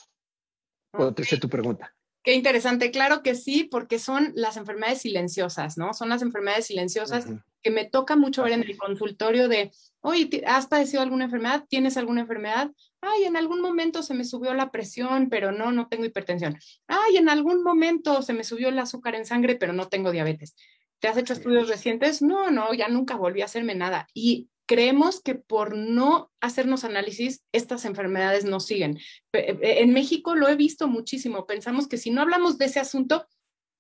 Tu 1.40 1.50
pregunta. 1.50 1.94
Qué 2.24 2.34
interesante, 2.34 2.92
claro 2.92 3.24
que 3.24 3.36
sí, 3.36 3.64
porque 3.64 4.00
son 4.00 4.34
las 4.36 4.58
enfermedades 4.58 5.02
silenciosas, 5.02 5.78
¿no? 5.78 5.94
Son 5.94 6.10
las 6.10 6.22
enfermedades 6.22 6.66
silenciosas 6.66 7.26
que 7.64 7.72
me 7.72 7.86
toca 7.86 8.18
mucho 8.18 8.44
ver 8.44 8.52
en 8.54 8.64
el 8.64 8.78
consultorio 8.78 9.48
de, 9.48 9.72
oye, 10.02 10.44
¿has 10.46 10.68
padecido 10.68 11.02
alguna 11.02 11.26
enfermedad? 11.26 11.64
¿Tienes 11.70 11.96
alguna 11.96 12.22
enfermedad? 12.22 12.72
Ay, 13.00 13.26
en 13.26 13.38
algún 13.38 13.62
momento 13.62 14.04
se 14.04 14.14
me 14.14 14.26
subió 14.26 14.54
la 14.54 14.72
presión, 14.72 15.30
pero 15.30 15.54
no, 15.54 15.72
no 15.72 15.88
tengo 15.88 16.04
hipertensión. 16.04 16.58
Ay, 16.88 17.16
en 17.16 17.30
algún 17.30 17.64
momento 17.64 18.22
se 18.22 18.34
me 18.34 18.44
subió 18.44 18.70
el 18.70 18.80
azúcar 18.80 19.16
en 19.16 19.26
sangre, 19.26 19.56
pero 19.56 19.72
no 19.72 19.88
tengo 19.88 20.12
diabetes. 20.12 20.56
¿Te 21.00 21.08
has 21.08 21.18
hecho 21.18 21.32
estudios 21.32 21.70
recientes? 21.70 22.22
No, 22.22 22.52
no, 22.52 22.74
ya 22.74 22.90
nunca 22.90 23.16
volví 23.16 23.42
a 23.42 23.46
hacerme 23.46 23.76
nada. 23.76 24.08
Y 24.14 24.50
creemos 24.68 25.22
que 25.22 25.34
por 25.34 25.76
no 25.76 26.32
hacernos 26.42 26.84
análisis, 26.84 27.44
estas 27.52 27.86
enfermedades 27.86 28.46
no 28.46 28.60
siguen. 28.60 29.00
Eh, 29.34 29.58
en 29.62 29.94
México 29.94 30.36
lo 30.36 30.48
he 30.48 30.56
visto 30.56 30.88
muchísimo. 30.88 31.48
Pensamos 31.48 31.88
que 31.88 31.98
si 31.98 32.12
no 32.12 32.22
hablamos 32.22 32.58
de 32.58 32.66
ese 32.66 32.80
asunto, 32.80 33.28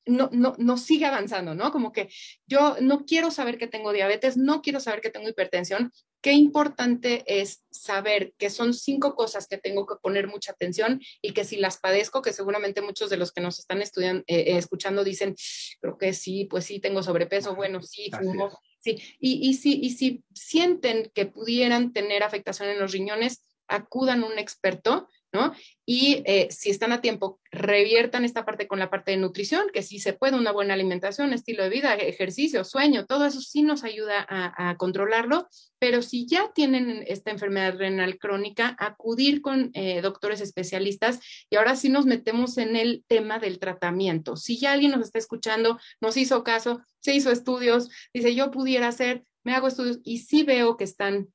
no, 0.07 0.29
no, 0.31 0.55
no 0.57 0.77
sigue 0.77 1.05
avanzando, 1.05 1.53
¿no? 1.53 1.71
Como 1.71 1.91
que 1.91 2.09
yo 2.47 2.77
no 2.79 3.05
quiero 3.05 3.29
saber 3.29 3.57
que 3.57 3.67
tengo 3.67 3.91
diabetes, 3.91 4.37
no 4.37 4.61
quiero 4.61 4.79
saber 4.79 5.01
que 5.01 5.09
tengo 5.09 5.27
hipertensión. 5.27 5.91
Qué 6.21 6.31
importante 6.31 7.23
es 7.27 7.63
saber 7.69 8.33
que 8.37 8.49
son 8.49 8.73
cinco 8.73 9.15
cosas 9.15 9.47
que 9.47 9.57
tengo 9.57 9.85
que 9.85 9.95
poner 10.01 10.27
mucha 10.27 10.53
atención 10.53 11.01
y 11.21 11.33
que 11.33 11.43
si 11.43 11.57
las 11.57 11.77
padezco, 11.77 12.21
que 12.21 12.33
seguramente 12.33 12.81
muchos 12.81 13.09
de 13.09 13.17
los 13.17 13.31
que 13.31 13.41
nos 13.41 13.59
están 13.59 13.81
estudiando, 13.81 14.23
eh, 14.27 14.39
eh, 14.39 14.57
escuchando 14.57 15.03
dicen, 15.03 15.35
creo 15.81 15.97
que 15.97 16.13
sí, 16.13 16.45
pues 16.45 16.65
sí, 16.65 16.79
tengo 16.79 17.03
sobrepeso, 17.03 17.55
bueno, 17.55 17.83
sí, 17.83 18.09
fumo, 18.17 18.57
Sí, 18.87 19.03
y, 19.19 19.49
y, 19.49 19.53
si, 19.55 19.81
y 19.81 19.89
si 19.89 20.23
sienten 20.33 21.11
que 21.13 21.25
pudieran 21.25 21.91
tener 21.91 22.23
afectación 22.23 22.69
en 22.69 22.79
los 22.79 22.93
riñones, 22.93 23.41
acudan 23.67 24.23
a 24.23 24.27
un 24.27 24.39
experto, 24.39 25.09
¿no? 25.33 25.53
Y 25.85 26.23
eh, 26.25 26.47
si 26.51 26.69
están 26.69 26.91
a 26.91 27.01
tiempo, 27.01 27.39
reviertan 27.51 28.25
esta 28.25 28.45
parte 28.45 28.67
con 28.67 28.79
la 28.79 28.89
parte 28.89 29.11
de 29.11 29.17
nutrición, 29.17 29.67
que 29.73 29.83
sí 29.83 29.99
se 29.99 30.13
puede, 30.13 30.37
una 30.37 30.51
buena 30.51 30.73
alimentación, 30.73 31.33
estilo 31.33 31.63
de 31.63 31.69
vida, 31.69 31.95
ejercicio, 31.95 32.63
sueño, 32.63 33.05
todo 33.05 33.25
eso 33.25 33.41
sí 33.41 33.63
nos 33.63 33.83
ayuda 33.83 34.25
a, 34.27 34.75
controlarlo, 34.77 35.47
pero 35.79 36.01
si 36.01 36.27
ya 36.27 36.51
tienen 36.53 37.03
esta 37.07 37.31
enfermedad 37.31 37.77
renal 37.77 38.17
crónica, 38.17 38.75
acudir 38.79 39.41
con 39.41 39.71
eh, 39.73 40.01
doctores 40.01 40.41
especialistas 40.41 41.19
y 41.49 41.55
ahora 41.55 41.75
sí 41.75 41.89
nos 41.89 42.05
metemos 42.05 42.57
en 42.57 42.75
el 42.75 43.03
tema 43.07 43.39
del 43.39 43.59
tratamiento. 43.59 44.35
Si 44.35 44.59
ya 44.59 44.73
alguien 44.73 44.91
nos 44.91 45.01
está 45.01 45.19
escuchando, 45.19 45.79
nos 46.01 46.17
hizo 46.17 46.43
caso, 46.43 46.81
se 46.99 47.13
hizo 47.13 47.31
estudios, 47.31 47.89
dice 48.13 48.35
yo 48.35 48.51
pudiera 48.51 48.87
hacer, 48.87 49.23
me 49.43 49.53
hago 49.55 49.67
estudios 49.67 49.99
y 50.03 50.19
sí 50.19 50.43
veo 50.43 50.75
que 50.75 50.83
están 50.83 51.29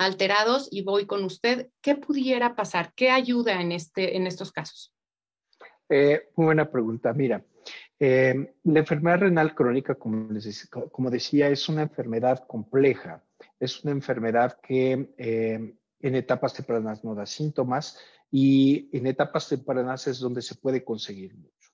alterados 0.00 0.68
y 0.70 0.82
voy 0.82 1.04
con 1.04 1.24
usted, 1.24 1.68
¿qué 1.82 1.94
pudiera 1.94 2.56
pasar? 2.56 2.94
¿Qué 2.96 3.10
ayuda 3.10 3.60
en, 3.60 3.70
este, 3.70 4.16
en 4.16 4.26
estos 4.26 4.50
casos? 4.50 4.94
Eh, 5.90 6.30
buena 6.34 6.70
pregunta. 6.70 7.12
Mira, 7.12 7.44
eh, 7.98 8.54
la 8.64 8.78
enfermedad 8.78 9.18
renal 9.18 9.54
crónica, 9.54 9.94
como, 9.96 10.30
como, 10.90 11.10
decía, 11.10 11.50
es 11.50 11.68
una 11.68 11.82
enfermedad 11.82 12.46
compleja. 12.46 13.22
Es 13.58 13.84
una 13.84 13.92
enfermedad 13.92 14.58
que 14.62 15.12
eh, 15.18 15.74
en 16.00 16.14
etapas 16.14 16.54
tempranas 16.54 17.04
no 17.04 17.14
da 17.14 17.26
síntomas 17.26 17.98
y 18.30 18.88
en 18.96 19.06
etapas 19.06 19.50
tempranas 19.50 20.06
es 20.06 20.18
donde 20.18 20.40
se 20.40 20.54
puede 20.54 20.82
conseguir 20.82 21.34
mucho. 21.36 21.70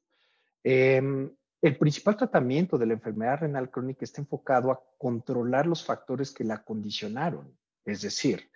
Em, 0.65 1.31
el 1.63 1.79
principal 1.79 2.17
tratamiento 2.17 2.77
de 2.77 2.87
la 2.87 2.95
enfermedad 2.95 3.39
renal 3.43 3.71
crónica 3.71 4.05
está 4.05 4.21
enfocado 4.21 4.73
a 4.73 4.83
controlar 4.99 5.67
los 5.67 5.85
factores 5.85 6.33
que 6.33 6.43
la 6.43 6.65
condicionaron, 6.65 7.57
es 7.87 8.03
decir, 8.03 8.51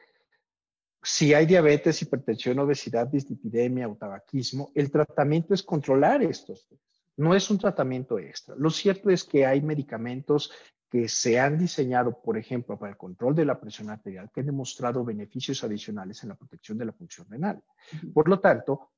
si 1.03 1.33
hay 1.33 1.47
diabetes, 1.47 2.03
hipertensión, 2.03 2.59
obesidad, 2.59 3.07
dislipidemia 3.07 3.89
o 3.89 3.97
tabaquismo, 3.97 4.71
el 4.75 4.91
tratamiento 4.91 5.55
es 5.55 5.63
controlar 5.63 6.23
estos. 6.23 6.69
No 7.17 7.35
es 7.35 7.51
un 7.51 7.59
tratamiento 7.59 8.19
extra. 8.19 8.55
Lo 8.57 8.71
cierto 8.71 9.09
es 9.09 9.25
que 9.25 9.47
hay 9.47 9.63
medicamentos 9.63 10.53
que 10.91 11.09
se 11.09 11.39
han 11.39 11.57
diseñado, 11.57 12.21
por 12.21 12.37
ejemplo, 12.37 12.79
para 12.79 12.93
el 12.93 12.99
control 12.99 13.35
de 13.35 13.45
la 13.45 13.61
presión 13.61 13.91
arterial, 13.91 14.31
que 14.35 14.41
han 14.41 14.47
demostrado 14.47 15.05
beneficios 15.05 15.63
adicionales 15.63 16.23
en 16.23 16.31
la 16.31 16.35
protección 16.35 16.77
de 16.77 16.87
la 16.87 16.93
función 16.93 17.29
renal. 17.31 17.63
Por 18.13 18.29
lo 18.29 18.41
tanto, 18.41 18.91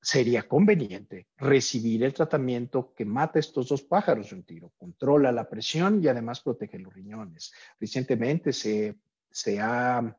sería 0.00 0.46
conveniente 0.46 1.28
recibir 1.38 2.04
el 2.04 2.14
tratamiento 2.14 2.92
que 2.94 3.04
mata 3.04 3.38
estos 3.38 3.68
dos 3.68 3.82
pájaros 3.82 4.30
de 4.30 4.36
un 4.36 4.42
tiro, 4.44 4.72
controla 4.76 5.32
la 5.32 5.48
presión 5.48 6.02
y 6.02 6.08
además 6.08 6.40
protege 6.40 6.78
los 6.78 6.92
riñones. 6.92 7.52
Recientemente 7.80 8.52
se, 8.52 8.96
se 9.30 9.60
ha, 9.60 10.16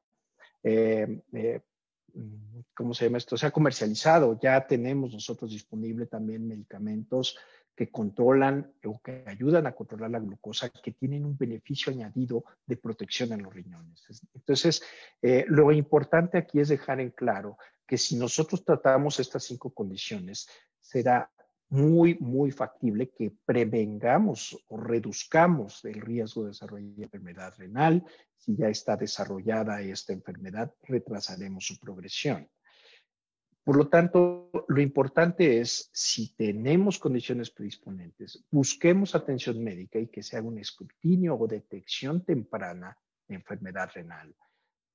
eh, 0.64 1.22
eh, 1.34 1.62
¿cómo 2.74 2.94
se 2.94 3.06
llama 3.06 3.18
esto? 3.18 3.38
Se 3.38 3.46
ha 3.46 3.52
comercializado, 3.52 4.40
ya 4.40 4.66
tenemos 4.66 5.14
nosotros 5.14 5.52
disponible 5.52 6.06
también 6.06 6.48
medicamentos 6.48 7.38
que 7.76 7.90
controlan 7.90 8.74
o 8.84 9.02
que 9.02 9.24
ayudan 9.26 9.66
a 9.66 9.72
controlar 9.72 10.12
la 10.12 10.20
glucosa, 10.20 10.70
que 10.70 10.92
tienen 10.92 11.24
un 11.24 11.38
beneficio 11.38 11.94
añadido 11.94 12.44
de 12.66 12.76
protección 12.76 13.32
en 13.32 13.44
los 13.44 13.54
riñones. 13.54 14.04
Entonces, 14.34 14.84
eh, 15.22 15.46
lo 15.48 15.72
importante 15.72 16.38
aquí 16.38 16.60
es 16.60 16.68
dejar 16.68 17.00
en 17.00 17.12
claro 17.12 17.58
que 17.88 17.98
si 17.98 18.18
nosotros 18.18 18.66
tratamos 18.66 19.20
estas 19.22 19.46
cinco 19.46 19.74
condiciones, 19.74 20.50
será 20.78 21.32
muy, 21.70 22.18
muy 22.20 22.52
factible 22.52 23.10
que 23.10 23.32
prevengamos 23.46 24.58
o 24.68 24.78
reduzcamos 24.78 25.86
el 25.86 26.02
riesgo 26.02 26.44
de 26.44 26.50
desarrollar 26.50 26.94
enfermedad 26.98 27.54
renal. 27.58 28.04
Si 28.38 28.56
ya 28.56 28.70
está 28.70 28.96
desarrollada 28.98 29.82
esta 29.82 30.14
enfermedad, 30.14 30.74
retrasaremos 30.84 31.66
su 31.66 31.80
progresión. 31.80 32.50
Por 33.64 33.76
lo 33.76 33.88
tanto, 33.88 34.50
lo 34.68 34.82
importante 34.82 35.60
es, 35.60 35.92
si 35.94 36.34
tenemos 36.36 36.98
condiciones 36.98 37.52
predisponentes, 37.52 38.44
busquemos 38.50 39.14
atención 39.14 39.64
médica 39.64 40.00
y 40.00 40.08
que 40.08 40.24
se 40.24 40.38
haga 40.38 40.48
un 40.48 40.58
escrutinio 40.58 41.36
o 41.36 41.48
detección 41.48 42.26
temprana 42.26 42.98
de 43.28 43.36
enfermedad 43.36 43.92
renal. 43.94 44.34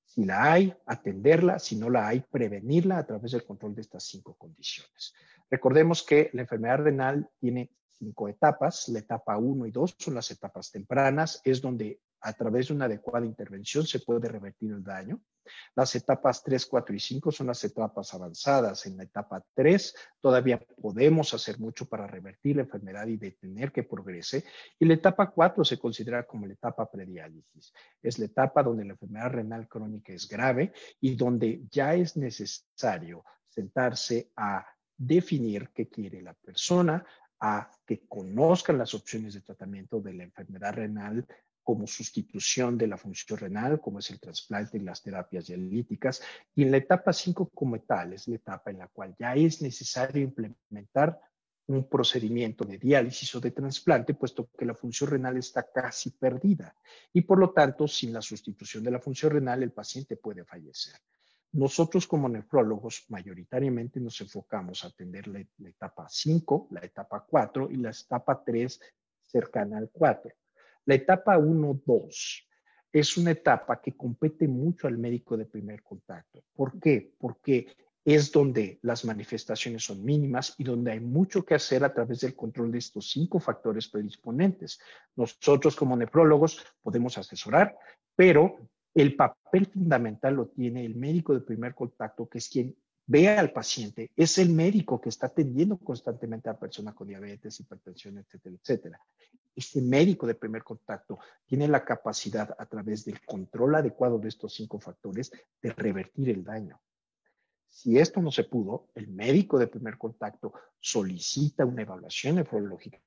Si 0.04 0.24
la 0.24 0.52
hay, 0.52 0.74
atenderla, 0.86 1.58
si 1.58 1.76
no 1.76 1.90
la 1.90 2.08
hay, 2.08 2.20
prevenirla 2.20 2.98
a 2.98 3.06
través 3.06 3.32
del 3.32 3.44
control 3.44 3.74
de 3.74 3.82
estas 3.82 4.04
cinco 4.04 4.34
condiciones. 4.34 5.14
Recordemos 5.50 6.02
que 6.02 6.30
la 6.32 6.42
enfermedad 6.42 6.78
renal 6.78 7.28
tiene 7.38 7.70
cinco 7.98 8.28
etapas. 8.28 8.88
La 8.88 9.00
etapa 9.00 9.36
1 9.36 9.66
y 9.66 9.70
2 9.70 9.96
son 9.98 10.14
las 10.14 10.30
etapas 10.30 10.70
tempranas, 10.70 11.40
es 11.44 11.60
donde 11.60 12.00
a 12.20 12.32
través 12.32 12.68
de 12.68 12.74
una 12.74 12.86
adecuada 12.86 13.26
intervención 13.26 13.86
se 13.86 14.00
puede 14.00 14.28
revertir 14.28 14.72
el 14.72 14.82
daño. 14.82 15.20
Las 15.74 15.94
etapas 15.94 16.42
3, 16.42 16.66
4 16.66 16.94
y 16.94 17.00
5 17.00 17.33
son 17.33 17.48
las 17.48 17.62
etapas 17.64 18.14
avanzadas. 18.14 18.87
En 18.87 18.96
la 18.96 19.04
etapa 19.04 19.44
3 19.54 19.94
todavía 20.20 20.59
podemos 20.80 21.33
hacer 21.35 21.59
mucho 21.59 21.87
para 21.87 22.07
revertir 22.07 22.57
la 22.57 22.62
enfermedad 22.62 23.07
y 23.07 23.16
detener 23.16 23.72
que 23.72 23.83
progrese. 23.83 24.44
Y 24.78 24.85
la 24.85 24.94
etapa 24.94 25.30
4 25.30 25.64
se 25.64 25.78
considera 25.78 26.26
como 26.26 26.46
la 26.46 26.54
etapa 26.54 26.90
prediálisis. 26.90 27.72
Es 28.02 28.18
la 28.18 28.26
etapa 28.26 28.62
donde 28.62 28.85
la 28.85 28.92
enfermedad 28.92 29.30
renal 29.30 29.68
crónica 29.68 30.12
es 30.12 30.28
grave 30.28 30.72
y 31.00 31.16
donde 31.16 31.62
ya 31.70 31.94
es 31.94 32.16
necesario 32.16 33.24
sentarse 33.48 34.30
a 34.37 34.66
definir 34.96 35.70
qué 35.74 35.88
quiere 35.88 36.22
la 36.22 36.35
persona, 36.35 37.04
a 37.40 37.70
que 37.85 38.07
conozcan 38.07 38.78
las 38.78 38.94
opciones 38.94 39.35
de 39.35 39.42
tratamiento 39.42 40.00
de 40.00 40.14
la 40.14 40.24
enfermedad 40.24 40.72
renal 40.72 41.26
como 41.64 41.87
sustitución 41.87 42.77
de 42.77 42.87
la 42.87 42.98
función 42.98 43.38
renal, 43.38 43.81
como 43.81 43.98
es 43.98 44.11
el 44.11 44.20
trasplante 44.20 44.77
y 44.77 44.83
las 44.83 45.03
terapias 45.03 45.46
dialíticas. 45.46 46.22
Y 46.55 46.62
en 46.62 46.70
la 46.70 46.77
etapa 46.77 47.12
5 47.12 47.50
como 47.55 47.81
tal, 47.81 48.12
es 48.12 48.29
la 48.29 48.37
etapa 48.37 48.70
en 48.70 48.79
la 48.79 48.88
cual 48.88 49.16
ya 49.18 49.35
es 49.35 49.62
necesario 49.62 50.22
implementar 50.22 51.18
un 51.66 51.88
procedimiento 51.88 52.64
de 52.64 52.77
diálisis 52.77 53.35
o 53.35 53.40
de 53.40 53.50
trasplante, 53.50 54.12
puesto 54.12 54.50
que 54.57 54.66
la 54.66 54.74
función 54.74 55.11
renal 55.11 55.38
está 55.38 55.66
casi 55.72 56.11
perdida. 56.11 56.77
Y 57.14 57.22
por 57.22 57.38
lo 57.38 57.50
tanto, 57.53 57.88
sin 57.88 58.12
la 58.12 58.20
sustitución 58.20 58.85
de 58.85 58.90
la 58.90 59.00
función 59.00 59.33
renal, 59.33 59.62
el 59.62 59.72
paciente 59.72 60.16
puede 60.16 60.44
fallecer. 60.44 60.94
Nosotros 61.53 62.07
como 62.07 62.29
nefrólogos 62.29 63.07
mayoritariamente 63.09 64.00
nos 64.00 64.20
enfocamos 64.20 64.85
a 64.85 64.88
atender 64.88 65.29
la, 65.29 65.42
la 65.59 65.68
etapa 65.70 66.07
5, 66.11 66.68
la 66.72 66.81
etapa 66.81 67.24
4 67.27 67.70
y 67.70 67.77
la 67.77 67.90
etapa 67.90 68.42
3 68.44 68.81
cercana 69.24 69.79
al 69.79 69.88
4. 69.90 70.31
La 70.86 70.94
etapa 70.94 71.38
1-2 71.38 72.46
es 72.92 73.16
una 73.16 73.32
etapa 73.32 73.80
que 73.80 73.92
compete 73.92 74.46
mucho 74.46 74.86
al 74.86 74.98
médico 74.98 75.36
de 75.36 75.46
primer 75.46 75.82
contacto. 75.82 76.44
¿Por 76.54 76.78
qué? 76.78 77.12
Porque 77.18 77.66
es 78.04 78.30
donde 78.30 78.78
las 78.82 79.04
manifestaciones 79.04 79.84
son 79.84 80.04
mínimas 80.04 80.54
y 80.58 80.64
donde 80.64 80.92
hay 80.92 81.00
mucho 81.00 81.44
que 81.44 81.54
hacer 81.54 81.82
a 81.84 81.92
través 81.92 82.20
del 82.20 82.36
control 82.36 82.70
de 82.70 82.78
estos 82.78 83.10
cinco 83.10 83.40
factores 83.40 83.88
predisponentes. 83.88 84.78
Nosotros 85.16 85.74
como 85.74 85.96
nefrólogos 85.96 86.64
podemos 86.82 87.16
asesorar, 87.16 87.76
pero 88.14 88.58
el 88.94 89.16
papel 89.16 89.66
fundamental 89.66 90.34
lo 90.34 90.48
tiene 90.48 90.84
el 90.84 90.94
médico 90.94 91.34
de 91.34 91.40
primer 91.40 91.74
contacto, 91.74 92.28
que 92.28 92.38
es 92.38 92.48
quien 92.48 92.76
ve 93.06 93.28
al 93.28 93.52
paciente, 93.52 94.10
es 94.16 94.38
el 94.38 94.50
médico 94.50 95.00
que 95.00 95.08
está 95.08 95.26
atendiendo 95.26 95.76
constantemente 95.78 96.48
a 96.48 96.52
la 96.52 96.58
persona 96.58 96.94
con 96.94 97.08
diabetes, 97.08 97.60
hipertensión, 97.60 98.18
etcétera, 98.18 98.56
etcétera. 98.60 99.00
Este 99.54 99.80
médico 99.80 100.26
de 100.26 100.34
primer 100.34 100.64
contacto 100.64 101.18
tiene 101.46 101.68
la 101.68 101.84
capacidad 101.84 102.54
a 102.58 102.66
través 102.66 103.04
del 103.04 103.20
control 103.24 103.76
adecuado 103.76 104.18
de 104.18 104.28
estos 104.28 104.54
cinco 104.54 104.80
factores 104.80 105.30
de 105.62 105.70
revertir 105.72 106.30
el 106.30 106.42
daño. 106.42 106.80
Si 107.68 107.98
esto 107.98 108.20
no 108.20 108.30
se 108.30 108.44
pudo, 108.44 108.88
el 108.94 109.08
médico 109.08 109.58
de 109.58 109.66
primer 109.66 109.98
contacto 109.98 110.52
solicita 110.80 111.64
una 111.64 111.82
evaluación 111.82 112.36
nefrológica 112.36 113.00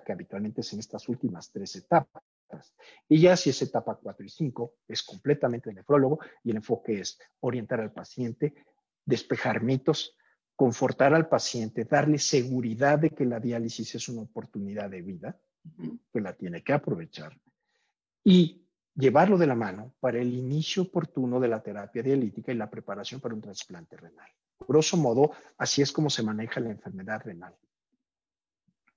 que 0.00 0.12
habitualmente 0.12 0.62
es 0.62 0.72
en 0.72 0.80
estas 0.80 1.08
últimas 1.08 1.50
tres 1.50 1.76
etapas. 1.76 2.22
Y 3.08 3.20
ya 3.20 3.36
si 3.36 3.50
es 3.50 3.62
etapa 3.62 3.98
4 4.00 4.24
y 4.24 4.28
5, 4.28 4.74
es 4.88 5.02
completamente 5.02 5.72
nefrólogo 5.72 6.20
y 6.42 6.50
el 6.50 6.56
enfoque 6.56 7.00
es 7.00 7.18
orientar 7.40 7.80
al 7.80 7.92
paciente, 7.92 8.54
despejar 9.04 9.62
mitos, 9.62 10.16
confortar 10.56 11.14
al 11.14 11.28
paciente, 11.28 11.84
darle 11.84 12.18
seguridad 12.18 12.98
de 12.98 13.10
que 13.10 13.24
la 13.24 13.40
diálisis 13.40 13.94
es 13.94 14.08
una 14.08 14.22
oportunidad 14.22 14.90
de 14.90 15.02
vida, 15.02 15.38
que 16.12 16.20
la 16.20 16.34
tiene 16.34 16.62
que 16.62 16.72
aprovechar, 16.72 17.38
y 18.22 18.64
llevarlo 18.94 19.36
de 19.36 19.46
la 19.46 19.54
mano 19.54 19.94
para 20.00 20.20
el 20.20 20.32
inicio 20.32 20.84
oportuno 20.84 21.40
de 21.40 21.48
la 21.48 21.62
terapia 21.62 22.02
dialítica 22.02 22.52
y 22.52 22.56
la 22.56 22.70
preparación 22.70 23.20
para 23.20 23.34
un 23.34 23.40
trasplante 23.40 23.96
renal. 23.96 24.30
Grosso 24.66 24.96
modo, 24.96 25.32
así 25.58 25.82
es 25.82 25.90
como 25.90 26.10
se 26.10 26.22
maneja 26.22 26.60
la 26.60 26.70
enfermedad 26.70 27.22
renal. 27.24 27.54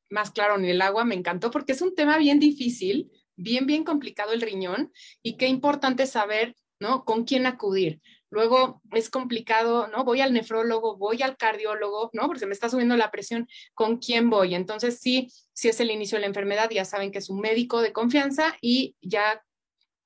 Más 0.10 0.32
claro 0.32 0.58
en 0.58 0.66
el 0.66 0.82
agua, 0.82 1.04
me 1.04 1.16
encantó 1.16 1.52
porque 1.52 1.74
es 1.74 1.82
un 1.82 1.96
tema 1.96 2.18
bien 2.18 2.40
difícil, 2.40 3.12
bien, 3.36 3.66
bien 3.66 3.84
complicado 3.84 4.32
el 4.32 4.42
riñón 4.42 4.92
y 5.22 5.36
qué 5.36 5.48
importante 5.48 6.06
saber, 6.06 6.56
¿no? 6.80 7.04
Con 7.04 7.26
quién 7.26 7.46
acudir. 7.46 8.02
Luego 8.30 8.82
es 8.92 9.10
complicado, 9.10 9.88
¿no? 9.88 10.04
Voy 10.04 10.22
al 10.22 10.34
nefrólogo, 10.34 10.98
voy 10.98 11.22
al 11.22 11.38
cardiólogo, 11.38 12.10
¿no? 12.14 12.28
Porque 12.28 12.46
me 12.46 12.54
está 12.54 12.70
subiendo 12.70 12.98
la 12.98 13.12
presión, 13.12 13.48
¿con 13.74 13.98
quién 13.98 14.30
voy? 14.30 14.56
Entonces, 14.56 15.00
sí, 15.00 15.30
si 15.54 15.70
es 15.70 15.80
el 15.80 15.92
inicio 15.92 16.18
de 16.18 16.22
la 16.22 16.28
enfermedad, 16.28 16.70
ya 16.70 16.86
saben 16.86 17.12
que 17.12 17.20
es 17.20 17.30
un 17.30 17.40
médico 17.40 17.82
de 17.82 17.94
confianza 17.94 18.56
y 18.62 18.96
ya 19.02 19.42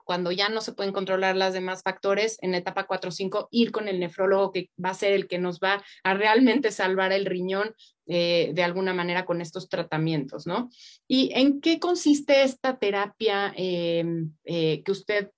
cuando 0.06 0.32
ya 0.32 0.50
no 0.50 0.62
se 0.62 0.74
pueden 0.74 0.94
controlar 0.94 1.36
los 1.36 1.54
demás 1.54 1.82
factores, 1.84 2.38
en 2.42 2.56
etapa 2.56 2.86
4 2.86 3.10
o 3.10 3.12
5, 3.12 3.48
ir 3.52 3.72
con 3.72 3.88
el 3.88 4.00
nefrólogo 4.00 4.52
que 4.52 4.70
va 4.84 4.90
a 4.90 4.96
ser 4.96 5.14
el 5.14 5.28
que 5.28 5.40
nos 5.40 5.60
va 5.60 5.84
a 6.04 6.14
realmente 6.14 6.72
salvar 6.72 7.12
el 7.12 7.26
riñón 7.26 7.76
eh, 8.08 8.52
de 8.54 8.64
alguna 8.64 8.94
manera 8.94 9.26
con 9.26 9.42
estos 9.42 9.70
tratamientos, 9.70 10.46
¿no? 10.46 10.70
¿Y 11.08 11.32
en 11.34 11.62
qué 11.62 11.80
consiste 11.80 12.44
esta 12.44 12.78
terapia 12.78 13.54
eh, 13.56 14.04
eh, 14.44 14.84
que 14.84 14.92
usted 14.92 15.32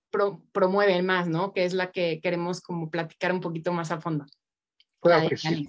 promueve 0.52 1.02
más, 1.02 1.28
¿no? 1.28 1.54
Que 1.54 1.66
es 1.66 1.74
la 1.74 1.92
que 1.92 2.20
queremos 2.22 2.62
como 2.62 2.90
platicar 2.90 3.32
un 3.32 3.42
poquito 3.42 3.72
más 3.74 3.92
a 3.92 4.00
fondo. 4.00 4.26
Claro 5.00 5.28
que 5.30 5.38
sí. 5.38 5.68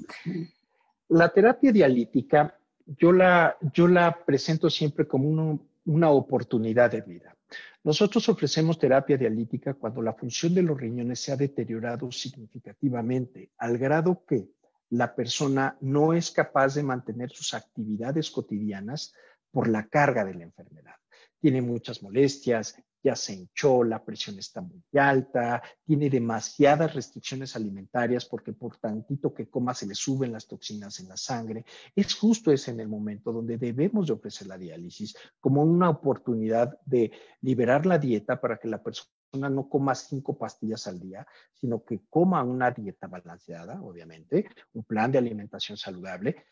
La 1.09 1.29
terapia 1.29 1.73
dialítica, 1.73 2.57
yo 2.87 3.13
la, 3.13 3.57
yo 3.73 3.89
la 3.89 4.25
presento 4.25 4.71
siempre 4.71 5.07
como 5.07 5.61
una 5.85 6.11
oportunidad 6.11 6.91
de 6.91 7.03
vida. 7.03 7.34
Nosotros 7.83 8.29
ofrecemos 8.29 8.79
terapia 8.79 9.17
dialítica 9.17 9.75
cuando 9.75 10.01
la 10.01 10.15
función 10.15 10.55
de 10.55 10.63
los 10.63 10.81
riñones 10.81 11.21
se 11.21 11.33
ha 11.33 11.37
deteriorado 11.37 12.11
significativamente, 12.11 13.51
al 13.59 13.77
grado 13.79 14.25
que 14.27 14.49
la 14.91 15.15
persona 15.15 15.77
no 15.81 16.13
es 16.13 16.31
capaz 16.31 16.75
de 16.75 16.83
mantener 16.83 17.31
sus 17.31 17.53
actividades 17.55 18.31
cotidianas 18.31 19.13
por 19.51 19.69
la 19.69 19.87
carga 19.89 20.25
de 20.25 20.35
la 20.35 20.45
enfermedad. 20.45 20.97
Tiene 21.41 21.61
muchas 21.63 22.03
molestias, 22.03 22.77
ya 23.05 23.15
se 23.15 23.35
hinchó, 23.35 23.85
la 23.85 24.03
presión 24.03 24.39
está 24.39 24.63
muy 24.63 24.83
alta, 24.99 25.63
tiene 25.85 26.09
demasiadas 26.09 26.95
restricciones 26.95 27.55
alimentarias 27.55 28.25
porque 28.25 28.55
por 28.55 28.79
tantito 28.79 29.35
que 29.35 29.51
coma 29.51 29.75
se 29.75 29.87
le 29.87 29.95
suben 29.95 30.33
las 30.33 30.47
toxinas 30.47 30.99
en 31.01 31.09
la 31.11 31.17
sangre. 31.19 31.67
Es 31.95 32.15
justo 32.15 32.51
ese 32.51 32.71
en 32.71 32.81
el 32.81 32.89
momento 32.89 33.31
donde 33.31 33.59
debemos 33.59 34.07
de 34.07 34.15
ofrecer 34.15 34.47
la 34.47 34.57
diálisis 34.57 35.15
como 35.39 35.63
una 35.63 35.91
oportunidad 35.91 36.79
de 36.87 37.13
liberar 37.43 37.85
la 37.85 37.99
dieta 37.99 38.41
para 38.41 38.57
que 38.57 38.69
la 38.69 38.83
persona 38.83 39.51
no 39.51 39.69
coma 39.69 39.95
cinco 39.95 40.39
pastillas 40.39 40.87
al 40.87 40.99
día, 40.99 41.27
sino 41.53 41.85
que 41.85 42.01
coma 42.09 42.43
una 42.43 42.71
dieta 42.71 43.07
balanceada, 43.07 43.83
obviamente, 43.83 44.49
un 44.73 44.85
plan 44.85 45.13
de 45.13 45.19
alimentación 45.19 45.77
saludable, 45.77 46.47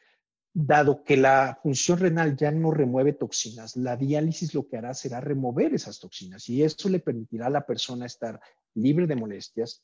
dado 0.54 1.02
que 1.02 1.16
la 1.16 1.58
función 1.62 1.98
renal 1.98 2.36
ya 2.36 2.50
no 2.50 2.70
remueve 2.70 3.14
toxinas, 3.14 3.76
la 3.76 3.96
diálisis 3.96 4.54
lo 4.54 4.68
que 4.68 4.76
hará 4.76 4.92
será 4.92 5.20
remover 5.20 5.72
esas 5.74 5.98
toxinas 5.98 6.48
y 6.48 6.62
eso 6.62 6.88
le 6.88 7.00
permitirá 7.00 7.46
a 7.46 7.50
la 7.50 7.66
persona 7.66 8.04
estar 8.04 8.38
libre 8.74 9.06
de 9.06 9.16
molestias, 9.16 9.82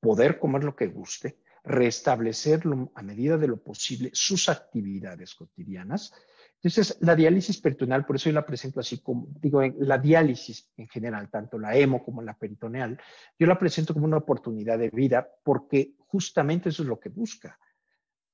poder 0.00 0.38
comer 0.38 0.64
lo 0.64 0.74
que 0.74 0.88
guste, 0.88 1.38
restablecer 1.62 2.62
a 2.94 3.02
medida 3.02 3.38
de 3.38 3.48
lo 3.48 3.62
posible 3.62 4.10
sus 4.12 4.48
actividades 4.48 5.34
cotidianas. 5.34 6.12
Entonces, 6.56 6.96
la 7.00 7.14
diálisis 7.14 7.60
peritoneal, 7.60 8.06
por 8.06 8.16
eso 8.16 8.28
yo 8.28 8.34
la 8.34 8.46
presento 8.46 8.80
así 8.80 8.98
como, 8.98 9.28
digo, 9.40 9.60
la 9.78 9.98
diálisis 9.98 10.70
en 10.76 10.88
general, 10.88 11.28
tanto 11.30 11.58
la 11.58 11.76
hemo 11.76 12.04
como 12.04 12.22
la 12.22 12.36
peritoneal, 12.36 12.98
yo 13.38 13.46
la 13.46 13.58
presento 13.58 13.94
como 13.94 14.06
una 14.06 14.16
oportunidad 14.16 14.78
de 14.78 14.90
vida 14.90 15.28
porque 15.44 15.94
justamente 16.06 16.70
eso 16.70 16.82
es 16.82 16.88
lo 16.88 16.98
que 16.98 17.08
busca 17.08 17.58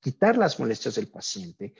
quitar 0.02 0.36
las 0.36 0.58
molestias 0.58 0.96
del 0.96 1.08
paciente 1.08 1.74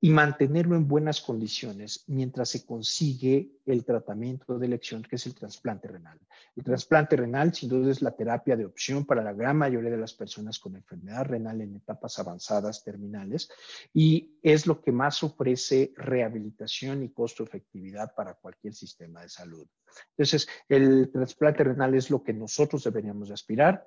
y 0.00 0.10
mantenerlo 0.10 0.76
en 0.76 0.86
buenas 0.86 1.20
condiciones 1.20 2.04
mientras 2.06 2.50
se 2.50 2.66
consigue 2.66 3.60
el 3.64 3.84
tratamiento 3.84 4.58
de 4.58 4.66
elección, 4.66 5.02
que 5.02 5.16
es 5.16 5.26
el 5.26 5.34
trasplante 5.34 5.88
renal. 5.88 6.18
El 6.54 6.64
trasplante 6.64 7.16
renal, 7.16 7.54
sin 7.54 7.70
duda, 7.70 7.90
es 7.90 8.02
la 8.02 8.14
terapia 8.14 8.56
de 8.56 8.66
opción 8.66 9.06
para 9.06 9.22
la 9.22 9.32
gran 9.32 9.56
mayoría 9.56 9.90
de 9.90 9.96
las 9.96 10.12
personas 10.12 10.58
con 10.58 10.76
enfermedad 10.76 11.24
renal 11.24 11.62
en 11.62 11.76
etapas 11.76 12.18
avanzadas 12.18 12.84
terminales 12.84 13.50
y 13.92 14.38
es 14.42 14.66
lo 14.66 14.82
que 14.82 14.92
más 14.92 15.22
ofrece 15.22 15.92
rehabilitación 15.96 17.02
y 17.02 17.10
costo-efectividad 17.10 18.14
para 18.14 18.34
cualquier 18.34 18.74
sistema 18.74 19.22
de 19.22 19.30
salud. 19.30 19.66
Entonces, 20.10 20.46
el 20.68 21.10
trasplante 21.10 21.64
renal 21.64 21.94
es 21.94 22.10
lo 22.10 22.22
que 22.22 22.34
nosotros 22.34 22.84
deberíamos 22.84 23.30
aspirar. 23.30 23.84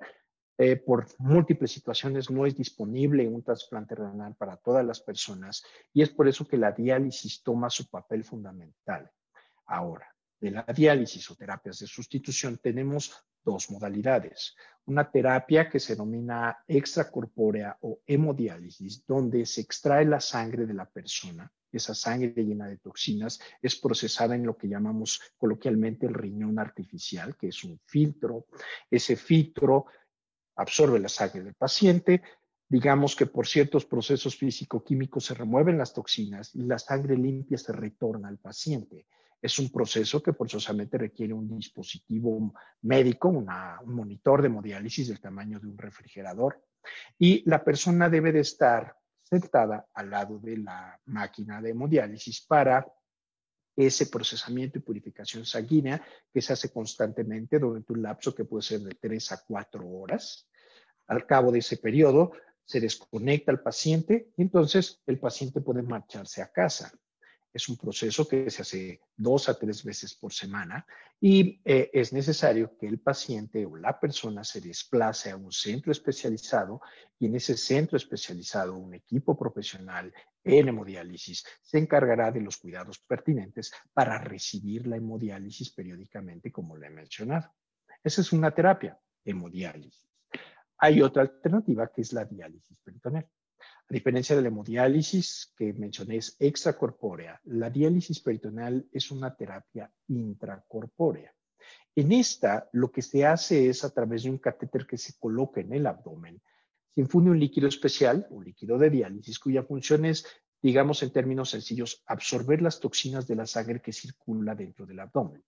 Eh, 0.62 0.76
por 0.76 1.06
múltiples 1.16 1.72
situaciones 1.72 2.30
no 2.30 2.44
es 2.44 2.54
disponible 2.54 3.26
un 3.26 3.42
trasplante 3.42 3.94
renal 3.94 4.34
para 4.34 4.58
todas 4.58 4.84
las 4.84 5.00
personas 5.00 5.64
y 5.90 6.02
es 6.02 6.10
por 6.10 6.28
eso 6.28 6.46
que 6.46 6.58
la 6.58 6.72
diálisis 6.72 7.42
toma 7.42 7.70
su 7.70 7.88
papel 7.88 8.24
fundamental. 8.24 9.10
Ahora, 9.64 10.14
de 10.38 10.50
la 10.50 10.64
diálisis 10.64 11.30
o 11.30 11.34
terapias 11.34 11.78
de 11.78 11.86
sustitución 11.86 12.58
tenemos 12.58 13.10
dos 13.42 13.70
modalidades. 13.70 14.54
Una 14.84 15.10
terapia 15.10 15.66
que 15.70 15.80
se 15.80 15.94
denomina 15.94 16.58
extracorpórea 16.68 17.78
o 17.80 18.00
hemodiálisis, 18.06 19.06
donde 19.06 19.46
se 19.46 19.62
extrae 19.62 20.04
la 20.04 20.20
sangre 20.20 20.66
de 20.66 20.74
la 20.74 20.84
persona. 20.84 21.50
Esa 21.72 21.94
sangre 21.94 22.44
llena 22.44 22.66
de 22.66 22.78
toxinas 22.78 23.40
es 23.62 23.76
procesada 23.76 24.34
en 24.34 24.44
lo 24.44 24.56
que 24.56 24.68
llamamos 24.68 25.20
coloquialmente 25.38 26.06
el 26.06 26.14
riñón 26.14 26.58
artificial, 26.58 27.36
que 27.36 27.48
es 27.48 27.62
un 27.64 27.78
filtro. 27.86 28.46
Ese 28.90 29.16
filtro 29.16 29.86
absorbe 30.60 30.98
la 30.98 31.08
sangre 31.08 31.42
del 31.42 31.54
paciente, 31.54 32.22
digamos 32.68 33.16
que 33.16 33.26
por 33.26 33.46
ciertos 33.46 33.84
procesos 33.84 34.36
físico-químicos 34.36 35.24
se 35.24 35.34
remueven 35.34 35.78
las 35.78 35.92
toxinas 35.92 36.54
y 36.54 36.62
la 36.62 36.78
sangre 36.78 37.16
limpia 37.16 37.58
se 37.58 37.72
retorna 37.72 38.28
al 38.28 38.38
paciente. 38.38 39.06
Es 39.42 39.58
un 39.58 39.70
proceso 39.70 40.22
que 40.22 40.34
forzosamente 40.34 40.98
requiere 40.98 41.32
un 41.32 41.48
dispositivo 41.56 42.52
médico, 42.82 43.28
un 43.28 43.48
monitor 43.86 44.42
de 44.42 44.48
hemodiálisis 44.48 45.08
del 45.08 45.20
tamaño 45.20 45.58
de 45.58 45.66
un 45.66 45.78
refrigerador. 45.78 46.62
Y 47.18 47.42
la 47.48 47.64
persona 47.64 48.08
debe 48.08 48.32
de 48.32 48.40
estar 48.40 48.94
sentada 49.22 49.86
al 49.94 50.10
lado 50.10 50.38
de 50.38 50.58
la 50.58 51.00
máquina 51.06 51.62
de 51.62 51.70
hemodiálisis 51.70 52.44
para 52.46 52.86
ese 53.76 54.06
procesamiento 54.06 54.78
y 54.78 54.82
purificación 54.82 55.46
sanguínea 55.46 56.02
que 56.32 56.42
se 56.42 56.52
hace 56.52 56.70
constantemente 56.70 57.58
durante 57.58 57.92
un 57.92 58.02
lapso 58.02 58.34
que 58.34 58.44
puede 58.44 58.62
ser 58.62 58.80
de 58.80 58.94
3 58.94 59.32
a 59.32 59.42
4 59.46 59.88
horas. 59.88 60.49
Al 61.10 61.26
cabo 61.26 61.50
de 61.50 61.58
ese 61.58 61.76
periodo, 61.76 62.32
se 62.64 62.78
desconecta 62.78 63.50
al 63.50 63.60
paciente 63.60 64.30
y 64.36 64.42
entonces 64.42 65.02
el 65.06 65.18
paciente 65.18 65.60
puede 65.60 65.82
marcharse 65.82 66.40
a 66.40 66.52
casa. 66.52 66.92
Es 67.52 67.68
un 67.68 67.76
proceso 67.76 68.28
que 68.28 68.48
se 68.48 68.62
hace 68.62 69.00
dos 69.16 69.48
a 69.48 69.58
tres 69.58 69.82
veces 69.82 70.14
por 70.14 70.32
semana 70.32 70.86
y 71.20 71.60
eh, 71.64 71.90
es 71.92 72.12
necesario 72.12 72.78
que 72.78 72.86
el 72.86 73.00
paciente 73.00 73.66
o 73.66 73.74
la 73.74 73.98
persona 73.98 74.44
se 74.44 74.60
desplace 74.60 75.32
a 75.32 75.36
un 75.36 75.50
centro 75.50 75.90
especializado 75.90 76.80
y 77.18 77.26
en 77.26 77.34
ese 77.34 77.56
centro 77.56 77.96
especializado 77.96 78.76
un 78.76 78.94
equipo 78.94 79.36
profesional 79.36 80.14
en 80.44 80.68
hemodiálisis 80.68 81.44
se 81.60 81.78
encargará 81.78 82.30
de 82.30 82.40
los 82.40 82.56
cuidados 82.58 83.00
pertinentes 83.00 83.72
para 83.92 84.16
recibir 84.18 84.86
la 84.86 84.96
hemodiálisis 84.96 85.72
periódicamente, 85.72 86.52
como 86.52 86.76
le 86.76 86.86
he 86.86 86.90
mencionado. 86.90 87.52
Esa 88.04 88.20
es 88.20 88.32
una 88.32 88.54
terapia, 88.54 88.96
hemodiálisis. 89.24 90.09
Hay 90.82 91.02
otra 91.02 91.22
alternativa 91.22 91.92
que 91.92 92.00
es 92.00 92.12
la 92.14 92.24
diálisis 92.24 92.78
peritoneal. 92.82 93.28
A 93.60 93.92
diferencia 93.92 94.34
de 94.34 94.40
la 94.40 94.48
hemodiálisis 94.48 95.52
que 95.54 95.74
mencioné 95.74 96.16
es 96.16 96.36
extracorpórea, 96.38 97.38
la 97.44 97.68
diálisis 97.68 98.20
peritoneal 98.20 98.88
es 98.90 99.10
una 99.10 99.36
terapia 99.36 99.92
intracorpórea. 100.08 101.34
En 101.94 102.12
esta, 102.12 102.70
lo 102.72 102.90
que 102.90 103.02
se 103.02 103.26
hace 103.26 103.68
es 103.68 103.84
a 103.84 103.90
través 103.90 104.22
de 104.22 104.30
un 104.30 104.38
catéter 104.38 104.86
que 104.86 104.96
se 104.96 105.18
coloca 105.18 105.60
en 105.60 105.74
el 105.74 105.86
abdomen, 105.86 106.40
se 106.94 107.02
infunde 107.02 107.30
un 107.30 107.38
líquido 107.38 107.68
especial, 107.68 108.26
un 108.30 108.44
líquido 108.44 108.78
de 108.78 108.88
diálisis, 108.88 109.38
cuya 109.38 109.64
función 109.64 110.06
es, 110.06 110.24
digamos 110.62 111.02
en 111.02 111.12
términos 111.12 111.50
sencillos, 111.50 112.02
absorber 112.06 112.62
las 112.62 112.80
toxinas 112.80 113.26
de 113.26 113.36
la 113.36 113.46
sangre 113.46 113.82
que 113.82 113.92
circula 113.92 114.54
dentro 114.54 114.86
del 114.86 115.00
abdomen. 115.00 115.44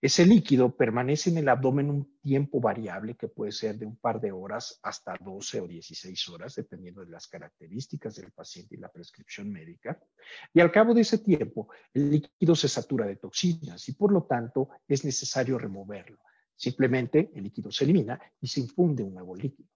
Ese 0.00 0.26
líquido 0.26 0.74
permanece 0.76 1.30
en 1.30 1.38
el 1.38 1.48
abdomen 1.48 1.90
un 1.90 2.18
tiempo 2.20 2.60
variable 2.60 3.16
que 3.16 3.28
puede 3.28 3.52
ser 3.52 3.78
de 3.78 3.86
un 3.86 3.96
par 3.96 4.20
de 4.20 4.32
horas 4.32 4.78
hasta 4.82 5.16
12 5.20 5.60
o 5.60 5.68
16 5.68 6.28
horas, 6.30 6.54
dependiendo 6.54 7.04
de 7.04 7.10
las 7.10 7.28
características 7.28 8.16
del 8.16 8.32
paciente 8.32 8.74
y 8.74 8.78
la 8.78 8.90
prescripción 8.90 9.50
médica. 9.50 9.98
Y 10.52 10.60
al 10.60 10.72
cabo 10.72 10.94
de 10.94 11.02
ese 11.02 11.18
tiempo, 11.18 11.68
el 11.94 12.10
líquido 12.10 12.54
se 12.54 12.68
satura 12.68 13.06
de 13.06 13.16
toxinas 13.16 13.88
y 13.88 13.92
por 13.92 14.12
lo 14.12 14.24
tanto 14.24 14.70
es 14.86 15.04
necesario 15.04 15.58
removerlo. 15.58 16.18
Simplemente 16.56 17.30
el 17.34 17.44
líquido 17.44 17.70
se 17.70 17.84
elimina 17.84 18.20
y 18.40 18.46
se 18.46 18.60
infunde 18.60 19.02
un 19.02 19.14
nuevo 19.14 19.34
líquido. 19.34 19.68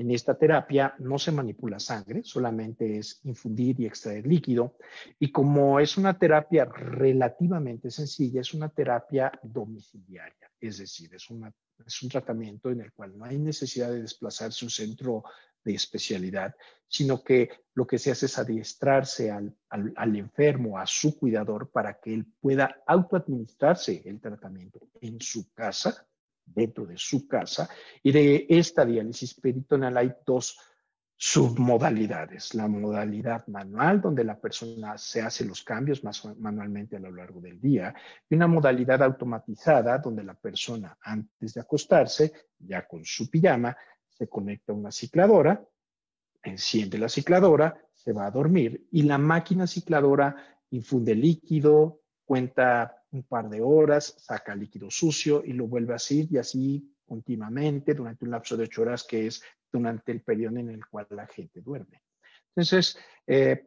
En 0.00 0.10
esta 0.12 0.34
terapia 0.34 0.94
no 1.00 1.18
se 1.18 1.30
manipula 1.30 1.78
sangre, 1.78 2.22
solamente 2.24 2.96
es 2.96 3.20
infundir 3.24 3.78
y 3.78 3.84
extraer 3.84 4.26
líquido. 4.26 4.78
Y 5.18 5.30
como 5.30 5.78
es 5.78 5.98
una 5.98 6.18
terapia 6.18 6.64
relativamente 6.64 7.90
sencilla, 7.90 8.40
es 8.40 8.54
una 8.54 8.70
terapia 8.70 9.30
domiciliaria, 9.42 10.50
es 10.58 10.78
decir, 10.78 11.14
es, 11.14 11.28
un 11.28 12.08
tratamiento 12.08 12.70
en 12.70 12.80
el 12.80 12.92
cual 12.94 13.18
no 13.18 13.26
hay 13.26 13.36
necesidad 13.36 13.90
de 13.90 14.00
desplazarse 14.00 14.64
a 14.64 14.66
un 14.66 14.70
centro 14.70 15.22
de 15.62 15.74
especialidad, 15.74 16.54
sino 16.88 17.22
que 17.22 17.50
lo 17.74 17.86
que 17.86 17.98
se 17.98 18.10
hace 18.10 18.24
es 18.24 18.38
adiestrarse 18.38 19.30
al, 19.30 19.54
al 19.68 20.16
enfermo, 20.16 20.78
a 20.78 20.86
su 20.86 21.18
cuidador, 21.18 21.70
para 21.70 22.00
que 22.00 22.14
él 22.14 22.26
pueda 22.40 22.82
autoadministrarse 22.86 24.00
el 24.06 24.18
tratamiento 24.18 24.80
en 25.02 25.20
su 25.20 25.52
casa 25.52 26.06
dentro 26.54 26.86
de 26.86 26.96
su 26.96 27.26
casa. 27.26 27.68
Y 28.02 28.12
de 28.12 28.46
esta 28.48 28.84
diálisis 28.84 29.34
peritoneal 29.34 29.96
hay 29.96 30.12
dos 30.24 30.58
submodalidades. 31.16 32.54
La 32.54 32.66
modalidad 32.66 33.46
manual, 33.48 34.00
donde 34.00 34.24
la 34.24 34.40
persona 34.40 34.96
se 34.96 35.20
hace 35.20 35.44
los 35.44 35.62
cambios 35.62 36.02
más 36.02 36.24
manualmente 36.38 36.96
a 36.96 37.00
lo 37.00 37.12
largo 37.12 37.40
del 37.40 37.60
día, 37.60 37.94
y 38.28 38.34
una 38.34 38.46
modalidad 38.46 39.02
automatizada, 39.02 39.98
donde 39.98 40.24
la 40.24 40.34
persona 40.34 40.96
antes 41.02 41.54
de 41.54 41.60
acostarse, 41.60 42.32
ya 42.58 42.86
con 42.86 43.04
su 43.04 43.28
pijama, 43.28 43.76
se 44.08 44.28
conecta 44.28 44.72
a 44.72 44.76
una 44.76 44.90
cicladora, 44.90 45.62
enciende 46.42 46.98
la 46.98 47.08
cicladora, 47.08 47.78
se 47.92 48.12
va 48.12 48.26
a 48.26 48.30
dormir 48.30 48.86
y 48.90 49.02
la 49.02 49.18
máquina 49.18 49.66
cicladora 49.66 50.34
infunde 50.70 51.14
líquido, 51.14 52.00
cuenta 52.24 52.99
un 53.12 53.22
par 53.24 53.48
de 53.48 53.60
horas, 53.60 54.14
saca 54.18 54.54
líquido 54.54 54.90
sucio 54.90 55.42
y 55.44 55.52
lo 55.52 55.66
vuelve 55.66 55.92
a 55.92 55.96
hacer 55.96 56.26
y 56.30 56.38
así 56.38 56.94
continuamente 57.04 57.94
durante 57.94 58.24
un 58.24 58.30
lapso 58.30 58.56
de 58.56 58.64
ocho 58.64 58.82
horas 58.82 59.04
que 59.04 59.26
es 59.26 59.42
durante 59.72 60.12
el 60.12 60.22
periodo 60.22 60.58
en 60.58 60.70
el 60.70 60.86
cual 60.86 61.06
la 61.10 61.26
gente 61.26 61.60
duerme. 61.60 62.02
Entonces, 62.48 62.96
eh, 63.26 63.66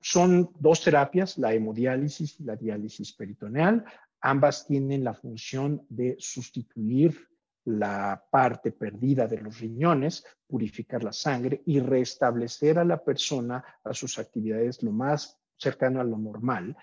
son 0.00 0.50
dos 0.58 0.82
terapias, 0.82 1.38
la 1.38 1.54
hemodiálisis 1.54 2.40
y 2.40 2.44
la 2.44 2.56
diálisis 2.56 3.12
peritoneal. 3.12 3.84
Ambas 4.20 4.66
tienen 4.66 5.04
la 5.04 5.14
función 5.14 5.86
de 5.88 6.16
sustituir 6.18 7.28
la 7.64 8.24
parte 8.30 8.72
perdida 8.72 9.28
de 9.28 9.40
los 9.40 9.60
riñones, 9.60 10.24
purificar 10.48 11.04
la 11.04 11.12
sangre 11.12 11.62
y 11.66 11.78
restablecer 11.78 12.80
a 12.80 12.84
la 12.84 13.02
persona 13.02 13.64
a 13.84 13.94
sus 13.94 14.18
actividades 14.18 14.82
lo 14.82 14.90
más 14.90 15.38
cercano 15.56 16.00
a 16.00 16.04
lo 16.04 16.18
normal 16.18 16.76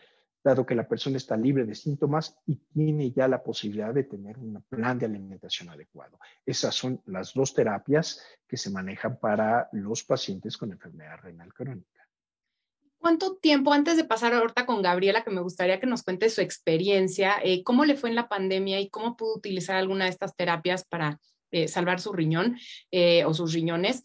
dado 0.44 0.66
que 0.66 0.76
la 0.76 0.88
persona 0.88 1.18
está 1.18 1.36
libre 1.36 1.66
de 1.66 1.76
síntomas 1.76 2.38
y 2.46 2.56
tiene 2.74 3.12
ya 3.12 3.28
la 3.28 3.44
posibilidad 3.44 3.94
de 3.94 4.04
tener 4.04 4.38
un 4.38 4.62
plan 4.70 4.98
de 4.98 5.06
alimentación 5.06 5.70
adecuado. 5.70 6.20
Esas 6.46 6.76
son 6.76 7.02
las 7.06 7.34
dos 7.34 7.54
terapias 7.54 8.24
que 8.48 8.58
se 8.58 8.70
manejan 8.70 9.20
para 9.20 9.70
los 9.74 10.04
pacientes 10.04 10.58
con 10.58 10.72
enfermedad 10.72 11.18
renal 11.22 11.54
crónica. 11.54 12.08
¿Cuánto 12.98 13.38
tiempo 13.38 13.72
antes 13.72 13.96
de 13.96 14.04
pasar 14.04 14.34
ahorita 14.34 14.66
con 14.66 14.82
Gabriela, 14.82 15.24
que 15.24 15.32
me 15.32 15.42
gustaría 15.42 15.80
que 15.80 15.88
nos 15.88 16.04
cuente 16.04 16.30
su 16.30 16.42
experiencia, 16.42 17.38
eh, 17.44 17.64
cómo 17.64 17.86
le 17.86 17.96
fue 17.96 18.10
en 18.10 18.16
la 18.16 18.28
pandemia 18.28 18.80
y 18.82 18.90
cómo 18.90 19.16
pudo 19.16 19.38
utilizar 19.38 19.78
alguna 19.78 20.06
de 20.06 20.12
estas 20.12 20.36
terapias 20.36 20.86
para 20.86 21.18
eh, 21.52 21.70
salvar 21.70 22.02
su 22.02 22.12
riñón 22.12 22.58
eh, 22.92 23.24
o 23.26 23.34
sus 23.34 23.54
riñones? 23.54 24.04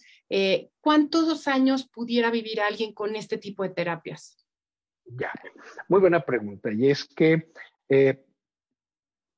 ¿Cuántos 0.81 1.47
años 1.47 1.89
pudiera 1.89 2.31
vivir 2.31 2.61
alguien 2.61 2.93
con 2.93 3.15
este 3.15 3.39
tipo 3.39 3.63
de 3.63 3.69
terapias? 3.69 4.44
Ya, 5.07 5.33
muy 5.89 6.01
buena 6.01 6.25
pregunta. 6.25 6.73
Y 6.73 6.91
es 6.91 7.05
que 7.05 7.53
eh, 7.89 8.25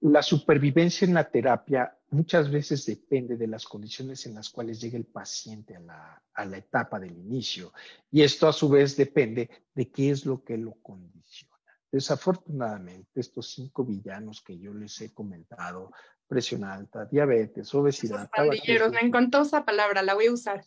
la 0.01 0.23
supervivencia 0.23 1.07
en 1.07 1.15
la 1.15 1.29
terapia 1.29 1.97
muchas 2.11 2.51
veces 2.51 2.87
depende 2.87 3.37
de 3.37 3.47
las 3.47 3.65
condiciones 3.65 4.27
en 4.27 4.35
las 4.35 4.51
cuales 4.51 4.81
llega 4.81 4.97
el 4.97 5.07
paciente 5.07 5.77
a 5.77 5.81
la, 5.81 6.23
a 6.35 6.45
la 6.45 6.59
etapa 6.59 7.01
del 7.01 7.17
inicio. 7.17 7.73
Y 8.11 8.23
esto 8.23 8.49
a 8.49 8.53
su 8.53 8.69
vez 8.69 8.97
depende 8.97 9.51
de 9.75 9.91
qué 9.91 10.11
es 10.11 10.25
lo 10.25 10.43
que 10.43 10.57
lo 10.57 10.75
condiciona. 10.83 11.57
Desafortunadamente, 11.91 13.21
estos 13.21 13.51
cinco 13.53 13.85
villanos 13.85 14.43
que 14.43 14.59
yo 14.59 14.75
les 14.75 15.01
he 15.01 15.13
comentado, 15.15 15.93
presión 16.27 16.65
alta, 16.65 17.07
diabetes, 17.07 17.75
obesidad. 17.75 18.29
me 18.93 19.01
encantó 19.01 19.43
esa 19.43 19.65
palabra, 19.65 20.03
la 20.03 20.15
voy 20.15 20.27
a 20.27 20.33
usar. 20.33 20.65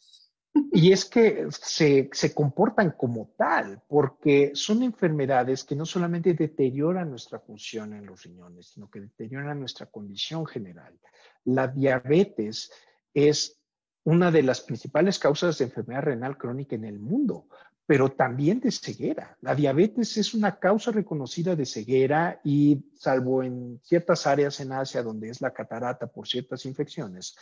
Y 0.71 0.91
es 0.91 1.05
que 1.05 1.47
se, 1.51 2.09
se, 2.11 2.33
comportan 2.33 2.91
como 2.91 3.33
tal, 3.37 3.81
porque 3.87 4.51
son 4.55 4.81
enfermedades 4.83 5.63
que 5.63 5.75
no 5.75 5.85
solamente 5.85 6.33
deterioran 6.33 7.09
nuestra 7.09 7.39
función 7.39 7.93
en 7.93 8.05
los 8.05 8.23
riñones, 8.23 8.67
sino 8.67 8.89
que 8.89 9.01
deterioran 9.01 9.59
nuestra 9.59 9.85
condición 9.85 10.45
general. 10.45 10.99
La 11.45 11.67
diabetes 11.67 12.71
es 13.13 13.59
una 14.03 14.31
de 14.31 14.43
las 14.43 14.61
principales 14.61 15.19
causas 15.19 15.57
de 15.57 15.65
enfermedad 15.65 16.03
renal 16.03 16.37
crónica 16.37 16.75
en 16.75 16.85
el 16.85 16.99
mundo, 16.99 17.47
pero 17.85 18.11
también 18.11 18.59
de 18.59 18.71
ceguera. 18.71 19.37
La 19.41 19.55
diabetes 19.55 20.17
es 20.17 20.33
una 20.33 20.59
causa 20.59 20.91
reconocida 20.91 21.55
de 21.55 21.65
ceguera 21.65 22.39
y 22.43 22.85
salvo 22.95 23.43
en 23.43 23.79
ciertas 23.83 24.27
áreas 24.27 24.59
en 24.59 24.71
Asia 24.71 25.03
donde 25.03 25.29
es 25.29 25.41
la 25.41 25.53
catarata 25.53 26.07
por 26.07 26.27
ciertas 26.27 26.65
infecciones, 26.65 27.35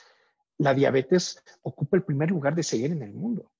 la 0.58 0.74
diabetes 0.74 1.44
ocupa 1.62 1.98
el 1.98 2.04
primer 2.04 2.30
lugar 2.30 2.56
de 2.56 2.64
seguir 2.64 2.92
en 2.92 3.04
el 3.04 3.14
mundo. 3.14 3.52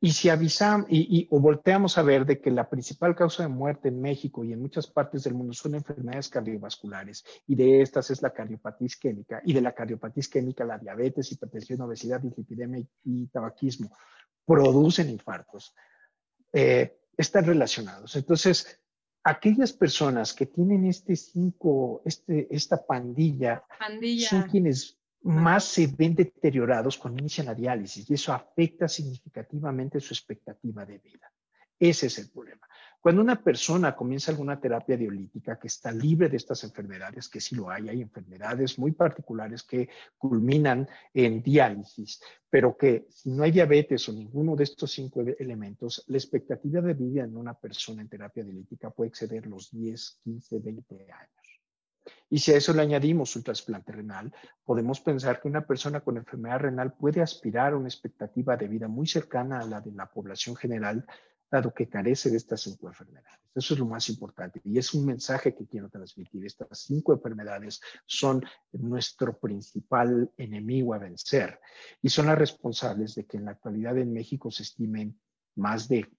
Y 0.00 0.12
si 0.12 0.28
avisamos 0.28 0.86
y, 0.90 1.26
o 1.30 1.40
volteamos 1.40 1.96
a 1.96 2.02
ver 2.02 2.26
de 2.26 2.40
que 2.40 2.50
la 2.50 2.68
principal 2.68 3.14
causa 3.14 3.42
de 3.42 3.48
muerte 3.48 3.88
en 3.88 4.02
México 4.02 4.44
y 4.44 4.52
en 4.52 4.60
muchas 4.60 4.86
partes 4.86 5.24
del 5.24 5.34
mundo 5.34 5.54
son 5.54 5.74
enfermedades 5.74 6.28
cardiovasculares 6.28 7.24
y 7.46 7.54
de 7.54 7.80
estas 7.80 8.10
es 8.10 8.20
la 8.20 8.34
cardiopatía 8.34 8.86
isquémica 8.86 9.40
y 9.44 9.54
de 9.54 9.62
la 9.62 9.72
cardiopatía 9.72 10.20
isquémica 10.20 10.64
la 10.64 10.78
diabetes, 10.78 11.32
hipertensión, 11.32 11.80
obesidad, 11.80 12.20
dislipidemia 12.20 12.84
y, 13.04 13.26
tabaquismo 13.28 13.96
producen 14.44 15.08
infartos. 15.08 15.74
Eh, 16.52 16.98
están 17.16 17.44
relacionados. 17.44 18.16
Entonces, 18.16 18.80
aquellas 19.24 19.72
personas 19.72 20.34
que 20.34 20.46
tienen 20.46 20.84
este 20.86 21.16
cinco, 21.16 22.02
este, 22.04 22.54
esta 22.54 22.84
pandilla, 22.84 23.64
pandilla. 23.78 24.28
son 24.28 24.42
quienes 24.48 24.98
más 25.24 25.64
se 25.64 25.86
ven 25.86 26.14
deteriorados 26.14 26.98
cuando 26.98 27.20
inician 27.20 27.46
la 27.46 27.54
diálisis 27.54 28.08
y 28.10 28.14
eso 28.14 28.32
afecta 28.32 28.88
significativamente 28.88 30.00
su 30.00 30.14
expectativa 30.14 30.84
de 30.84 30.98
vida. 30.98 31.32
Ese 31.78 32.06
es 32.06 32.18
el 32.18 32.30
problema. 32.30 32.68
Cuando 33.00 33.20
una 33.20 33.42
persona 33.42 33.96
comienza 33.96 34.30
alguna 34.30 34.60
terapia 34.60 34.96
diolítica 34.96 35.58
que 35.58 35.66
está 35.66 35.90
libre 35.90 36.28
de 36.28 36.36
estas 36.36 36.62
enfermedades, 36.62 37.28
que 37.28 37.40
sí 37.40 37.56
lo 37.56 37.68
hay, 37.68 37.88
hay 37.88 38.00
enfermedades 38.00 38.78
muy 38.78 38.92
particulares 38.92 39.64
que 39.64 39.88
culminan 40.16 40.88
en 41.12 41.42
diálisis, 41.42 42.22
pero 42.48 42.76
que 42.76 43.08
si 43.10 43.30
no 43.32 43.42
hay 43.42 43.50
diabetes 43.50 44.08
o 44.08 44.12
ninguno 44.12 44.54
de 44.54 44.62
estos 44.62 44.92
cinco 44.92 45.20
elementos, 45.20 46.04
la 46.06 46.16
expectativa 46.16 46.80
de 46.80 46.94
vida 46.94 47.24
en 47.24 47.36
una 47.36 47.54
persona 47.54 48.02
en 48.02 48.08
terapia 48.08 48.44
diolítica 48.44 48.90
puede 48.90 49.08
exceder 49.08 49.48
los 49.48 49.72
10, 49.72 50.20
15, 50.22 50.58
20 50.60 50.94
años. 51.10 51.41
Y 52.32 52.38
si 52.38 52.50
a 52.50 52.56
eso 52.56 52.72
le 52.72 52.80
añadimos 52.80 53.36
un 53.36 53.42
trasplante 53.42 53.92
renal, 53.92 54.32
podemos 54.64 55.02
pensar 55.02 55.38
que 55.38 55.48
una 55.48 55.66
persona 55.66 56.00
con 56.00 56.16
enfermedad 56.16 56.60
renal 56.60 56.94
puede 56.94 57.20
aspirar 57.20 57.74
a 57.74 57.76
una 57.76 57.88
expectativa 57.88 58.56
de 58.56 58.68
vida 58.68 58.88
muy 58.88 59.06
cercana 59.06 59.60
a 59.60 59.66
la 59.66 59.82
de 59.82 59.92
la 59.92 60.10
población 60.10 60.56
general, 60.56 61.04
dado 61.50 61.74
que 61.74 61.90
carece 61.90 62.30
de 62.30 62.38
estas 62.38 62.62
cinco 62.62 62.88
enfermedades. 62.88 63.38
Eso 63.54 63.74
es 63.74 63.80
lo 63.80 63.84
más 63.84 64.08
importante 64.08 64.62
y 64.64 64.78
es 64.78 64.94
un 64.94 65.04
mensaje 65.04 65.54
que 65.54 65.66
quiero 65.66 65.90
transmitir. 65.90 66.46
Estas 66.46 66.78
cinco 66.78 67.12
enfermedades 67.12 67.82
son 68.06 68.42
nuestro 68.72 69.38
principal 69.38 70.32
enemigo 70.38 70.94
a 70.94 70.98
vencer 71.00 71.60
y 72.00 72.08
son 72.08 72.28
las 72.28 72.38
responsables 72.38 73.14
de 73.14 73.26
que 73.26 73.36
en 73.36 73.44
la 73.44 73.50
actualidad 73.50 73.98
en 73.98 74.10
México 74.10 74.50
se 74.50 74.62
estimen 74.62 75.20
más 75.54 75.86
de, 75.86 76.10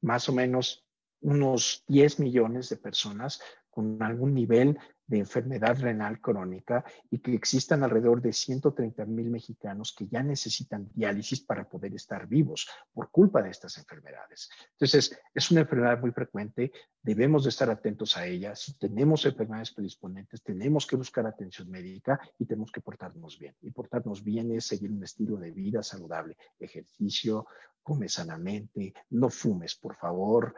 más 0.00 0.30
o 0.30 0.32
menos, 0.32 0.86
unos 1.20 1.84
10 1.88 2.20
millones 2.20 2.70
de 2.70 2.76
personas 2.76 3.42
con 3.70 4.02
algún 4.02 4.34
nivel 4.34 4.78
de 5.10 5.18
enfermedad 5.18 5.80
renal 5.80 6.20
crónica 6.20 6.84
y 7.10 7.18
que 7.18 7.34
existan 7.34 7.82
alrededor 7.82 8.22
de 8.22 8.32
130 8.32 9.04
mil 9.06 9.28
mexicanos 9.28 9.92
que 9.92 10.06
ya 10.06 10.22
necesitan 10.22 10.88
diálisis 10.94 11.40
para 11.40 11.68
poder 11.68 11.94
estar 11.94 12.28
vivos 12.28 12.68
por 12.92 13.10
culpa 13.10 13.42
de 13.42 13.50
estas 13.50 13.76
enfermedades. 13.78 14.48
Entonces, 14.72 15.18
es 15.34 15.50
una 15.50 15.62
enfermedad 15.62 16.00
muy 16.00 16.12
frecuente, 16.12 16.70
debemos 17.02 17.42
de 17.42 17.50
estar 17.50 17.68
atentos 17.70 18.16
a 18.16 18.24
ella. 18.24 18.54
Si 18.54 18.78
tenemos 18.78 19.26
enfermedades 19.26 19.72
predisponentes, 19.72 20.42
tenemos 20.44 20.86
que 20.86 20.94
buscar 20.94 21.26
atención 21.26 21.68
médica 21.68 22.20
y 22.38 22.46
tenemos 22.46 22.70
que 22.70 22.80
portarnos 22.80 23.36
bien. 23.36 23.56
Y 23.62 23.72
portarnos 23.72 24.22
bien 24.22 24.52
es 24.52 24.66
seguir 24.66 24.92
un 24.92 25.02
estilo 25.02 25.36
de 25.38 25.50
vida 25.50 25.82
saludable, 25.82 26.36
ejercicio, 26.60 27.46
come 27.82 28.08
sanamente, 28.08 28.94
no 29.10 29.28
fumes, 29.28 29.74
por 29.74 29.96
favor, 29.96 30.54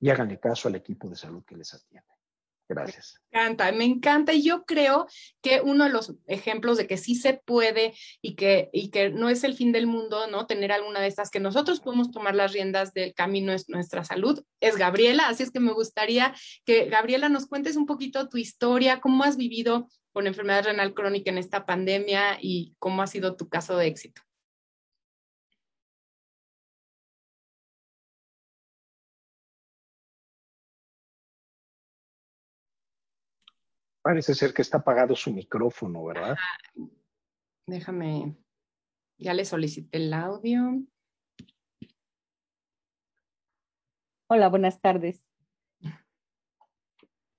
y 0.00 0.10
háganle 0.10 0.40
caso 0.40 0.66
al 0.66 0.74
equipo 0.74 1.08
de 1.08 1.16
salud 1.16 1.44
que 1.44 1.56
les 1.56 1.72
atiende. 1.72 2.11
Gracias. 2.74 3.20
Me 3.30 3.40
encanta, 3.40 3.72
me 3.72 3.84
encanta. 3.84 4.32
Y 4.32 4.42
yo 4.42 4.64
creo 4.64 5.06
que 5.42 5.60
uno 5.60 5.84
de 5.84 5.90
los 5.90 6.14
ejemplos 6.26 6.78
de 6.78 6.86
que 6.86 6.96
sí 6.96 7.14
se 7.14 7.34
puede 7.34 7.94
y 8.20 8.34
que, 8.34 8.70
y 8.72 8.90
que 8.90 9.10
no 9.10 9.28
es 9.28 9.44
el 9.44 9.54
fin 9.54 9.72
del 9.72 9.86
mundo, 9.86 10.26
¿no? 10.26 10.46
Tener 10.46 10.72
alguna 10.72 11.00
de 11.00 11.06
estas, 11.06 11.30
que 11.30 11.40
nosotros 11.40 11.80
podemos 11.80 12.10
tomar 12.10 12.34
las 12.34 12.52
riendas 12.52 12.92
del 12.94 13.14
camino 13.14 13.52
de 13.52 13.62
nuestra 13.68 14.04
salud, 14.04 14.42
es 14.60 14.76
Gabriela. 14.76 15.28
Así 15.28 15.42
es 15.42 15.50
que 15.50 15.60
me 15.60 15.72
gustaría 15.72 16.34
que, 16.64 16.86
Gabriela, 16.86 17.28
nos 17.28 17.46
cuentes 17.46 17.76
un 17.76 17.86
poquito 17.86 18.28
tu 18.28 18.38
historia, 18.38 19.00
cómo 19.00 19.24
has 19.24 19.36
vivido 19.36 19.88
con 20.12 20.26
enfermedad 20.26 20.64
renal 20.64 20.94
crónica 20.94 21.30
en 21.30 21.38
esta 21.38 21.66
pandemia 21.66 22.38
y 22.40 22.74
cómo 22.78 23.02
ha 23.02 23.06
sido 23.06 23.36
tu 23.36 23.48
caso 23.48 23.76
de 23.76 23.86
éxito. 23.86 24.22
Parece 34.02 34.34
ser 34.34 34.52
que 34.52 34.62
está 34.62 34.78
apagado 34.78 35.14
su 35.14 35.32
micrófono, 35.32 36.04
¿verdad? 36.04 36.36
Déjame, 37.66 38.36
ya 39.16 39.32
le 39.32 39.44
solicité 39.44 39.98
el 39.98 40.12
audio. 40.12 40.82
Hola, 44.28 44.48
buenas 44.48 44.80
tardes. 44.80 45.22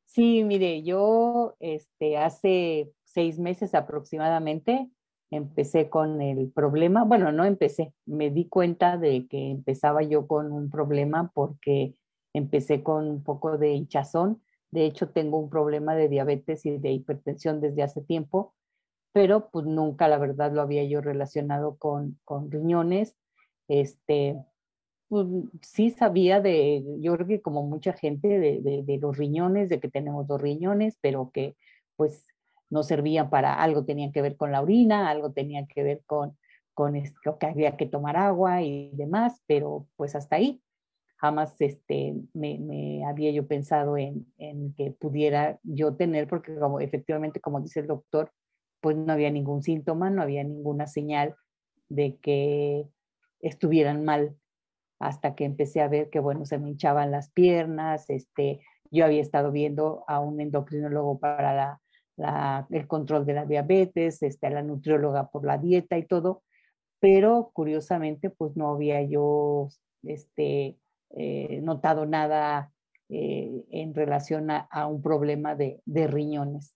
Sí, 0.05 0.43
mire, 0.43 0.83
yo 0.83 1.55
este, 1.59 2.17
hace 2.17 2.93
seis 3.03 3.39
meses 3.39 3.75
aproximadamente 3.75 4.89
empecé 5.31 5.89
con 5.89 6.21
el 6.21 6.51
problema, 6.51 7.03
bueno, 7.03 7.31
no 7.31 7.43
empecé, 7.43 7.93
me 8.05 8.29
di 8.29 8.47
cuenta 8.47 8.97
de 8.97 9.27
que 9.27 9.49
empezaba 9.49 10.03
yo 10.03 10.27
con 10.27 10.51
un 10.51 10.69
problema 10.69 11.31
porque 11.33 11.95
empecé 12.33 12.83
con 12.83 13.09
un 13.09 13.23
poco 13.23 13.57
de 13.57 13.73
hinchazón 13.73 14.43
de 14.73 14.85
hecho, 14.85 15.09
tengo 15.09 15.37
un 15.37 15.51
problema 15.51 15.95
de 15.95 16.09
diabetes 16.09 16.65
y 16.65 16.79
de 16.79 16.91
hipertensión 16.91 17.61
desde 17.61 17.83
hace 17.83 18.01
tiempo, 18.01 18.55
pero 19.13 19.51
pues 19.51 19.67
nunca, 19.67 20.07
la 20.07 20.17
verdad, 20.17 20.51
lo 20.51 20.61
había 20.61 20.83
yo 20.83 20.99
relacionado 20.99 21.77
con, 21.77 22.19
con 22.25 22.49
riñones. 22.49 23.15
Este, 23.67 24.35
pues, 25.09 25.27
sí 25.61 25.91
sabía 25.91 26.41
de, 26.41 26.83
yo 27.01 27.13
creo 27.13 27.27
que 27.27 27.41
como 27.41 27.61
mucha 27.61 27.93
gente, 27.93 28.27
de, 28.27 28.83
de, 28.83 28.97
los 28.97 29.15
riñones, 29.15 29.69
de 29.69 29.79
que 29.79 29.89
tenemos 29.89 30.25
dos 30.27 30.41
riñones, 30.41 30.97
pero 31.01 31.29
que 31.31 31.55
pues 31.95 32.25
no 32.71 32.81
servían 32.81 33.29
para 33.29 33.61
algo, 33.61 33.85
tenían 33.85 34.11
que 34.11 34.23
ver 34.23 34.37
con 34.37 34.51
la 34.51 34.61
orina, 34.63 35.09
algo 35.11 35.33
tenía 35.33 35.67
que 35.67 35.83
ver 35.83 36.01
con, 36.07 36.35
con 36.73 36.95
esto, 36.95 37.37
que 37.37 37.45
había 37.45 37.77
que 37.77 37.85
tomar 37.85 38.17
agua 38.17 38.63
y 38.63 38.89
demás, 38.95 39.39
pero 39.45 39.87
pues 39.97 40.15
hasta 40.15 40.37
ahí 40.37 40.63
jamás 41.23 41.55
este, 41.61 42.15
me, 42.33 43.05
había 43.05 43.31
yo 43.31 43.47
pensado 43.47 43.95
en, 43.95 44.25
que 44.75 44.91
pudiera 44.91 45.57
yo 45.63 45.95
tener, 45.95 46.27
porque 46.27 46.53
como, 46.53 46.81
efectivamente, 46.81 47.39
como 47.39 47.61
dice 47.61 47.79
el 47.79 47.87
doctor, 47.87 48.33
pues 48.81 48.97
no 48.97 49.13
había 49.13 49.31
ningún 49.31 49.63
síntoma, 49.63 50.09
no 50.09 50.21
había 50.21 50.43
ninguna 50.43 50.85
señal 50.85 51.33
de 51.87 52.17
que 52.17 52.89
estuvieran 53.39 54.03
mal 54.03 54.35
hasta 54.99 55.33
que 55.33 55.45
empecé 55.45 55.79
a 55.79 55.87
ver 55.87 56.09
que, 56.09 56.19
bueno, 56.19 56.45
se 56.45 56.57
me 56.57 56.71
hinchaban 56.71 57.09
las 57.09 57.31
piernas, 57.31 58.09
este, 58.09 58.59
yo 58.91 59.05
había 59.05 59.21
estado 59.21 59.53
viendo 59.53 60.03
a 60.09 60.19
un 60.19 60.41
endocrinólogo 60.41 61.19
para 61.19 61.79
la, 62.17 62.67
el 62.69 62.85
control 62.85 63.25
de 63.25 63.33
la 63.33 63.45
diabetes, 63.45 64.21
este, 64.23 64.47
a 64.47 64.49
la 64.49 64.61
nutrióloga 64.61 65.29
por 65.29 65.45
la 65.45 65.57
dieta 65.57 65.97
y 65.97 66.05
todo, 66.05 66.43
pero 66.99 67.51
curiosamente, 67.53 68.29
pues 68.29 68.57
no 68.57 68.73
había 68.73 69.01
yo 69.03 69.69
este, 70.03 70.77
eh, 71.13 71.59
notado 71.61 72.05
nada 72.05 72.71
eh, 73.09 73.65
en 73.69 73.93
relación 73.93 74.49
a, 74.49 74.87
un 74.87 75.01
problema 75.01 75.55
de, 75.55 75.81
de, 75.85 76.07
riñones. 76.07 76.75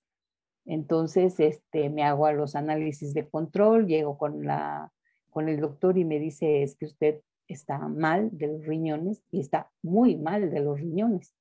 Entonces, 0.66 1.40
este, 1.40 1.90
me 1.90 2.04
hago 2.04 2.26
a 2.26 2.34
los 2.34 2.56
análisis 2.56 3.14
de 3.14 3.28
control, 3.28 3.88
llego 3.88 4.18
con, 4.18 4.46
la, 4.46 4.92
con 5.30 5.50
el 5.50 5.60
doctor 5.60 5.98
y 5.98 6.06
me 6.06 6.20
dice, 6.20 6.64
es 6.64 6.76
que 6.76 6.86
usted 6.86 7.22
está 7.48 7.78
mal 7.80 8.30
de 8.34 8.48
los 8.48 8.66
riñones 8.66 9.24
y 9.32 9.40
está 9.40 9.72
muy 9.82 10.18
mal 10.18 10.52
de 10.52 10.60
los 10.60 10.80
riñones. 10.80 11.34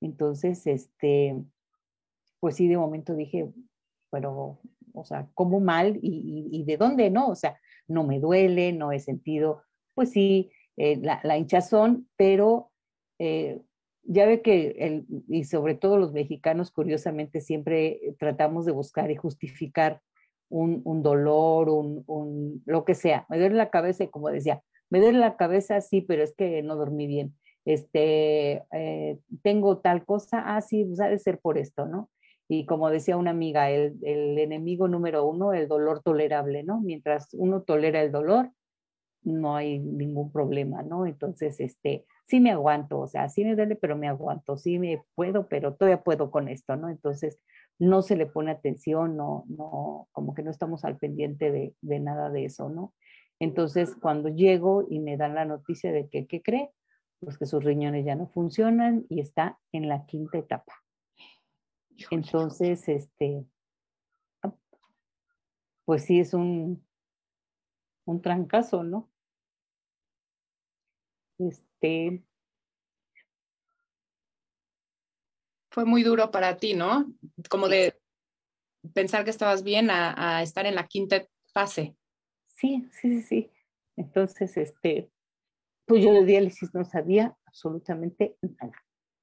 Entonces, 0.00 0.66
este, 0.66 1.42
pues 2.40 2.56
sí, 2.56 2.68
de 2.68 2.76
momento 2.76 3.14
dije, 3.14 3.50
pero, 4.10 4.60
o 4.92 5.04
sea, 5.04 5.28
¿cómo 5.34 5.60
mal 5.60 5.98
y, 6.02 6.62
de 6.64 6.76
dónde 6.76 7.10
no? 7.10 7.28
O 7.28 7.34
sea, 7.34 7.58
no 7.88 8.04
me 8.04 8.20
duele, 8.20 8.72
no 8.72 8.92
he 8.92 9.00
sentido, 9.00 9.62
pues 9.94 10.10
sí, 10.10 10.50
eh, 10.76 11.00
la, 11.00 11.38
hinchazón, 11.38 12.08
pero 12.16 12.70
eh, 13.18 13.60
ya 14.02 14.26
ve 14.26 14.42
que, 14.42 14.76
el, 14.78 15.06
y 15.28 15.44
sobre 15.44 15.74
todo 15.74 15.98
los 15.98 16.12
mexicanos, 16.12 16.70
curiosamente, 16.70 17.40
siempre 17.40 18.00
tratamos 18.18 18.66
de 18.66 18.72
buscar 18.72 19.10
y 19.10 19.16
justificar 19.16 20.00
un, 20.48 21.02
dolor, 21.02 21.68
un, 21.68 22.04
un, 22.06 22.62
lo 22.66 22.84
que 22.84 22.94
sea. 22.94 23.26
Me 23.28 23.38
duele 23.38 23.56
la 23.56 23.70
cabeza 23.70 24.04
y 24.04 24.08
como 24.08 24.28
decía, 24.28 24.62
me 24.90 25.00
duele 25.00 25.18
la 25.18 25.36
cabeza, 25.36 25.80
sí, 25.80 26.00
pero 26.02 26.22
es 26.22 26.34
que 26.34 26.62
no 26.62 26.76
dormí 26.76 27.06
bien. 27.06 27.34
Este, 27.64 28.62
eh, 28.72 29.18
tengo 29.42 29.78
tal 29.78 30.04
cosa, 30.04 30.42
ah, 30.46 30.60
sí, 30.60 30.84
pues 30.84 31.00
ha 31.00 31.08
de 31.08 31.18
ser 31.18 31.40
por 31.40 31.58
esto, 31.58 31.86
¿no? 31.86 32.10
Y 32.46 32.66
como 32.66 32.90
decía 32.90 33.16
una 33.16 33.30
amiga, 33.30 33.70
el, 33.70 33.98
el 34.02 34.38
enemigo 34.38 34.86
número 34.86 35.24
uno, 35.26 35.54
el 35.54 35.66
dolor 35.66 36.02
tolerable, 36.02 36.62
¿no? 36.62 36.80
Mientras 36.80 37.28
uno 37.32 37.62
tolera 37.62 38.02
el 38.02 38.12
dolor, 38.12 38.50
no 39.24 39.56
hay 39.56 39.78
ningún 39.78 40.30
problema, 40.30 40.82
¿no? 40.82 41.06
Entonces, 41.06 41.58
este, 41.60 42.06
sí 42.26 42.40
me 42.40 42.50
aguanto, 42.50 43.00
o 43.00 43.06
sea, 43.06 43.28
sí 43.28 43.44
me 43.44 43.56
duele, 43.56 43.76
pero 43.76 43.96
me 43.96 44.08
aguanto, 44.08 44.56
sí 44.56 44.78
me 44.78 45.02
puedo, 45.14 45.48
pero 45.48 45.74
todavía 45.74 46.02
puedo 46.02 46.30
con 46.30 46.48
esto, 46.48 46.76
¿no? 46.76 46.88
Entonces, 46.88 47.40
no 47.78 48.02
se 48.02 48.16
le 48.16 48.26
pone 48.26 48.50
atención, 48.50 49.16
no, 49.16 49.44
no, 49.48 50.08
como 50.12 50.34
que 50.34 50.42
no 50.42 50.50
estamos 50.50 50.84
al 50.84 50.98
pendiente 50.98 51.50
de, 51.50 51.74
de 51.80 52.00
nada 52.00 52.30
de 52.30 52.44
eso, 52.44 52.68
¿no? 52.68 52.94
Entonces, 53.40 53.96
cuando 54.00 54.28
llego 54.28 54.86
y 54.88 55.00
me 55.00 55.16
dan 55.16 55.34
la 55.34 55.44
noticia 55.44 55.90
de 55.90 56.08
que, 56.08 56.26
¿qué 56.26 56.40
cree? 56.40 56.70
Pues 57.20 57.38
que 57.38 57.46
sus 57.46 57.64
riñones 57.64 58.04
ya 58.04 58.14
no 58.14 58.28
funcionan 58.28 59.06
y 59.08 59.20
está 59.20 59.58
en 59.72 59.88
la 59.88 60.06
quinta 60.06 60.38
etapa. 60.38 60.72
Entonces, 62.10 62.88
este, 62.88 63.44
pues 65.84 66.04
sí 66.04 66.20
es 66.20 66.34
un, 66.34 66.84
un 68.04 68.22
trancazo, 68.22 68.84
¿no? 68.84 69.10
Este. 71.38 72.22
Fue 75.70 75.84
muy 75.84 76.02
duro 76.02 76.30
para 76.30 76.56
ti, 76.56 76.74
¿no? 76.74 77.12
Como 77.50 77.68
de 77.68 77.98
pensar 78.92 79.24
que 79.24 79.30
estabas 79.30 79.62
bien 79.64 79.90
a, 79.90 80.42
estar 80.42 80.66
en 80.66 80.76
la 80.76 80.86
quinta 80.86 81.26
fase. 81.52 81.96
Sí, 82.46 82.88
sí, 82.92 83.20
sí, 83.20 83.22
sí. 83.22 83.50
Entonces, 83.96 84.56
este, 84.56 85.10
pues 85.86 86.04
yo 86.04 86.12
de 86.12 86.24
diálisis 86.24 86.72
no 86.74 86.84
sabía 86.84 87.36
absolutamente 87.46 88.36
nada. 88.40 88.74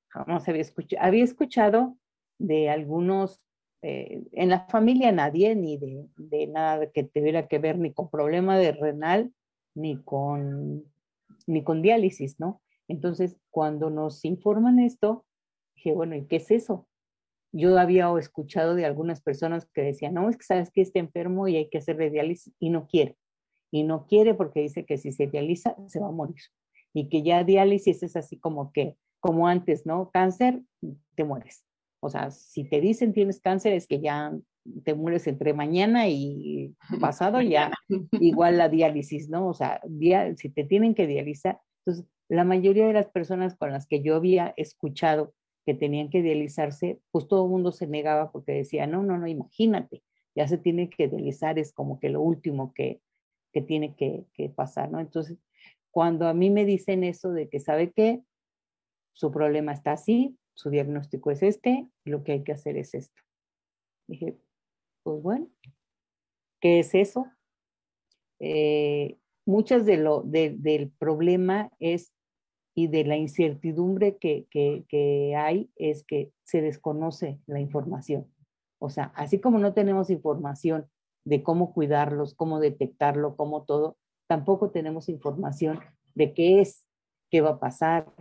Jamás 0.09 0.47
había 0.49 0.62
escuchado. 0.62 1.05
Había 1.05 1.24
escuchado 1.24 1.97
de 2.38 2.70
algunos, 2.70 3.41
eh, 3.82 4.24
en 4.34 4.49
la 4.49 4.68
familia 4.68 5.12
nadie, 5.14 5.55
ni 5.55 5.78
de, 5.78 6.05
de 6.18 6.47
nada 6.47 6.91
que 6.91 7.03
tuviera 7.03 7.47
que 7.47 7.59
ver 7.59 7.78
ni 7.78 7.93
con 7.93 8.09
problema 8.09 8.57
de 8.57 8.74
renal, 8.74 9.34
ni 9.74 10.01
con 10.03 10.91
ni 11.47 11.63
con 11.63 11.81
diálisis, 11.81 12.39
¿no? 12.39 12.61
Entonces, 12.87 13.37
cuando 13.49 13.89
nos 13.89 14.25
informan 14.25 14.79
esto, 14.79 15.25
dije, 15.75 15.93
bueno, 15.93 16.15
¿y 16.15 16.25
qué 16.27 16.37
es 16.37 16.51
eso? 16.51 16.87
Yo 17.53 17.77
había 17.77 18.09
escuchado 18.17 18.75
de 18.75 18.85
algunas 18.85 19.21
personas 19.21 19.67
que 19.73 19.81
decían, 19.81 20.13
no, 20.13 20.29
es 20.29 20.37
que 20.37 20.43
sabes 20.43 20.71
que 20.71 20.81
está 20.81 20.99
enfermo 20.99 21.47
y 21.47 21.57
hay 21.57 21.69
que 21.69 21.77
hacerle 21.77 22.09
diálisis 22.09 22.53
y 22.59 22.69
no 22.69 22.87
quiere. 22.87 23.17
Y 23.71 23.83
no 23.83 24.05
quiere 24.05 24.33
porque 24.33 24.61
dice 24.61 24.85
que 24.85 24.97
si 24.97 25.11
se 25.11 25.27
dializa 25.27 25.75
se 25.87 25.99
va 25.99 26.07
a 26.07 26.11
morir. 26.11 26.41
Y 26.93 27.09
que 27.09 27.23
ya 27.23 27.43
diálisis 27.43 28.03
es 28.03 28.15
así 28.15 28.37
como 28.37 28.71
que, 28.73 28.97
como 29.19 29.47
antes, 29.47 29.85
¿no? 29.85 30.11
Cáncer, 30.11 30.61
te 31.15 31.23
mueres. 31.23 31.65
O 32.01 32.09
sea, 32.09 32.31
si 32.31 32.63
te 32.63 32.81
dicen 32.81 33.13
tienes 33.13 33.39
cáncer 33.39 33.73
es 33.73 33.87
que 33.87 34.01
ya 34.01 34.33
te 34.84 34.93
mueres 34.93 35.28
entre 35.28 35.53
mañana 35.53 36.07
y 36.07 36.76
pasado 37.01 37.41
ya 37.41 37.72
igual 38.14 38.57
la 38.57 38.70
diálisis, 38.70 39.30
¿no? 39.30 39.47
O 39.47 39.53
sea, 39.53 39.82
si 40.38 40.49
te 40.49 40.64
tienen 40.64 40.95
que 40.95 41.07
dializar, 41.07 41.59
entonces 41.80 42.05
la 42.30 42.43
mayoría 42.43 42.88
de 42.88 42.93
las 42.93 43.07
personas 43.07 43.55
con 43.55 43.72
las 43.72 43.88
que 43.88 44.01
yo 44.01 44.16
había 44.16 44.53
escuchado 44.55 45.34
que 45.66 45.74
tenían 45.74 46.09
que 46.09 46.22
dializarse, 46.22 46.99
pues 47.12 47.28
todo 47.28 47.45
el 47.45 47.51
mundo 47.51 47.72
se 47.72 47.88
negaba 47.88 48.32
porque 48.32 48.53
decía, 48.53 48.88
no, 48.88 49.03
no, 49.03 49.18
no, 49.18 49.28
imagínate, 49.28 50.01
ya 50.36 50.47
se 50.47 50.57
tiene 50.57 50.89
que 50.89 51.07
dializar, 51.07 51.59
es 51.59 51.74
como 51.74 51.99
que 51.99 52.09
lo 52.09 52.22
último 52.22 52.74
que, 52.74 53.01
que 53.51 53.62
tiene 53.62 53.95
que, 53.95 54.26
que 54.34 54.49
pasar, 54.49 54.89
¿no? 54.89 54.99
Entonces, 54.99 55.38
cuando 55.91 56.28
a 56.28 56.34
mí 56.34 56.49
me 56.49 56.66
dicen 56.66 57.03
eso 57.03 57.32
de 57.32 57.49
que, 57.49 57.59
¿sabe 57.59 57.91
qué? 57.91 58.22
Su 59.14 59.32
problema 59.32 59.74
está 59.74 59.91
así, 59.91 60.38
su 60.53 60.70
diagnóstico 60.70 61.32
es 61.32 61.43
este, 61.43 61.88
lo 62.05 62.24
que 62.24 62.32
hay 62.32 62.43
que 62.43 62.53
hacer 62.53 62.78
es 62.78 62.93
esto. 62.93 63.22
Dije, 64.07 64.38
pues 65.04 65.22
bueno, 65.22 65.47
¿qué 66.60 66.80
es 66.80 66.93
eso? 66.95 67.26
Eh, 68.39 69.18
muchas 69.45 69.86
de 69.86 69.97
lo 69.97 70.24
del 70.24 70.91
problema 70.97 71.72
es 71.80 72.14
y 72.74 72.88
de 72.88 73.04
la 73.04 73.18
incertidumbre 73.18 74.18
que, 74.18 74.47
que, 74.49 75.36
hay 75.36 75.70
es 75.76 76.04
que 76.04 76.32
se 76.43 76.62
desconoce 76.62 77.39
la 77.45 77.60
información. 77.60 78.32
O 78.80 78.89
sea, 78.89 79.12
así 79.16 79.39
como 79.39 79.60
no 79.60 79.74
tenemos 79.74 80.10
información 80.10 80.88
de 81.26 81.43
cómo 81.43 81.74
cuidarlos, 81.74 82.34
cómo 82.34 82.60
detectarlo, 82.60 83.36
cómo 83.36 83.64
todo, 83.64 83.97
tampoco 84.28 84.72
tenemos 84.72 85.10
información 85.10 85.80
de 86.16 86.34
qué 86.34 86.62
es, 86.62 86.86
qué 87.30 87.41
va 87.41 87.52
a 87.52 87.60
pasar, 87.60 88.12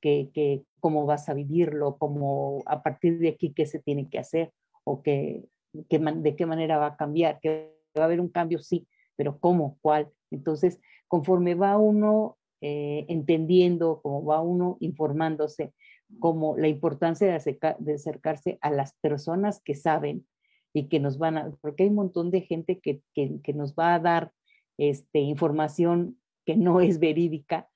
qué, 0.00 0.64
cómo 0.80 1.06
vas 1.06 1.28
a 1.28 1.34
vivirlo, 1.34 1.98
cómo 1.98 2.62
a 2.66 2.82
partir 2.82 3.18
de 3.18 3.28
aquí 3.28 3.52
qué 3.52 3.66
se 3.66 3.78
tiene 3.78 4.08
que 4.08 4.18
hacer 4.18 4.52
o 4.84 5.02
qué, 5.02 5.44
de 5.88 6.36
qué 6.36 6.46
manera 6.46 6.78
va 6.78 6.86
a 6.86 6.96
cambiar, 6.96 7.38
que 7.40 7.74
va 7.96 8.02
a 8.02 8.06
haber 8.06 8.20
un 8.20 8.28
cambio, 8.28 8.58
sí, 8.58 8.86
pero 9.16 9.38
¿cómo? 9.38 9.78
¿Cuál? 9.80 10.10
Entonces, 10.30 10.80
conforme 11.08 11.54
va 11.54 11.78
uno 11.78 12.38
eh, 12.60 13.06
entendiendo, 13.08 14.00
como 14.02 14.24
va 14.24 14.40
uno 14.40 14.76
informándose, 14.80 15.72
como 16.18 16.56
la 16.56 16.68
importancia 16.68 17.28
de, 17.28 17.94
acercarse 17.94 18.58
a 18.60 18.70
las 18.70 18.94
personas 19.00 19.60
que 19.62 19.74
saben 19.74 20.26
y 20.72 20.88
que 20.88 21.00
nos 21.00 21.18
van 21.18 21.38
a, 21.38 21.50
porque 21.60 21.84
hay 21.84 21.88
un 21.90 21.96
montón 21.96 22.30
de 22.30 22.40
gente 22.40 22.80
que, 22.80 23.02
que, 23.14 23.52
nos 23.52 23.74
va 23.74 23.94
a 23.94 24.00
dar 24.00 24.32
este, 24.78 25.20
información 25.20 26.18
que 26.46 26.56
no 26.56 26.80
es 26.80 26.98
verídica, 26.98 27.68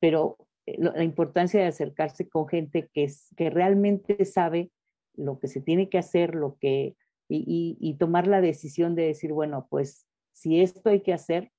pero 0.00 0.36
eh, 0.66 0.76
la 0.78 1.04
importancia 1.04 1.60
de 1.60 1.66
acercarse 1.66 2.28
con 2.28 2.48
gente 2.48 2.88
que, 2.92 3.04
es, 3.04 3.28
que 3.36 3.50
realmente 3.50 4.24
sabe 4.24 4.70
lo 5.14 5.38
que 5.38 5.48
se 5.48 5.60
tiene 5.60 5.88
que 5.88 5.98
hacer, 5.98 6.34
lo 6.34 6.56
que, 6.60 6.96
y, 7.28 7.96
tomar 7.98 8.26
la 8.26 8.40
decisión 8.40 8.94
de 8.94 9.06
decir, 9.06 9.32
bueno, 9.32 9.66
pues 9.68 10.06
si 10.32 10.60
esto 10.60 10.88
hay 10.90 11.02
que 11.02 11.12
hacer, 11.12 11.52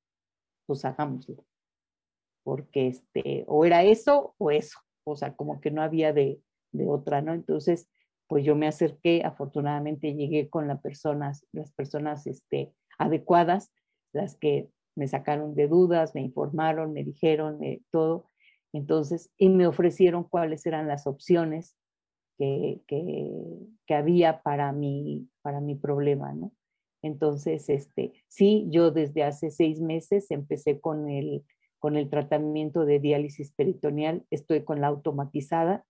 pues 0.66 0.86
hagámoslo. 0.86 1.46
Porque 2.44 2.88
este, 2.88 3.44
o 3.48 3.66
era 3.66 3.84
eso 3.84 4.34
o 4.38 4.52
eso, 4.52 4.80
o 5.04 5.16
sea, 5.16 5.36
como 5.36 5.62
que 5.62 5.72
no 5.72 5.82
había 5.82 6.14
de, 6.14 6.42
de 6.72 6.88
otra, 6.88 7.22
¿no? 7.22 7.34
Entonces, 7.34 7.90
pues 8.28 8.44
yo 8.46 8.56
me 8.56 8.68
acerqué, 8.68 9.24
afortunadamente 9.24 10.14
llegué 10.14 10.50
con 10.50 10.68
las 10.68 10.82
personas, 10.82 11.46
las 11.52 11.72
personas 11.74 12.28
este, 12.28 12.74
adecuadas, 12.98 13.72
las 14.14 14.36
que 14.36 14.70
me 14.96 15.08
sacaron 15.08 15.56
de 15.56 15.68
dudas, 15.68 16.14
me 16.16 16.22
informaron, 16.22 16.94
me 16.94 17.04
dijeron 17.04 17.60
todo. 17.90 18.26
Entonces, 18.74 19.32
y 19.38 19.50
me 19.50 19.66
ofrecieron 19.66 20.24
cuáles 20.24 20.66
eran 20.66 20.88
las 20.88 21.08
opciones 21.08 21.76
que, 22.40 22.82
que, 22.88 23.94
había 23.94 24.42
para 24.42 24.72
mi, 24.72 25.28
para 25.42 25.60
mi 25.60 25.76
problema, 25.76 26.32
¿no? 26.34 26.54
Entonces, 27.02 27.70
este, 27.70 28.14
sí, 28.28 28.68
yo 28.70 28.92
desde 28.92 29.24
hace 29.24 29.52
seis 29.52 29.82
meses 29.82 30.32
empecé 30.32 30.80
con 30.80 31.10
el, 31.10 31.44
con 31.80 31.98
el 31.98 32.10
tratamiento 32.10 32.86
de 32.86 33.00
diálisis 33.00 33.52
peritoneal, 33.52 34.26
estoy 34.32 34.64
con 34.64 34.80
la 34.80 34.88
automatizada, 34.88 35.86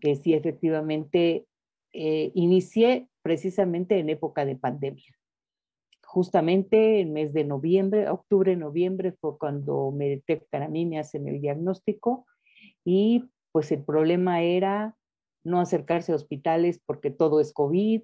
que 0.00 0.14
sí 0.14 0.34
efectivamente 0.34 1.46
eh, 1.92 2.30
inicié 2.34 3.08
precisamente 3.22 3.98
en 3.98 4.10
época 4.10 4.44
de 4.44 4.56
pandemia. 4.56 5.16
justamente 6.04 7.00
el 7.00 7.10
mes 7.10 7.32
de 7.32 7.44
noviembre, 7.44 8.08
octubre, 8.08 8.56
noviembre 8.56 9.12
fue 9.20 9.38
cuando 9.38 9.92
me 9.92 10.08
detectan 10.08 10.62
a 10.62 10.68
mí, 10.68 10.84
me 10.86 10.98
hacen 10.98 11.28
el 11.28 11.40
diagnóstico 11.40 12.26
y 12.84 13.24
pues 13.52 13.70
el 13.72 13.84
problema 13.84 14.42
era 14.42 14.96
no 15.44 15.60
acercarse 15.60 16.12
a 16.12 16.16
hospitales 16.16 16.80
porque 16.84 17.10
todo 17.10 17.40
es 17.40 17.52
COVID, 17.52 18.02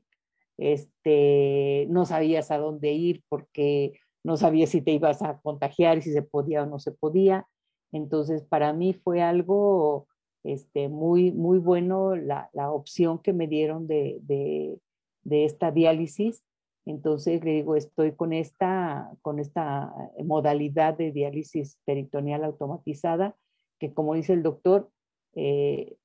este, 0.59 1.87
no 1.91 2.07
sabías 2.07 2.51
a 2.51 2.59
dónde 2.59 2.93
ir 2.93 3.23
porque 3.29 3.93
no 4.25 4.37
sabías 4.37 4.71
si 4.71 4.83
te 4.83 4.93
ibas 4.93 5.23
a 5.23 5.39
contagiar, 5.41 6.03
si 6.03 6.13
se 6.13 6.23
podía 6.23 6.63
o 6.63 6.67
no 6.67 6.79
se 6.79 6.93
podía. 6.93 7.47
Entonces, 7.93 8.43
para 8.43 8.73
mí 8.73 8.93
fue 8.93 9.23
algo 9.23 10.09
este, 10.43 10.89
muy, 10.89 11.33
muy 11.33 11.59
bueno 11.59 12.17
la, 12.17 12.51
la 12.53 12.73
opción 12.73 13.21
que 13.21 13.33
me 13.33 13.47
dieron 13.47 13.87
de, 13.87 14.19
de, 14.23 14.81
de, 15.23 15.45
esta 15.45 15.71
diálisis. 15.71 16.43
Entonces, 16.87 17.45
le 17.45 17.53
digo, 17.53 17.77
estoy 17.77 18.13
con 18.13 18.33
esta, 18.33 19.11
con 19.23 19.39
esta 19.39 19.93
modalidad 20.25 20.97
de 20.97 21.13
diálisis 21.13 21.79
peritoneal 21.85 22.45
automatizada, 22.45 23.37
que 23.79 23.93
como 23.93 24.15
dice 24.15 24.33
el 24.33 24.43
doctor, 24.43 24.91
eh, 25.35 25.97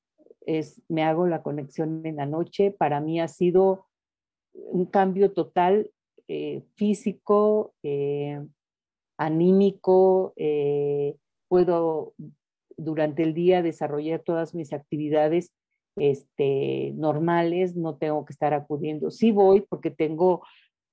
es, 0.46 0.82
me 0.88 1.04
hago 1.04 1.28
la 1.28 1.44
conexión 1.44 2.06
en 2.06 2.18
la 2.18 2.26
noche. 2.26 2.72
Para 2.72 3.00
mí 3.00 3.20
ha 3.20 3.28
sido 3.28 3.86
un 4.54 4.86
cambio 4.86 5.32
total 5.32 5.92
eh, 6.28 6.64
físico, 6.76 7.74
eh, 7.84 8.40
anímico. 9.18 10.34
Eh, 10.36 11.16
puedo 11.48 12.14
durante 12.78 13.24
el 13.24 13.34
día 13.34 13.62
desarrollar 13.62 14.22
todas 14.22 14.56
mis 14.56 14.74
actividades 14.74 15.52
este, 15.98 16.94
normales, 16.96 17.76
no 17.76 17.98
tengo 17.98 18.26
que 18.26 18.34
estar 18.34 18.54
acudiendo. 18.54 19.12
Sí 19.12 19.32
voy 19.32 19.62
porque 19.62 19.92
tengo, 19.92 20.44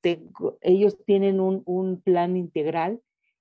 tengo 0.00 0.58
ellos 0.60 0.98
tienen 1.06 1.40
un, 1.40 1.62
un 1.64 2.00
plan 2.00 2.36
integral 2.36 3.00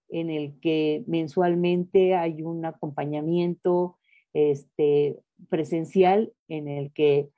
en 0.09 0.29
el 0.29 0.59
que 0.61 1.03
mensualmente 1.07 2.15
hay 2.15 2.41
un 2.41 2.63
acompañamiento, 2.65 3.97
este, 4.33 5.17
presencial 5.49 6.33
en 6.47 6.67
el 6.67 6.91
que 6.91 7.29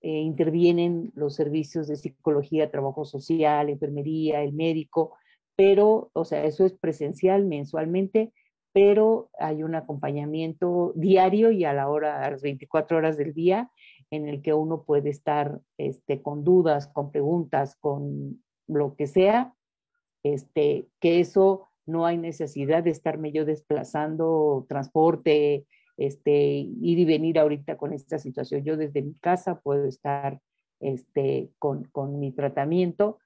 eh, 0.00 0.20
intervienen 0.20 1.12
los 1.14 1.34
servicios 1.34 1.88
de 1.88 1.96
psicología, 1.96 2.70
trabajo 2.70 3.04
social, 3.04 3.68
enfermería, 3.68 4.42
el 4.42 4.52
médico, 4.52 5.16
pero, 5.56 6.10
o 6.12 6.24
sea, 6.24 6.44
eso 6.44 6.64
es 6.64 6.72
presencial 6.72 7.44
mensualmente, 7.44 8.32
pero 8.72 9.28
hay 9.40 9.64
un 9.64 9.74
acompañamiento 9.74 10.92
diario 10.94 11.50
y 11.50 11.64
a 11.64 11.72
la 11.72 11.88
hora, 11.88 12.24
a 12.24 12.30
las 12.30 12.42
24 12.42 12.96
horas 12.96 13.16
del 13.16 13.34
día, 13.34 13.70
en 14.10 14.28
el 14.28 14.40
que 14.40 14.54
uno 14.54 14.84
puede 14.84 15.10
estar 15.10 15.60
este, 15.76 16.22
con 16.22 16.44
dudas, 16.44 16.86
con 16.86 17.10
preguntas, 17.10 17.76
con 17.80 18.40
lo 18.68 18.94
que 18.94 19.08
sea, 19.08 19.52
este, 20.22 20.86
que 21.00 21.20
eso 21.20 21.68
no 21.86 22.06
hay 22.06 22.18
necesidad 22.18 22.84
de 22.84 22.90
estarme 22.90 23.32
yo 23.32 23.44
desplazando 23.44 24.66
transporte, 24.68 25.66
este, 25.98 26.32
ir 26.32 26.98
y 26.98 27.04
venir 27.04 27.38
ahorita 27.38 27.76
con 27.76 27.92
esta 27.92 28.18
situación. 28.18 28.62
Yo 28.62 28.76
desde 28.76 29.02
mi 29.02 29.14
casa 29.14 29.60
puedo 29.60 29.84
estar 29.84 30.40
este, 30.80 31.50
con, 31.58 31.90
mi 32.20 32.30
tratamiento 32.30 33.18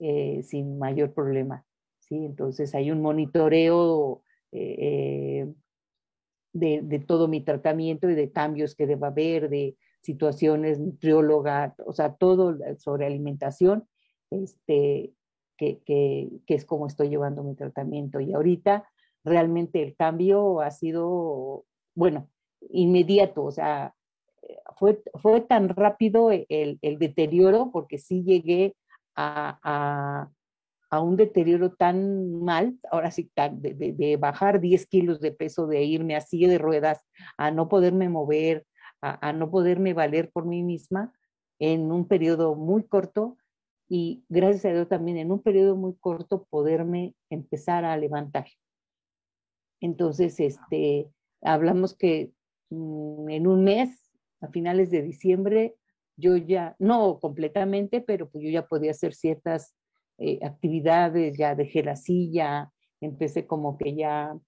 eh, 0.00 0.42
sin 0.42 0.76
mayor 0.76 1.14
problema. 1.14 1.64
¿sí? 2.00 2.16
Entonces 2.16 2.74
hay 2.74 2.90
un 2.90 3.00
monitoreo 3.00 4.22
eh, 4.50 5.46
de, 6.52 6.80
de, 6.82 6.98
todo 6.98 7.28
mi 7.28 7.42
tratamiento 7.42 8.10
y 8.10 8.16
de 8.16 8.32
cambios 8.32 8.74
que 8.74 8.88
deba 8.88 9.08
haber, 9.08 9.48
de 9.48 9.76
situaciones 10.00 10.80
nutrióloga, 10.80 11.76
o 11.84 11.92
sea, 11.92 12.14
todo 12.14 12.56
sobre 12.78 13.06
alimentación, 13.06 13.88
este, 14.30 15.12
que, 15.56 15.80
que, 15.84 16.28
que 16.44 16.54
es 16.54 16.64
como 16.64 16.88
estoy 16.88 17.08
llevando 17.08 17.44
mi 17.44 17.54
tratamiento. 17.54 18.18
Y 18.20 18.32
ahorita 18.32 18.88
realmente 19.22 19.82
el 19.82 19.94
cambio 19.94 20.60
ha 20.60 20.70
sido 20.72 21.65
bueno, 21.96 22.30
inmediato, 22.70 23.42
o 23.44 23.50
sea, 23.50 23.94
fue, 24.76 25.02
fue 25.14 25.40
tan 25.40 25.70
rápido 25.70 26.30
el, 26.30 26.46
el 26.48 26.98
deterioro 26.98 27.70
porque 27.72 27.98
sí 27.98 28.22
llegué 28.22 28.76
a, 29.16 29.58
a, 29.62 30.30
a, 30.90 31.00
un 31.00 31.16
deterioro 31.16 31.72
tan 31.72 32.40
mal, 32.42 32.78
ahora 32.92 33.10
sí, 33.10 33.30
de, 33.34 33.74
de, 33.74 33.92
de, 33.92 34.16
bajar 34.16 34.60
10 34.60 34.86
kilos 34.86 35.20
de 35.20 35.32
peso, 35.32 35.66
de 35.66 35.82
irme 35.82 36.14
así 36.14 36.46
de 36.46 36.58
ruedas, 36.58 37.02
a 37.38 37.50
no 37.50 37.68
poderme 37.68 38.08
mover, 38.08 38.66
a, 39.00 39.28
a 39.28 39.32
no 39.32 39.50
poderme 39.50 39.94
valer 39.94 40.30
por 40.30 40.44
mí 40.46 40.62
misma 40.62 41.12
en 41.58 41.90
un 41.90 42.06
periodo 42.06 42.54
muy 42.54 42.84
corto 42.84 43.38
y 43.88 44.24
gracias 44.28 44.66
a 44.66 44.74
Dios 44.74 44.88
también 44.88 45.16
en 45.16 45.32
un 45.32 45.42
periodo 45.42 45.76
muy 45.76 45.94
corto 45.94 46.44
poderme 46.50 47.14
empezar 47.30 47.84
a 47.84 47.96
levantar. 47.96 48.46
Entonces, 49.80 50.40
este, 50.40 51.10
hablamos 51.46 51.96
que 51.96 52.32
mm, 52.70 53.30
en 53.30 53.46
un 53.46 53.64
mes, 53.64 54.12
a 54.40 54.48
finales 54.48 54.90
de 54.90 55.02
diciembre, 55.02 55.74
yo 56.16 56.36
ya, 56.36 56.76
no 56.78 57.18
completamente, 57.20 58.00
pero 58.00 58.28
pues 58.28 58.44
yo 58.44 58.50
ya 58.50 58.66
podía 58.66 58.90
hacer 58.90 59.14
ciertas 59.14 59.74
eh, 60.18 60.38
actividades, 60.42 61.36
ya 61.36 61.54
dejé 61.54 61.82
la 61.82 61.96
silla, 61.96 62.72
empecé 63.00 63.46
como 63.46 63.76
que 63.76 63.94
ya 63.94 64.38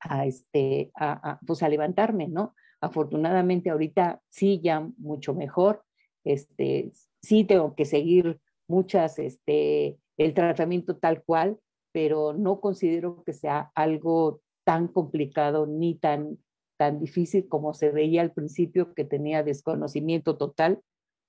a, 0.00 0.26
este, 0.26 0.90
a, 0.94 1.38
pues 1.46 1.62
a 1.62 1.68
levantarme, 1.68 2.28
¿no? 2.28 2.54
Afortunadamente 2.80 3.70
ahorita 3.70 4.22
sí, 4.28 4.60
ya 4.62 4.80
mucho 4.98 5.34
mejor, 5.34 5.84
este, 6.24 6.92
sí 7.22 7.44
tengo 7.44 7.74
que 7.74 7.84
seguir 7.84 8.40
muchas, 8.68 9.18
este, 9.18 9.98
el 10.16 10.34
tratamiento 10.34 10.96
tal 10.96 11.22
cual, 11.22 11.58
pero 11.92 12.32
no 12.32 12.60
considero 12.60 13.22
que 13.24 13.32
sea 13.32 13.70
algo 13.74 14.42
tan 14.66 14.88
complicado 14.88 15.64
ni 15.66 15.94
tan, 15.94 16.38
tan 16.76 16.98
difícil 16.98 17.48
como 17.48 17.72
se 17.72 17.92
veía 17.92 18.20
al 18.20 18.32
principio, 18.32 18.94
que 18.94 19.04
tenía 19.04 19.44
desconocimiento 19.44 20.36
total 20.36 20.82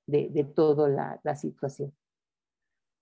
de, 0.07 0.29
de 0.29 0.43
toda 0.43 0.89
la, 0.89 1.19
la 1.23 1.35
situación. 1.35 1.93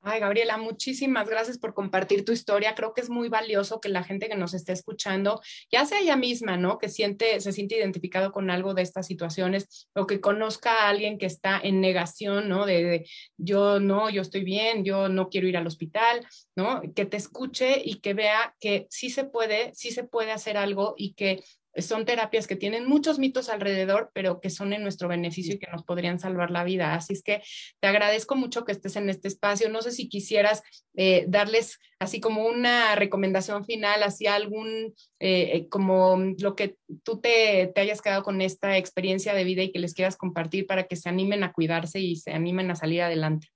Ay, 0.08 0.20
Gabriela, 0.20 0.58
muchísimas 0.58 1.28
gracias 1.28 1.58
por 1.58 1.74
compartir 1.74 2.24
tu 2.26 2.32
historia. 2.32 2.76
Creo 2.76 2.94
que 2.94 3.02
es 3.02 3.10
muy 3.10 3.28
valioso 3.28 3.82
que 3.82 3.90
la 3.90 4.04
gente 4.04 4.30
que 4.30 4.36
nos 4.36 4.54
esté 4.54 4.72
escuchando, 4.72 5.42
ya 5.72 5.84
sea 5.84 6.00
ella 6.00 6.16
misma, 6.16 6.58
¿no? 6.58 6.78
Que 6.78 6.90
siente, 6.90 7.40
se 7.40 7.52
siente 7.52 7.76
identificado 7.76 8.32
con 8.32 8.52
algo 8.52 8.76
de 8.76 8.84
estas 8.84 9.08
situaciones 9.08 9.90
o 9.96 10.06
que 10.06 10.22
conozca 10.22 10.84
a 10.84 10.90
alguien 10.90 11.18
que 11.18 11.26
está 11.26 11.60
en 11.60 11.82
negación, 11.82 12.48
¿no? 12.48 12.68
De, 12.68 12.84
de, 12.84 13.10
yo 13.38 13.80
no, 13.80 14.12
yo 14.12 14.22
estoy 14.22 14.44
bien, 14.44 14.86
yo 14.86 15.10
no 15.10 15.28
quiero 15.30 15.48
ir 15.48 15.58
al 15.58 15.66
hospital, 15.66 16.24
¿no? 16.56 16.84
Que 16.94 17.08
te 17.08 17.18
escuche 17.18 17.82
y 17.84 18.00
que 18.00 18.14
vea 18.14 18.56
que 18.60 18.86
sí 18.92 19.10
se 19.10 19.24
puede, 19.24 19.74
sí 19.74 19.90
se 19.90 20.04
puede 20.04 20.32
hacer 20.32 20.56
algo 20.56 20.94
y 20.98 21.16
que 21.16 21.44
son 21.78 22.06
terapias 22.06 22.48
que 22.48 22.56
tienen 22.56 22.88
muchos 22.88 23.20
mitos 23.20 23.50
alrededor, 23.50 24.12
pero 24.14 24.40
que 24.40 24.50
son 24.50 24.74
en 24.74 24.84
nuestro 24.84 25.08
beneficio 25.08 25.56
y 25.56 25.60
que 25.60 25.72
nos 25.72 25.84
podrían 25.84 26.20
salvar 26.20 26.52
la 26.52 26.64
vida. 26.64 26.94
Así 26.94 27.14
es 27.14 27.24
que 27.24 27.42
te 27.80 27.88
agradezco 27.88 28.36
mucho 28.36 28.66
que 28.66 28.72
estés 28.72 28.96
en 28.96 29.10
este 29.10 29.28
espacio. 29.28 29.70
No 29.70 29.82
sé 29.82 29.92
si 29.92 30.10
quisieras 30.10 30.64
eh, 30.96 31.26
darles 31.28 31.80
así 32.00 32.20
como 32.20 32.46
una 32.46 32.96
recomendación 32.96 33.66
final, 33.66 34.04
así 34.04 34.28
algún, 34.28 34.94
eh, 35.20 35.52
eh, 35.54 35.68
como 35.70 36.18
lo 36.40 36.56
que 36.56 36.78
tú 37.04 37.20
te, 37.20 37.72
te, 37.74 37.82
hayas 37.82 38.02
quedado 38.02 38.24
con 38.24 38.42
esta 38.42 38.78
experiencia 38.78 39.34
de 39.34 39.44
vida 39.44 39.64
y 39.64 39.72
que 39.72 39.80
les 39.80 39.94
quieras 39.94 40.18
compartir 40.18 40.68
para 40.68 40.88
que 40.88 40.96
se 40.96 41.10
animen 41.10 41.44
a 41.44 41.54
cuidarse 41.54 42.00
y 42.00 42.16
se 42.16 42.32
animen 42.32 42.72
a 42.72 42.76
salir 42.76 43.02
adelante. 43.02 43.48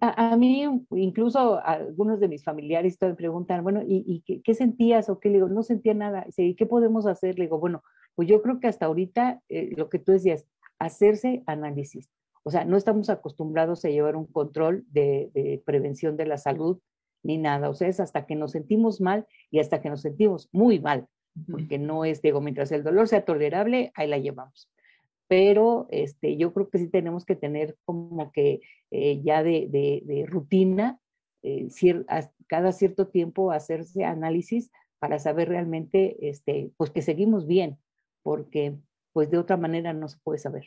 A, 0.00 0.32
a, 0.32 0.36
mí, 0.36 0.66
incluso 0.90 1.64
algunos 1.64 2.20
de 2.20 2.28
mis 2.28 2.44
familiares 2.44 2.98
me 3.00 3.14
preguntan, 3.14 3.62
bueno, 3.62 3.82
¿y, 3.82 4.04
y 4.06 4.20
qué, 4.20 4.42
qué, 4.42 4.54
sentías 4.54 5.08
o 5.08 5.18
qué? 5.18 5.30
Le 5.30 5.36
digo, 5.36 5.48
no 5.48 5.62
sentía 5.62 5.94
nada. 5.94 6.26
¿Y 6.36 6.54
qué 6.54 6.66
podemos 6.66 7.06
hacer? 7.06 7.38
Le 7.38 7.46
digo, 7.46 7.58
bueno, 7.58 7.82
pues 8.14 8.28
yo 8.28 8.42
creo 8.42 8.60
que 8.60 8.68
hasta 8.68 8.86
ahorita, 8.86 9.40
eh, 9.48 9.70
lo 9.76 9.88
que 9.88 9.98
tú 9.98 10.12
decías, 10.12 10.46
hacerse 10.78 11.42
análisis. 11.46 12.10
O 12.42 12.50
sea, 12.50 12.64
no 12.64 12.76
estamos 12.76 13.10
acostumbrados 13.10 13.84
a 13.84 13.88
llevar 13.88 14.16
un 14.16 14.26
control 14.26 14.84
de, 14.90 15.30
de, 15.34 15.62
prevención 15.64 16.16
de 16.16 16.26
la 16.26 16.36
salud 16.36 16.78
ni 17.22 17.38
nada. 17.38 17.70
O 17.70 17.74
sea, 17.74 17.88
es 17.88 18.00
hasta 18.00 18.26
que 18.26 18.34
nos 18.34 18.52
sentimos 18.52 19.00
mal 19.00 19.26
y 19.50 19.60
hasta 19.60 19.80
que 19.80 19.90
nos 19.90 20.02
sentimos 20.02 20.48
muy 20.52 20.80
mal, 20.80 21.06
porque 21.50 21.78
no 21.78 22.04
es, 22.04 22.22
digo, 22.22 22.40
mientras 22.40 22.72
el 22.72 22.82
dolor 22.82 23.08
sea 23.08 23.24
tolerable, 23.24 23.92
ahí 23.94 24.08
la 24.08 24.18
llevamos 24.18 24.70
pero 25.30 25.86
este, 25.90 26.36
yo 26.36 26.52
creo 26.52 26.68
que 26.68 26.78
sí 26.78 26.88
tenemos 26.88 27.24
que 27.24 27.36
tener 27.36 27.78
como 27.84 28.32
que 28.32 28.62
eh, 28.90 29.22
ya 29.22 29.44
de, 29.44 29.68
de, 29.70 30.02
de 30.04 30.26
rutina, 30.26 30.98
eh, 31.44 31.70
cier 31.70 32.04
cada 32.48 32.72
cierto 32.72 33.06
tiempo 33.06 33.52
hacerse 33.52 34.04
análisis 34.04 34.72
para 34.98 35.20
saber 35.20 35.48
realmente 35.48 36.28
este, 36.28 36.72
pues 36.76 36.90
que 36.90 37.00
seguimos 37.00 37.46
bien, 37.46 37.78
porque 38.24 38.76
pues 39.12 39.30
de 39.30 39.38
otra 39.38 39.56
manera 39.56 39.92
no 39.92 40.08
se 40.08 40.18
puede 40.18 40.40
saber. 40.40 40.64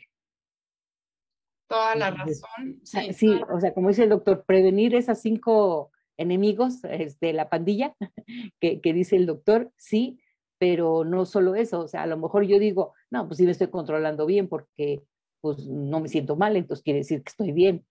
Toda 1.68 1.94
la 1.96 2.12
razón. 2.12 2.80
Sí, 2.84 3.12
sí 3.12 3.38
o 3.52 3.60
sea, 3.60 3.74
como 3.74 3.88
dice 3.88 4.04
el 4.04 4.08
doctor, 4.08 4.46
prevenir 4.46 4.94
esas 4.94 5.20
cinco 5.20 5.92
enemigos 6.16 6.80
de 6.80 7.02
este, 7.02 7.34
la 7.34 7.50
pandilla 7.50 7.94
que, 8.60 8.80
que 8.80 8.94
dice 8.94 9.16
el 9.16 9.26
doctor, 9.26 9.70
sí, 9.76 10.18
pero 10.58 11.04
no 11.04 11.26
solo 11.26 11.54
eso, 11.54 11.80
o 11.80 11.88
sea, 11.88 12.02
a 12.02 12.06
lo 12.06 12.16
mejor 12.18 12.44
yo 12.44 12.58
digo, 12.58 12.94
no, 13.10 13.26
pues 13.26 13.38
sí 13.38 13.44
me 13.44 13.52
estoy 13.52 13.68
controlando 13.68 14.26
bien 14.26 14.48
porque 14.48 15.04
pues 15.40 15.66
no 15.66 16.00
me 16.00 16.08
siento 16.08 16.36
mal, 16.36 16.56
entonces 16.56 16.82
quiere 16.84 17.00
decir 17.00 17.22
que 17.22 17.30
estoy 17.30 17.52
bien. 17.52 17.86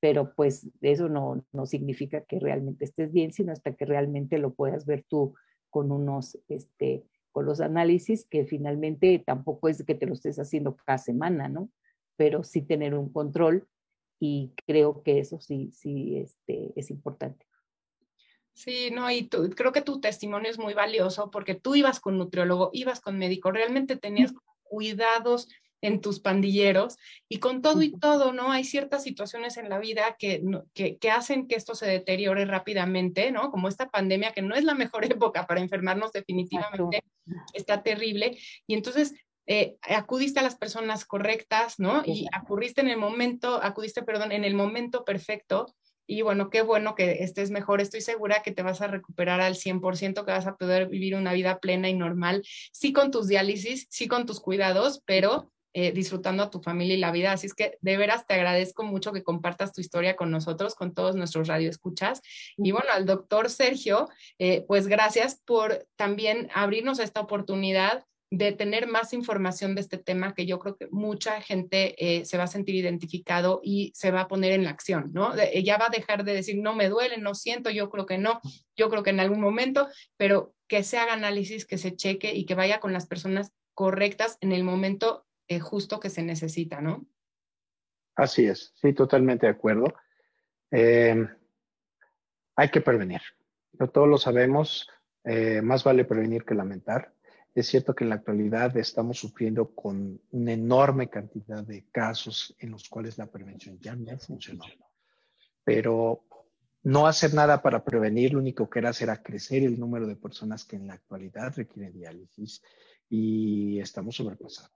pero 0.00 0.34
pues 0.34 0.68
eso 0.80 1.08
no, 1.08 1.44
no 1.52 1.66
significa 1.66 2.22
que 2.24 2.40
realmente 2.40 2.84
estés 2.84 3.12
bien, 3.12 3.32
sino 3.32 3.52
hasta 3.52 3.74
que 3.74 3.84
realmente 3.86 4.38
lo 4.38 4.54
puedas 4.54 4.84
ver 4.86 5.04
tú 5.08 5.34
con 5.70 5.92
unos, 5.92 6.38
este, 6.48 7.04
con 7.32 7.46
los 7.46 7.60
análisis, 7.60 8.26
que 8.28 8.44
finalmente 8.46 9.22
tampoco 9.24 9.68
es 9.68 9.84
que 9.84 9.94
te 9.94 10.06
lo 10.06 10.14
estés 10.14 10.38
haciendo 10.38 10.76
cada 10.76 10.98
semana, 10.98 11.48
¿no? 11.48 11.70
Pero 12.16 12.42
sí 12.44 12.62
tener 12.62 12.94
un 12.94 13.12
control 13.12 13.68
y 14.20 14.54
creo 14.66 15.02
que 15.02 15.18
eso 15.20 15.40
sí, 15.40 15.70
sí 15.72 16.18
este, 16.18 16.72
es 16.76 16.90
importante. 16.90 17.46
Sí, 18.54 18.90
no, 18.92 19.10
y 19.10 19.28
creo 19.28 19.72
que 19.72 19.82
tu 19.82 20.00
testimonio 20.00 20.50
es 20.50 20.58
muy 20.58 20.74
valioso 20.74 21.30
porque 21.30 21.54
tú 21.54 21.74
ibas 21.74 22.00
con 22.00 22.18
nutriólogo, 22.18 22.70
ibas 22.72 23.00
con 23.00 23.18
médico, 23.18 23.50
realmente 23.50 23.96
tenías 23.96 24.32
cuidados 24.62 25.48
en 25.82 26.00
tus 26.00 26.20
pandilleros 26.20 26.96
y 27.28 27.38
con 27.38 27.60
todo 27.60 27.82
y 27.82 27.98
todo, 27.98 28.32
¿no? 28.32 28.52
Hay 28.52 28.64
ciertas 28.64 29.02
situaciones 29.02 29.56
en 29.56 29.68
la 29.68 29.80
vida 29.80 30.16
que, 30.18 30.42
que, 30.74 30.96
que, 30.96 31.10
hacen 31.10 31.48
que 31.48 31.56
esto 31.56 31.74
se 31.74 31.86
deteriore 31.86 32.44
rápidamente, 32.44 33.32
¿no? 33.32 33.50
Como 33.50 33.68
esta 33.68 33.90
pandemia 33.90 34.32
que 34.32 34.42
no 34.42 34.54
es 34.54 34.64
la 34.64 34.74
mejor 34.74 35.04
época 35.12 35.46
para 35.46 35.60
enfermarnos 35.60 36.12
definitivamente, 36.12 37.02
está 37.52 37.82
terrible. 37.82 38.38
Y 38.68 38.74
entonces 38.74 39.12
eh, 39.46 39.76
acudiste 39.82 40.38
a 40.38 40.44
las 40.44 40.56
personas 40.56 41.04
correctas, 41.04 41.80
¿no? 41.80 42.02
Y 42.06 42.26
acudiste 42.32 42.80
en 42.80 42.88
el 42.88 42.96
momento, 42.96 43.60
acudiste, 43.60 44.02
perdón, 44.02 44.30
en 44.30 44.44
el 44.44 44.54
momento 44.54 45.04
perfecto 45.04 45.74
y 46.12 46.20
bueno, 46.20 46.50
qué 46.50 46.60
bueno 46.60 46.94
que 46.94 47.22
estés 47.22 47.50
mejor. 47.50 47.80
Estoy 47.80 48.02
segura 48.02 48.42
que 48.42 48.52
te 48.52 48.62
vas 48.62 48.82
a 48.82 48.86
recuperar 48.86 49.40
al 49.40 49.54
100%, 49.54 50.24
que 50.24 50.30
vas 50.30 50.46
a 50.46 50.56
poder 50.56 50.88
vivir 50.88 51.14
una 51.14 51.32
vida 51.32 51.58
plena 51.58 51.88
y 51.88 51.94
normal, 51.94 52.44
sí 52.70 52.92
con 52.92 53.10
tus 53.10 53.28
diálisis, 53.28 53.86
sí 53.88 54.08
con 54.08 54.26
tus 54.26 54.38
cuidados, 54.38 55.02
pero 55.06 55.50
eh, 55.72 55.90
disfrutando 55.92 56.42
a 56.42 56.50
tu 56.50 56.60
familia 56.60 56.96
y 56.96 56.98
la 56.98 57.12
vida. 57.12 57.32
Así 57.32 57.46
es 57.46 57.54
que 57.54 57.78
de 57.80 57.96
veras 57.96 58.26
te 58.26 58.34
agradezco 58.34 58.82
mucho 58.82 59.12
que 59.12 59.22
compartas 59.22 59.72
tu 59.72 59.80
historia 59.80 60.14
con 60.14 60.30
nosotros, 60.30 60.74
con 60.74 60.92
todos 60.92 61.16
nuestros 61.16 61.48
radioescuchas. 61.48 62.20
Y 62.58 62.72
bueno, 62.72 62.88
al 62.92 63.06
doctor 63.06 63.48
Sergio, 63.48 64.10
eh, 64.38 64.66
pues 64.68 64.88
gracias 64.88 65.40
por 65.46 65.86
también 65.96 66.50
abrirnos 66.54 66.98
esta 66.98 67.20
oportunidad 67.20 68.04
de 68.34 68.52
tener 68.52 68.86
más 68.86 69.12
información 69.12 69.74
de 69.74 69.82
este 69.82 69.98
tema 69.98 70.32
que 70.32 70.46
yo 70.46 70.58
creo 70.58 70.78
que 70.78 70.88
mucha 70.90 71.42
gente 71.42 71.94
eh, 71.98 72.24
se 72.24 72.38
va 72.38 72.44
a 72.44 72.46
sentir 72.46 72.74
identificado 72.74 73.60
y 73.62 73.92
se 73.94 74.10
va 74.10 74.22
a 74.22 74.28
poner 74.28 74.52
en 74.52 74.64
la 74.64 74.70
acción, 74.70 75.10
¿no? 75.12 75.34
ya 75.36 75.76
va 75.76 75.88
a 75.88 75.94
dejar 75.94 76.24
de 76.24 76.32
decir, 76.32 76.56
no 76.56 76.74
me 76.74 76.88
duele, 76.88 77.18
no 77.18 77.34
siento, 77.34 77.68
yo 77.68 77.90
creo 77.90 78.06
que 78.06 78.16
no, 78.16 78.40
yo 78.74 78.88
creo 78.88 79.02
que 79.02 79.10
en 79.10 79.20
algún 79.20 79.38
momento, 79.38 79.86
pero 80.16 80.54
que 80.66 80.82
se 80.82 80.96
haga 80.96 81.12
análisis, 81.12 81.66
que 81.66 81.76
se 81.76 81.94
cheque 81.94 82.32
y 82.32 82.46
que 82.46 82.54
vaya 82.54 82.80
con 82.80 82.94
las 82.94 83.06
personas 83.06 83.52
correctas 83.74 84.38
en 84.40 84.52
el 84.52 84.64
momento 84.64 85.26
eh, 85.48 85.60
justo 85.60 86.00
que 86.00 86.08
se 86.08 86.22
necesita, 86.22 86.80
¿no? 86.80 87.06
Así 88.16 88.46
es, 88.46 88.72
sí, 88.80 88.94
totalmente 88.94 89.44
de 89.44 89.52
acuerdo. 89.52 89.92
Eh, 90.70 91.22
hay 92.56 92.70
que 92.70 92.80
prevenir. 92.80 93.20
todos 93.92 94.08
lo 94.08 94.16
sabemos, 94.16 94.88
más 95.62 95.84
vale 95.84 96.06
prevenir 96.06 96.44
que 96.44 96.54
lamentar. 96.54 97.12
Es 97.54 97.66
cierto 97.66 97.94
que 97.94 98.04
en 98.04 98.10
la 98.10 98.16
actualidad 98.16 98.76
estamos 98.78 99.18
sufriendo 99.18 99.74
con 99.74 100.20
una 100.30 100.52
enorme 100.52 101.10
cantidad 101.10 101.62
de 101.62 101.86
casos 101.90 102.56
en 102.58 102.70
los 102.70 102.88
cuales 102.88 103.18
la 103.18 103.30
prevención 103.30 103.78
ya 103.78 103.94
no 103.94 104.18
funcionó. 104.18 104.64
Pero 105.62 106.24
no 106.84 107.06
hacer 107.06 107.34
nada 107.34 107.62
para 107.62 107.84
prevenir, 107.84 108.32
lo 108.32 108.40
único 108.40 108.68
que 108.70 108.78
era 108.78 108.90
era 108.98 109.22
crecer 109.22 109.62
el 109.64 109.78
número 109.78 110.06
de 110.06 110.16
personas 110.16 110.64
que 110.64 110.76
en 110.76 110.86
la 110.86 110.94
actualidad 110.94 111.52
requieren 111.54 111.92
diálisis 111.92 112.62
y 113.08 113.78
estamos 113.78 114.16
sobrepasados. 114.16 114.72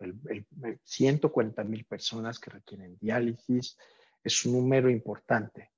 El, 0.00 0.46
140 0.82 1.62
mil 1.64 1.84
personas 1.84 2.38
que 2.38 2.50
requieren 2.50 2.96
diálisis 2.98 3.76
es 4.22 4.44
un 4.46 4.54
número 4.54 4.88
importante. 4.88 5.73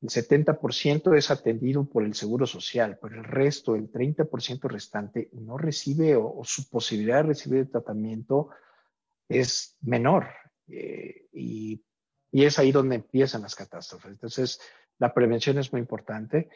El 0.00 0.10
70% 0.10 1.16
es 1.16 1.30
atendido 1.30 1.84
por 1.84 2.04
el 2.04 2.14
Seguro 2.14 2.46
Social, 2.46 2.98
pero 3.02 3.16
el 3.16 3.24
resto, 3.24 3.74
el 3.74 3.90
30% 3.90 4.68
restante, 4.68 5.28
no 5.32 5.58
recibe 5.58 6.14
o, 6.14 6.42
su 6.44 6.68
posibilidad 6.68 7.16
de 7.16 7.28
recibir 7.28 7.70
tratamiento 7.70 8.50
es 9.28 9.76
menor. 9.80 10.28
Eh, 10.68 11.26
y, 11.32 11.82
y, 12.30 12.44
es 12.44 12.58
ahí 12.58 12.70
donde 12.70 12.96
empiezan 12.96 13.42
las 13.42 13.56
catástrofes. 13.56 14.12
Entonces, 14.12 14.60
la 14.98 15.12
prevención 15.12 15.58
es 15.58 15.72
muy 15.72 15.80
importante, 15.80 16.48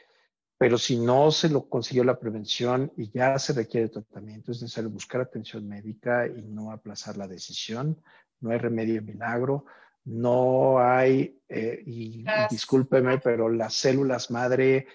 pero 0.57 0.78
si 0.78 0.97
no 0.97 1.32
se 1.32 1.49
lo 1.49 1.68
consiguió 1.68 2.05
la 2.05 2.20
prevención 2.20 2.93
y 2.97 3.11
ya 3.11 3.36
se 3.40 3.53
requiere 3.53 3.88
tratamiento, 3.88 4.53
es 4.53 4.62
necesario 4.62 4.90
buscar 4.90 5.20
atención 5.20 5.66
médica 5.66 6.28
y 6.28 6.43
no 6.43 6.70
aplazar 6.70 7.16
la 7.16 7.26
decisión. 7.26 8.01
No 8.38 8.51
hay 8.51 8.59
remedio 8.59 9.03
milagro 9.03 9.64
no 10.05 10.80
hay, 10.80 11.40
eh, 11.48 11.82
y, 11.86 12.24
discúlpeme, 12.50 13.18
pero 13.18 13.48
las 13.48 13.74
células 13.74 14.30
madre, 14.30 14.86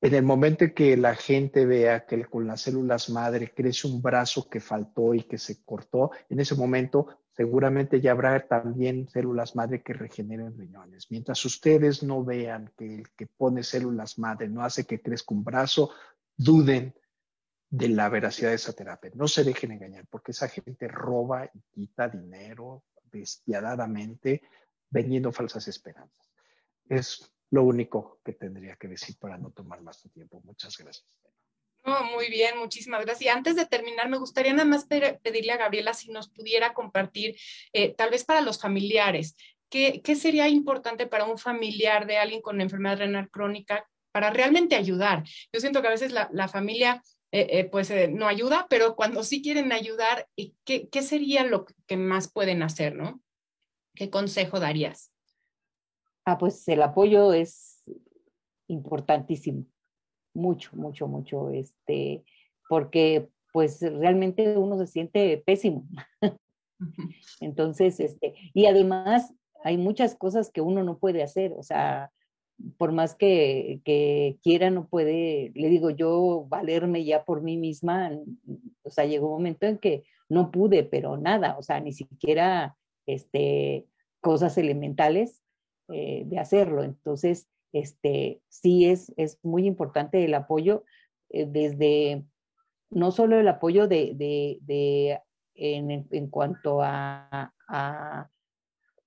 en 0.00 0.14
el 0.14 0.22
momento 0.22 0.64
en 0.64 0.74
que 0.74 0.96
la 0.96 1.14
gente 1.14 1.66
vea 1.66 2.06
que 2.06 2.24
con 2.26 2.46
las 2.46 2.62
células 2.62 3.10
madre 3.10 3.52
crece 3.54 3.88
un 3.88 4.00
brazo 4.00 4.48
que 4.48 4.60
faltó 4.60 5.14
y 5.14 5.22
que 5.22 5.38
se 5.38 5.64
cortó, 5.64 6.10
en 6.28 6.40
ese 6.40 6.54
momento 6.54 7.08
seguramente 7.36 8.00
ya 8.00 8.12
habrá 8.12 8.46
también 8.46 9.08
células 9.08 9.56
madre 9.56 9.82
que 9.82 9.92
regeneren 9.92 10.56
riñones. 10.56 11.10
Mientras 11.10 11.44
ustedes 11.44 12.02
no 12.02 12.24
vean 12.24 12.72
que 12.76 12.94
el 12.94 13.10
que 13.16 13.26
pone 13.26 13.64
células 13.64 14.18
madre 14.18 14.48
no 14.48 14.62
hace 14.62 14.84
que 14.84 15.02
crezca 15.02 15.34
un 15.34 15.42
brazo, 15.42 15.90
duden 16.36 16.94
de 17.70 17.88
la 17.88 18.08
veracidad 18.08 18.50
de 18.50 18.56
esa 18.56 18.72
terapia. 18.72 19.10
No 19.14 19.26
se 19.26 19.42
dejen 19.42 19.72
engañar 19.72 20.06
porque 20.08 20.30
esa 20.30 20.48
gente 20.48 20.86
roba 20.86 21.50
y 21.52 21.60
quita 21.72 22.08
dinero, 22.08 22.84
despiadadamente 23.18 24.42
vendiendo 24.90 25.32
falsas 25.32 25.66
esperanzas. 25.68 26.30
Es 26.88 27.30
lo 27.50 27.62
único 27.62 28.20
que 28.24 28.32
tendría 28.32 28.76
que 28.76 28.88
decir 28.88 29.16
para 29.18 29.38
no 29.38 29.50
tomar 29.50 29.80
más 29.80 30.00
tu 30.00 30.08
tiempo. 30.08 30.40
Muchas 30.44 30.76
gracias. 30.76 31.06
muy 31.84 32.28
bien, 32.28 32.58
muchísimas 32.58 33.04
gracias. 33.04 33.22
Y 33.22 33.28
antes 33.28 33.56
de 33.56 33.66
terminar, 33.66 34.08
me 34.08 34.18
gustaría 34.18 34.52
nada 34.52 34.64
más 34.64 34.86
pedirle 34.86 35.52
a 35.52 35.56
Gabriela 35.56 35.94
si 35.94 36.10
nos 36.10 36.28
pudiera 36.30 36.74
compartir, 36.74 37.36
eh, 37.72 37.94
tal 37.94 38.10
vez 38.10 38.24
para 38.24 38.40
los 38.40 38.60
familiares, 38.60 39.36
¿qué, 39.68 40.00
¿qué, 40.02 40.16
sería 40.16 40.48
importante 40.48 41.06
para 41.06 41.24
un 41.24 41.38
familiar 41.38 42.06
de 42.06 42.18
alguien 42.18 42.42
con 42.42 42.60
enfermedad 42.60 42.98
renal 42.98 43.30
crónica 43.30 43.88
para 44.12 44.30
realmente 44.30 44.74
ayudar? 44.74 45.24
Yo 45.52 45.60
siento 45.60 45.80
que 45.80 45.88
a 45.88 45.96
veces 45.96 46.12
la, 46.12 46.28
la 46.32 46.48
familia 46.48 47.02
eh, 47.36 47.58
eh, 47.58 47.64
pues 47.64 47.90
eh, 47.90 48.06
no 48.06 48.28
ayuda, 48.28 48.68
pero 48.70 48.94
cuando 48.94 49.24
sí 49.24 49.42
quieren 49.42 49.72
ayudar, 49.72 50.28
¿qué, 50.64 50.88
¿qué 50.88 51.02
sería 51.02 51.44
lo 51.44 51.66
que 51.88 51.96
más 51.96 52.30
pueden 52.32 52.62
hacer, 52.62 52.94
no? 52.94 53.20
¿Qué 53.96 54.08
consejo 54.08 54.60
darías? 54.60 55.12
Ah, 56.24 56.38
pues 56.38 56.68
el 56.68 56.80
apoyo 56.80 57.32
es 57.32 57.82
importantísimo, 58.68 59.66
mucho, 60.32 60.76
mucho, 60.76 61.08
mucho, 61.08 61.50
este, 61.50 62.24
porque 62.68 63.28
pues 63.52 63.80
realmente 63.80 64.56
uno 64.56 64.78
se 64.78 64.86
siente 64.86 65.42
pésimo. 65.44 65.88
Entonces, 67.40 67.98
este, 67.98 68.36
y 68.54 68.66
además 68.66 69.34
hay 69.64 69.76
muchas 69.76 70.14
cosas 70.14 70.52
que 70.52 70.60
uno 70.60 70.84
no 70.84 70.98
puede 70.98 71.24
hacer, 71.24 71.52
o 71.58 71.64
sea, 71.64 72.12
por 72.78 72.92
más 72.92 73.14
que, 73.14 73.80
quiera, 74.42 74.70
no 74.70 74.86
puede, 74.88 75.52
le 75.54 75.68
digo 75.68 75.90
yo, 75.90 76.46
valerme 76.48 77.04
ya 77.04 77.24
por 77.24 77.42
mí 77.42 77.56
misma. 77.56 78.10
O 78.82 78.90
sea, 78.90 79.04
llegó 79.04 79.28
un 79.28 79.34
momento 79.34 79.66
en 79.66 79.78
que 79.78 80.04
no 80.28 80.50
pude, 80.50 80.84
pero 80.84 81.16
nada, 81.16 81.56
o 81.58 81.62
sea, 81.62 81.80
ni 81.80 81.92
siquiera 81.92 82.76
este, 83.06 83.86
cosas 84.20 84.56
elementales 84.58 85.42
eh, 85.88 86.22
de 86.26 86.38
hacerlo. 86.38 86.82
Entonces, 86.82 87.48
este, 87.72 88.40
sí 88.48 88.86
es, 88.86 89.12
es 89.16 89.38
muy 89.42 89.66
importante 89.66 90.24
el 90.24 90.34
apoyo 90.34 90.84
eh, 91.30 91.46
desde, 91.46 92.24
no 92.90 93.10
solo 93.10 93.38
el 93.38 93.48
apoyo 93.48 93.88
de, 93.88 94.12
de, 94.14 95.20
en, 95.54 96.06
en, 96.10 96.28
cuanto 96.28 96.80
a, 96.82 97.52
a 97.68 98.30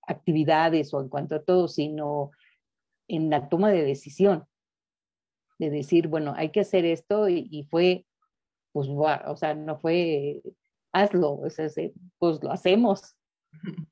actividades 0.06 0.94
o 0.94 1.02
en 1.02 1.10
cuanto 1.10 1.36
a 1.36 1.44
todo, 1.44 1.68
sino 1.68 2.32
en 3.08 3.30
la 3.30 3.50
toma 3.50 3.72
de 3.72 3.84
decisión, 3.84 4.48
de 5.60 5.70
decir, 5.70 6.08
bueno, 6.08 6.34
hay 6.36 6.50
que 6.52 6.62
hacer 6.62 6.86
esto 6.86 7.30
y, 7.30 7.66
fue, 7.70 8.06
pues, 8.72 8.88
o 8.90 9.36
sea, 9.36 9.54
no 9.56 9.78
fue, 9.78 10.42
hazlo, 10.94 11.34
o 11.34 11.50
sea, 11.50 11.68
pues 12.20 12.44
lo 12.44 12.52
hacemos. 12.52 13.16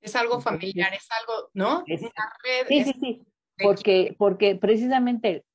Es 0.00 0.14
algo 0.16 0.38
familiar, 0.38 0.92
es 0.92 1.08
algo, 1.18 1.48
¿no? 1.54 1.82
Es, 1.86 2.02
red, 2.02 2.66
sí, 2.68 2.84
sí, 2.84 2.92
sí, 3.00 3.26
porque, 3.56 4.14
porque 4.18 4.54
precisamente, 4.54 5.46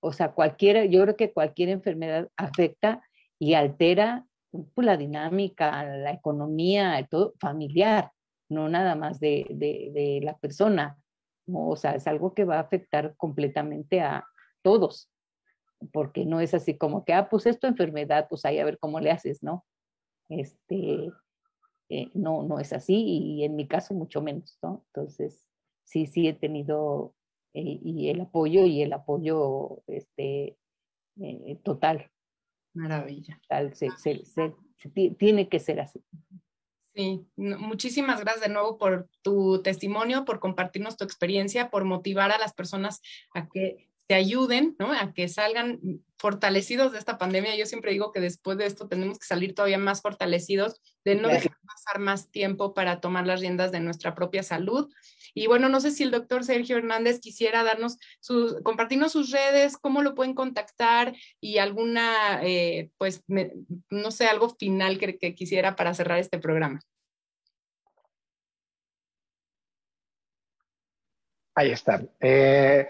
o 0.00 0.12
sea, 0.12 0.32
cualquiera, 0.32 0.86
yo 0.86 1.02
creo 1.02 1.14
que 1.16 1.32
cualquier 1.32 1.68
enfermedad 1.68 2.28
afecta 2.36 3.00
y 3.38 3.54
altera 3.54 4.26
pues, 4.50 4.84
la 4.84 4.96
dinámica, 4.96 5.84
la 5.84 6.10
economía, 6.10 7.06
todo 7.08 7.34
familiar, 7.38 8.10
no 8.48 8.68
nada 8.68 8.96
más 8.96 9.20
de, 9.20 9.46
de, 9.50 9.92
de 9.94 10.20
la 10.20 10.36
persona 10.36 10.98
o 11.52 11.76
sea, 11.76 11.94
es 11.94 12.06
algo 12.06 12.34
que 12.34 12.44
va 12.44 12.56
a 12.56 12.60
afectar 12.60 13.14
completamente 13.16 14.00
a 14.00 14.24
todos, 14.62 15.10
porque 15.92 16.24
no 16.24 16.40
es 16.40 16.54
así 16.54 16.76
como 16.76 17.04
que, 17.04 17.12
ah, 17.12 17.28
pues 17.28 17.46
esto 17.46 17.66
enfermedad, 17.66 18.26
pues 18.28 18.44
ahí 18.44 18.58
a 18.58 18.64
ver 18.64 18.78
cómo 18.78 19.00
le 19.00 19.10
haces, 19.10 19.42
¿no? 19.42 19.64
Este, 20.28 21.10
eh, 21.90 22.10
no, 22.14 22.42
no 22.42 22.58
es 22.58 22.72
así 22.72 22.94
y 22.94 23.44
en 23.44 23.56
mi 23.56 23.68
caso 23.68 23.94
mucho 23.94 24.22
menos, 24.22 24.58
¿no? 24.62 24.84
Entonces, 24.86 25.46
sí, 25.84 26.06
sí 26.06 26.28
he 26.28 26.32
tenido 26.32 27.14
eh, 27.52 27.78
y 27.82 28.08
el 28.08 28.20
apoyo 28.20 28.64
y 28.64 28.82
el 28.82 28.92
apoyo 28.92 29.82
este, 29.86 30.56
eh, 31.20 31.60
total. 31.62 32.10
Maravilla. 32.74 33.40
tiene 35.18 35.48
que 35.48 35.60
ser 35.60 35.80
así. 35.80 36.02
Sí, 36.94 37.26
muchísimas 37.36 38.20
gracias 38.20 38.44
de 38.44 38.52
nuevo 38.52 38.78
por 38.78 39.08
tu 39.22 39.60
testimonio, 39.62 40.24
por 40.24 40.38
compartirnos 40.38 40.96
tu 40.96 41.02
experiencia, 41.02 41.68
por 41.68 41.84
motivar 41.84 42.30
a 42.30 42.38
las 42.38 42.52
personas 42.52 43.02
a 43.32 43.48
que 43.48 43.88
te 44.06 44.14
ayuden, 44.14 44.76
¿no? 44.78 44.92
A 44.92 45.12
que 45.14 45.28
salgan 45.28 45.80
fortalecidos 46.18 46.92
de 46.92 46.98
esta 46.98 47.18
pandemia. 47.18 47.56
Yo 47.56 47.66
siempre 47.66 47.92
digo 47.92 48.12
que 48.12 48.20
después 48.20 48.58
de 48.58 48.66
esto 48.66 48.88
tenemos 48.88 49.18
que 49.18 49.26
salir 49.26 49.54
todavía 49.54 49.78
más 49.78 50.02
fortalecidos, 50.02 50.80
de 51.04 51.16
no 51.16 51.28
dejar 51.28 51.56
pasar 51.66 52.00
más 52.00 52.30
tiempo 52.30 52.74
para 52.74 53.00
tomar 53.00 53.26
las 53.26 53.40
riendas 53.40 53.72
de 53.72 53.80
nuestra 53.80 54.14
propia 54.14 54.42
salud. 54.42 54.92
Y 55.34 55.46
bueno, 55.48 55.68
no 55.68 55.80
sé 55.80 55.90
si 55.90 56.02
el 56.02 56.10
doctor 56.10 56.44
Sergio 56.44 56.76
Hernández 56.78 57.20
quisiera 57.20 57.64
darnos 57.64 57.98
sus, 58.20 58.60
compartirnos 58.62 59.12
sus 59.12 59.30
redes, 59.30 59.76
cómo 59.76 60.02
lo 60.02 60.14
pueden 60.14 60.34
contactar 60.34 61.14
y 61.40 61.58
alguna, 61.58 62.40
eh, 62.42 62.90
pues, 62.98 63.22
no 63.26 64.10
sé, 64.10 64.26
algo 64.26 64.50
final 64.50 64.98
que, 64.98 65.18
que 65.18 65.34
quisiera 65.34 65.76
para 65.76 65.94
cerrar 65.94 66.18
este 66.18 66.38
programa. 66.38 66.80
Ahí 71.56 71.70
está. 71.70 72.02
Eh, 72.20 72.88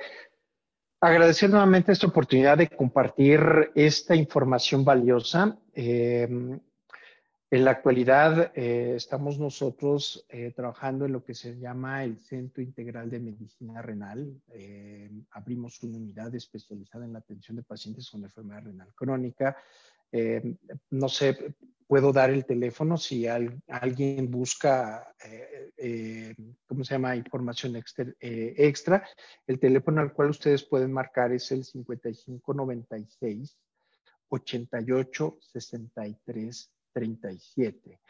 Agradecer 1.05 1.51
nuevamente 1.51 1.93
esta 1.93 2.07
oportunidad 2.07 2.57
de 2.57 2.67
compartir 2.67 3.39
esta 3.75 4.17
información 4.17 4.87
valiosa. 4.87 5.55
Eh, 5.75 6.27
en 7.51 7.65
la 7.65 7.73
actualidad 7.73 8.53
eh, 8.55 8.95
estamos 8.97 9.39
nosotros 9.39 10.25
eh, 10.31 10.55
trabajando 10.57 11.05
en 11.05 11.13
lo 11.13 11.23
que 11.23 11.35
se 11.35 11.59
llama 11.59 12.03
el 12.05 12.19
Centro 12.21 12.63
Integral 12.63 13.11
de 13.11 13.21
Medicina 13.21 13.83
Renal. 13.83 14.41
abrimos 15.33 15.83
una 15.83 15.99
unidad 15.99 16.35
especializada 16.35 17.05
en 17.05 17.13
la 17.13 17.19
atención 17.19 17.59
de 17.59 17.65
pacientes 17.65 18.09
con 18.09 18.25
enfermedad 18.25 18.65
renal 18.65 18.89
crónica. 18.95 19.59
No 20.91 21.09
sé, 21.09 21.55
puedo 21.87 22.13
dar 22.13 22.31
el 22.31 22.45
teléfono 22.45 22.97
si 22.97 23.27
alguien 23.27 24.31
busca, 24.31 25.15
eh, 25.25 25.71
eh, 25.77 26.35
¿cómo 26.67 26.83
se 26.85 26.95
llama? 26.95 27.17
Información 27.17 27.77
eh, 27.77 28.55
extra. 28.57 29.07
El 29.47 29.59
teléfono 29.59 30.01
al 30.01 30.13
cual 30.13 30.31
ustedes 30.31 30.65
pueden 30.65 30.93
marcar 30.93 31.33
es 31.33 31.53
el 31.53 31.65
5596 31.65 33.57
88 34.29 35.39
63 35.41 36.71
37. 36.93 38.01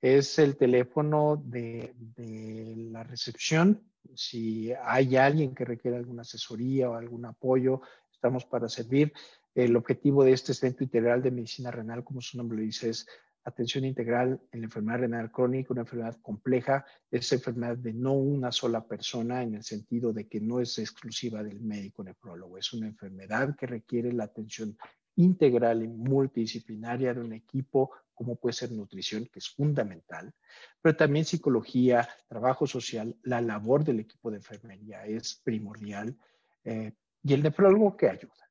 Es 0.00 0.38
el 0.38 0.56
teléfono 0.56 1.42
de, 1.44 1.92
de 1.96 2.74
la 2.90 3.02
recepción. 3.02 3.82
Si 4.14 4.72
hay 4.82 5.16
alguien 5.16 5.54
que 5.54 5.64
requiere 5.64 5.96
alguna 5.96 6.22
asesoría 6.22 6.88
o 6.88 6.94
algún 6.94 7.26
apoyo, 7.26 7.82
estamos 8.12 8.44
para 8.44 8.68
servir. 8.68 9.12
El 9.58 9.74
objetivo 9.74 10.22
de 10.22 10.30
este 10.30 10.54
Centro 10.54 10.84
Integral 10.84 11.20
de 11.20 11.32
Medicina 11.32 11.72
Renal, 11.72 12.04
como 12.04 12.20
su 12.20 12.36
nombre 12.36 12.58
lo 12.58 12.62
dice, 12.62 12.90
es 12.90 13.08
atención 13.42 13.84
integral 13.84 14.40
en 14.52 14.60
la 14.60 14.66
enfermedad 14.66 15.00
renal 15.00 15.32
crónica, 15.32 15.72
una 15.72 15.80
enfermedad 15.80 16.16
compleja, 16.22 16.86
es 17.10 17.32
enfermedad 17.32 17.76
de 17.76 17.92
no 17.92 18.12
una 18.12 18.52
sola 18.52 18.86
persona 18.86 19.42
en 19.42 19.56
el 19.56 19.64
sentido 19.64 20.12
de 20.12 20.28
que 20.28 20.40
no 20.40 20.60
es 20.60 20.78
exclusiva 20.78 21.42
del 21.42 21.58
médico 21.60 22.04
nefrólogo, 22.04 22.56
es 22.56 22.72
una 22.72 22.86
enfermedad 22.86 23.56
que 23.56 23.66
requiere 23.66 24.12
la 24.12 24.24
atención 24.24 24.78
integral 25.16 25.82
y 25.82 25.88
multidisciplinaria 25.88 27.12
de 27.12 27.20
un 27.20 27.32
equipo, 27.32 27.90
como 28.14 28.36
puede 28.36 28.52
ser 28.52 28.70
nutrición, 28.70 29.26
que 29.26 29.40
es 29.40 29.48
fundamental, 29.48 30.32
pero 30.80 30.94
también 30.94 31.24
psicología, 31.24 32.08
trabajo 32.28 32.64
social, 32.68 33.16
la 33.24 33.40
labor 33.40 33.82
del 33.82 33.98
equipo 33.98 34.30
de 34.30 34.36
enfermería 34.36 35.04
es 35.04 35.34
primordial 35.42 36.16
eh, 36.62 36.92
y 37.24 37.34
el 37.34 37.42
nefrólogo 37.42 37.96
que 37.96 38.08
ayuda. 38.08 38.47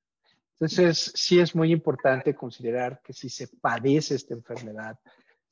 Entonces, 0.59 1.11
sí 1.15 1.39
es 1.39 1.55
muy 1.55 1.71
importante 1.71 2.33
considerar 2.33 3.01
que 3.03 3.13
si 3.13 3.29
se 3.29 3.47
padece 3.47 4.15
esta 4.15 4.33
enfermedad, 4.33 4.99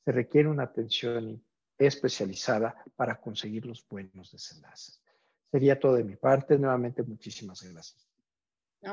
se 0.04 0.12
requiere 0.12 0.48
una 0.48 0.64
atención 0.64 1.42
especializada 1.78 2.74
para 2.96 3.20
conseguir 3.20 3.66
los 3.66 3.86
buenos 3.88 4.32
desenlaces. 4.32 5.00
Sería 5.50 5.78
todo 5.78 5.94
de 5.94 6.04
mi 6.04 6.16
parte. 6.16 6.58
Nuevamente, 6.58 7.02
muchísimas 7.02 7.62
gracias 7.62 8.05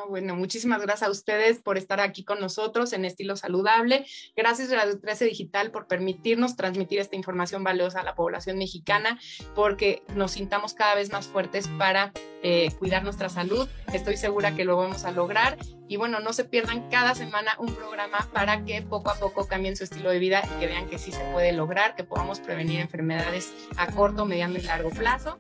bueno, 0.08 0.36
muchísimas 0.36 0.82
gracias 0.82 1.08
a 1.08 1.12
ustedes 1.12 1.60
por 1.60 1.78
estar 1.78 2.00
aquí 2.00 2.24
con 2.24 2.40
nosotros 2.40 2.94
en 2.94 3.06
Estilo 3.06 3.36
Saludable. 3.36 4.06
Gracias 4.36 4.72
Radio 4.72 5.00
13 5.00 5.26
Digital 5.26 5.72
por 5.72 5.88
permitirnos 5.88 6.56
transmitir 6.56 7.00
esta 7.00 7.16
información 7.16 7.64
valiosa 7.64 8.02
a 8.02 8.04
la 8.04 8.16
población 8.16 8.58
mexicana, 8.58 9.20
porque 9.56 10.04
nos 10.16 10.32
sintamos 10.32 10.74
cada 10.74 10.96
vez 10.96 11.12
más 11.12 11.28
fuertes 11.28 11.68
para 11.78 12.12
eh, 12.42 12.72
cuidar 12.80 13.04
nuestra 13.04 13.30
salud. 13.30 13.68
Estoy 13.94 14.18
segura 14.18 14.56
que 14.56 14.66
lo 14.66 14.78
vamos 14.78 15.06
a 15.06 15.12
lograr. 15.12 15.58
Y 15.88 15.98
bueno, 15.98 16.20
no 16.20 16.34
se 16.34 16.46
pierdan 16.46 16.90
cada 16.90 17.14
semana 17.14 17.56
un 17.60 17.74
programa 17.76 18.28
para 18.34 18.66
que 18.66 18.82
poco 18.82 19.12
a 19.12 19.16
poco 19.16 19.48
cambien 19.48 19.76
su 19.76 19.84
estilo 19.84 20.10
de 20.10 20.20
vida 20.20 20.42
y 20.44 20.60
que 20.60 20.68
vean 20.68 20.90
que 20.90 20.98
sí 20.98 21.12
se 21.12 21.24
puede 21.32 21.52
lograr, 21.52 21.96
que 21.96 22.04
podamos 22.04 22.40
prevenir 22.40 22.80
enfermedades 22.80 23.54
a 23.78 23.92
corto, 23.92 24.26
mediano 24.26 24.58
y 24.58 24.62
largo 24.62 24.90
plazo. 24.90 25.40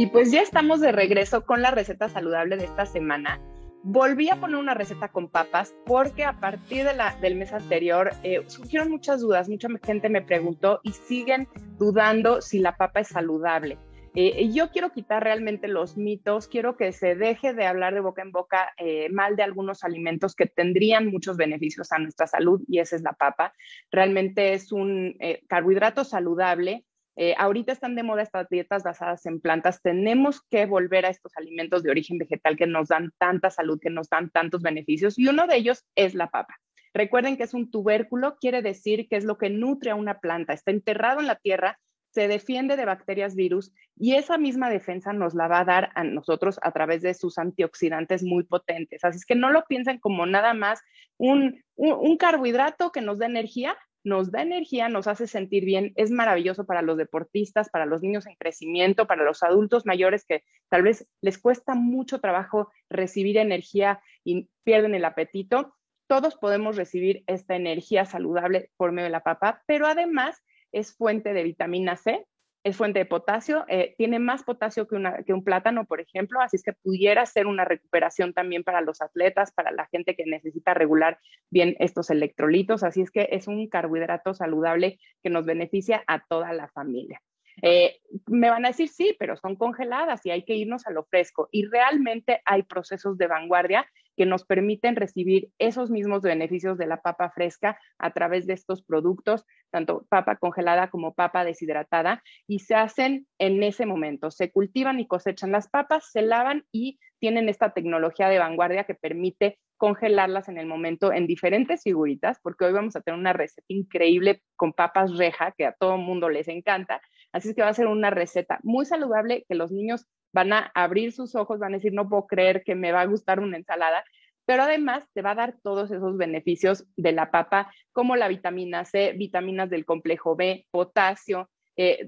Y 0.00 0.06
pues 0.06 0.32
ya 0.32 0.40
estamos 0.40 0.80
de 0.80 0.92
regreso 0.92 1.44
con 1.44 1.60
la 1.60 1.72
receta 1.72 2.08
saludable 2.08 2.56
de 2.56 2.64
esta 2.64 2.86
semana. 2.86 3.38
Volví 3.82 4.30
a 4.30 4.40
poner 4.40 4.56
una 4.56 4.72
receta 4.72 5.08
con 5.08 5.28
papas 5.28 5.74
porque 5.84 6.24
a 6.24 6.40
partir 6.40 6.86
del 7.20 7.34
mes 7.34 7.52
anterior 7.52 8.12
eh, 8.22 8.42
surgieron 8.46 8.90
muchas 8.90 9.20
dudas, 9.20 9.50
mucha 9.50 9.68
gente 9.84 10.08
me 10.08 10.22
preguntó 10.22 10.80
y 10.84 10.92
siguen 10.92 11.48
dudando 11.78 12.40
si 12.40 12.60
la 12.60 12.78
papa 12.78 13.00
es 13.00 13.08
saludable. 13.08 13.76
Eh, 14.14 14.48
yo 14.50 14.70
quiero 14.70 14.90
quitar 14.90 15.22
realmente 15.22 15.68
los 15.68 15.98
mitos, 15.98 16.48
quiero 16.48 16.78
que 16.78 16.92
se 16.92 17.14
deje 17.14 17.52
de 17.52 17.66
hablar 17.66 17.92
de 17.92 18.00
boca 18.00 18.22
en 18.22 18.32
boca 18.32 18.70
eh, 18.78 19.10
mal 19.10 19.36
de 19.36 19.42
algunos 19.42 19.84
alimentos 19.84 20.34
que 20.34 20.46
tendrían 20.46 21.08
muchos 21.08 21.36
beneficios 21.36 21.92
a 21.92 21.98
nuestra 21.98 22.26
salud 22.26 22.62
y 22.66 22.78
esa 22.78 22.96
es 22.96 23.02
la 23.02 23.12
papa. 23.12 23.52
Realmente 23.90 24.54
es 24.54 24.72
un 24.72 25.14
carbohidrato 25.46 26.04
saludable 26.04 26.86
eh, 27.22 27.34
ahorita 27.36 27.72
están 27.72 27.96
de 27.96 28.02
moda 28.02 28.22
estas 28.22 28.48
dietas 28.48 28.82
basadas 28.82 29.26
en 29.26 29.42
plantas. 29.42 29.82
Tenemos 29.82 30.40
que 30.50 30.64
volver 30.64 31.04
a 31.04 31.10
estos 31.10 31.36
alimentos 31.36 31.82
de 31.82 31.90
origen 31.90 32.16
vegetal 32.16 32.56
que 32.56 32.66
nos 32.66 32.88
dan 32.88 33.12
tanta 33.18 33.50
salud, 33.50 33.78
que 33.78 33.90
nos 33.90 34.08
dan 34.08 34.30
tantos 34.30 34.62
beneficios 34.62 35.18
y 35.18 35.28
uno 35.28 35.46
de 35.46 35.56
ellos 35.56 35.84
es 35.96 36.14
la 36.14 36.30
papa. 36.30 36.56
Recuerden 36.94 37.36
que 37.36 37.42
es 37.42 37.52
un 37.52 37.70
tubérculo, 37.70 38.38
quiere 38.40 38.62
decir 38.62 39.06
que 39.06 39.16
es 39.16 39.24
lo 39.24 39.36
que 39.36 39.50
nutre 39.50 39.90
a 39.90 39.96
una 39.96 40.18
planta. 40.18 40.54
Está 40.54 40.70
enterrado 40.70 41.20
en 41.20 41.26
la 41.26 41.36
tierra, 41.36 41.78
se 42.08 42.26
defiende 42.26 42.78
de 42.78 42.86
bacterias, 42.86 43.34
virus 43.34 43.70
y 43.98 44.14
esa 44.14 44.38
misma 44.38 44.70
defensa 44.70 45.12
nos 45.12 45.34
la 45.34 45.46
va 45.46 45.60
a 45.60 45.66
dar 45.66 45.90
a 45.96 46.04
nosotros 46.04 46.58
a 46.62 46.72
través 46.72 47.02
de 47.02 47.12
sus 47.12 47.36
antioxidantes 47.36 48.22
muy 48.22 48.44
potentes. 48.44 49.04
Así 49.04 49.18
es 49.18 49.26
que 49.26 49.34
no 49.34 49.50
lo 49.50 49.66
piensen 49.66 49.98
como 49.98 50.24
nada 50.24 50.54
más 50.54 50.80
un, 51.18 51.62
un 51.76 52.16
carbohidrato 52.16 52.92
que 52.92 53.02
nos 53.02 53.18
da 53.18 53.26
energía, 53.26 53.76
nos 54.04 54.30
da 54.30 54.42
energía, 54.42 54.88
nos 54.88 55.06
hace 55.06 55.26
sentir 55.26 55.64
bien, 55.64 55.92
es 55.96 56.10
maravilloso 56.10 56.64
para 56.64 56.82
los 56.82 56.96
deportistas, 56.96 57.68
para 57.68 57.86
los 57.86 58.02
niños 58.02 58.26
en 58.26 58.34
crecimiento, 58.36 59.06
para 59.06 59.24
los 59.24 59.42
adultos 59.42 59.86
mayores 59.86 60.24
que 60.24 60.42
tal 60.68 60.82
vez 60.82 61.06
les 61.20 61.38
cuesta 61.38 61.74
mucho 61.74 62.20
trabajo 62.20 62.70
recibir 62.88 63.38
energía 63.38 64.00
y 64.24 64.48
pierden 64.64 64.94
el 64.94 65.04
apetito. 65.04 65.74
Todos 66.06 66.36
podemos 66.36 66.76
recibir 66.76 67.24
esta 67.26 67.56
energía 67.56 68.04
saludable 68.04 68.70
por 68.76 68.92
medio 68.92 69.04
de 69.04 69.10
la 69.10 69.22
papa, 69.22 69.62
pero 69.66 69.86
además 69.86 70.42
es 70.72 70.96
fuente 70.96 71.32
de 71.32 71.42
vitamina 71.42 71.96
C, 71.96 72.26
es 72.62 72.76
fuente 72.76 72.98
de 72.98 73.06
potasio, 73.06 73.64
eh, 73.68 73.94
tiene 73.96 74.18
más 74.18 74.42
potasio 74.42 74.86
que, 74.86 74.96
un 75.32 75.44
plátano, 75.44 75.86
por 75.86 76.00
ejemplo, 76.00 76.40
así 76.40 76.56
es 76.56 76.62
que 76.62 76.74
pudiera 76.74 77.24
ser 77.24 77.46
una 77.46 77.64
recuperación 77.64 78.34
también 78.34 78.64
para 78.64 78.82
los 78.82 79.00
atletas, 79.00 79.52
para 79.52 79.70
la 79.72 79.86
gente 79.86 80.14
que 80.14 80.26
necesita 80.26 80.74
regular 80.74 81.18
bien 81.50 81.74
estos 81.78 82.10
electrolitos, 82.10 82.82
así 82.82 83.00
es 83.00 83.10
que 83.10 83.28
es 83.32 83.48
un 83.48 83.66
carbohidrato 83.68 84.34
saludable 84.34 84.98
que 85.22 85.30
nos 85.30 85.46
beneficia 85.46 86.04
a 86.06 86.24
toda 86.26 86.52
la 86.52 86.68
familia. 86.68 87.22
Eh, 87.62 87.98
me 88.26 88.50
van 88.50 88.64
a 88.64 88.68
decir, 88.68 88.88
sí, 88.88 89.14
pero 89.18 89.36
son 89.36 89.56
congeladas 89.56 90.24
y 90.24 90.30
hay 90.30 90.44
que 90.44 90.54
irnos 90.54 90.86
a 90.86 90.90
lo 90.90 91.04
fresco. 91.04 91.48
Y 91.50 91.66
realmente 91.66 92.40
hay 92.44 92.62
procesos 92.62 93.18
de 93.18 93.26
vanguardia 93.26 93.86
que 94.16 94.26
nos 94.26 94.44
permiten 94.44 94.96
recibir 94.96 95.50
esos 95.58 95.90
mismos 95.90 96.22
beneficios 96.22 96.78
de 96.78 96.86
la 96.86 97.00
papa 97.00 97.30
fresca 97.30 97.78
a 97.98 98.12
través 98.12 98.46
de 98.46 98.54
estos 98.54 98.82
productos, 98.82 99.46
tanto 99.70 100.06
papa 100.08 100.36
congelada 100.36 100.90
como 100.90 101.14
papa 101.14 101.44
deshidratada, 101.44 102.22
y 102.46 102.60
se 102.60 102.74
hacen 102.74 103.26
en 103.38 103.62
ese 103.62 103.86
momento. 103.86 104.30
Se 104.30 104.50
cultivan 104.50 105.00
y 105.00 105.06
cosechan 105.06 105.52
las 105.52 105.68
papas, 105.68 106.10
se 106.10 106.22
lavan 106.22 106.64
y 106.72 106.98
tienen 107.18 107.48
esta 107.48 107.72
tecnología 107.72 108.28
de 108.28 108.38
vanguardia 108.38 108.84
que 108.84 108.94
permite 108.94 109.58
congelarlas 109.76 110.48
en 110.48 110.58
el 110.58 110.66
momento 110.66 111.10
en 111.12 111.26
diferentes 111.26 111.82
figuritas, 111.82 112.38
porque 112.42 112.66
hoy 112.66 112.72
vamos 112.72 112.96
a 112.96 113.00
tener 113.00 113.18
una 113.18 113.32
receta 113.32 113.64
increíble 113.68 114.42
con 114.56 114.74
papas 114.74 115.16
reja, 115.16 115.52
que 115.56 115.64
a 115.64 115.72
todo 115.72 115.96
mundo 115.96 116.28
les 116.28 116.48
encanta. 116.48 117.00
Así 117.32 117.48
es 117.48 117.54
que 117.54 117.62
va 117.62 117.68
a 117.68 117.74
ser 117.74 117.86
una 117.86 118.10
receta 118.10 118.60
muy 118.62 118.84
saludable 118.84 119.44
que 119.48 119.54
los 119.54 119.72
niños 119.72 120.06
van 120.32 120.52
a 120.52 120.70
abrir 120.74 121.12
sus 121.12 121.34
ojos, 121.34 121.58
van 121.58 121.72
a 121.72 121.76
decir, 121.78 121.92
no 121.92 122.08
puedo 122.08 122.26
creer 122.26 122.62
que 122.62 122.74
me 122.74 122.92
va 122.92 123.00
a 123.00 123.06
gustar 123.06 123.40
una 123.40 123.56
ensalada, 123.56 124.04
pero 124.50 124.64
además 124.64 125.04
te 125.14 125.22
va 125.22 125.30
a 125.30 125.36
dar 125.36 125.54
todos 125.62 125.92
esos 125.92 126.16
beneficios 126.16 126.84
de 126.96 127.12
la 127.12 127.30
papa, 127.30 127.72
como 127.92 128.16
la 128.16 128.26
vitamina 128.26 128.84
C, 128.84 129.12
vitaminas 129.12 129.70
del 129.70 129.84
complejo 129.84 130.34
B, 130.34 130.66
potasio, 130.72 131.48
eh, 131.76 132.04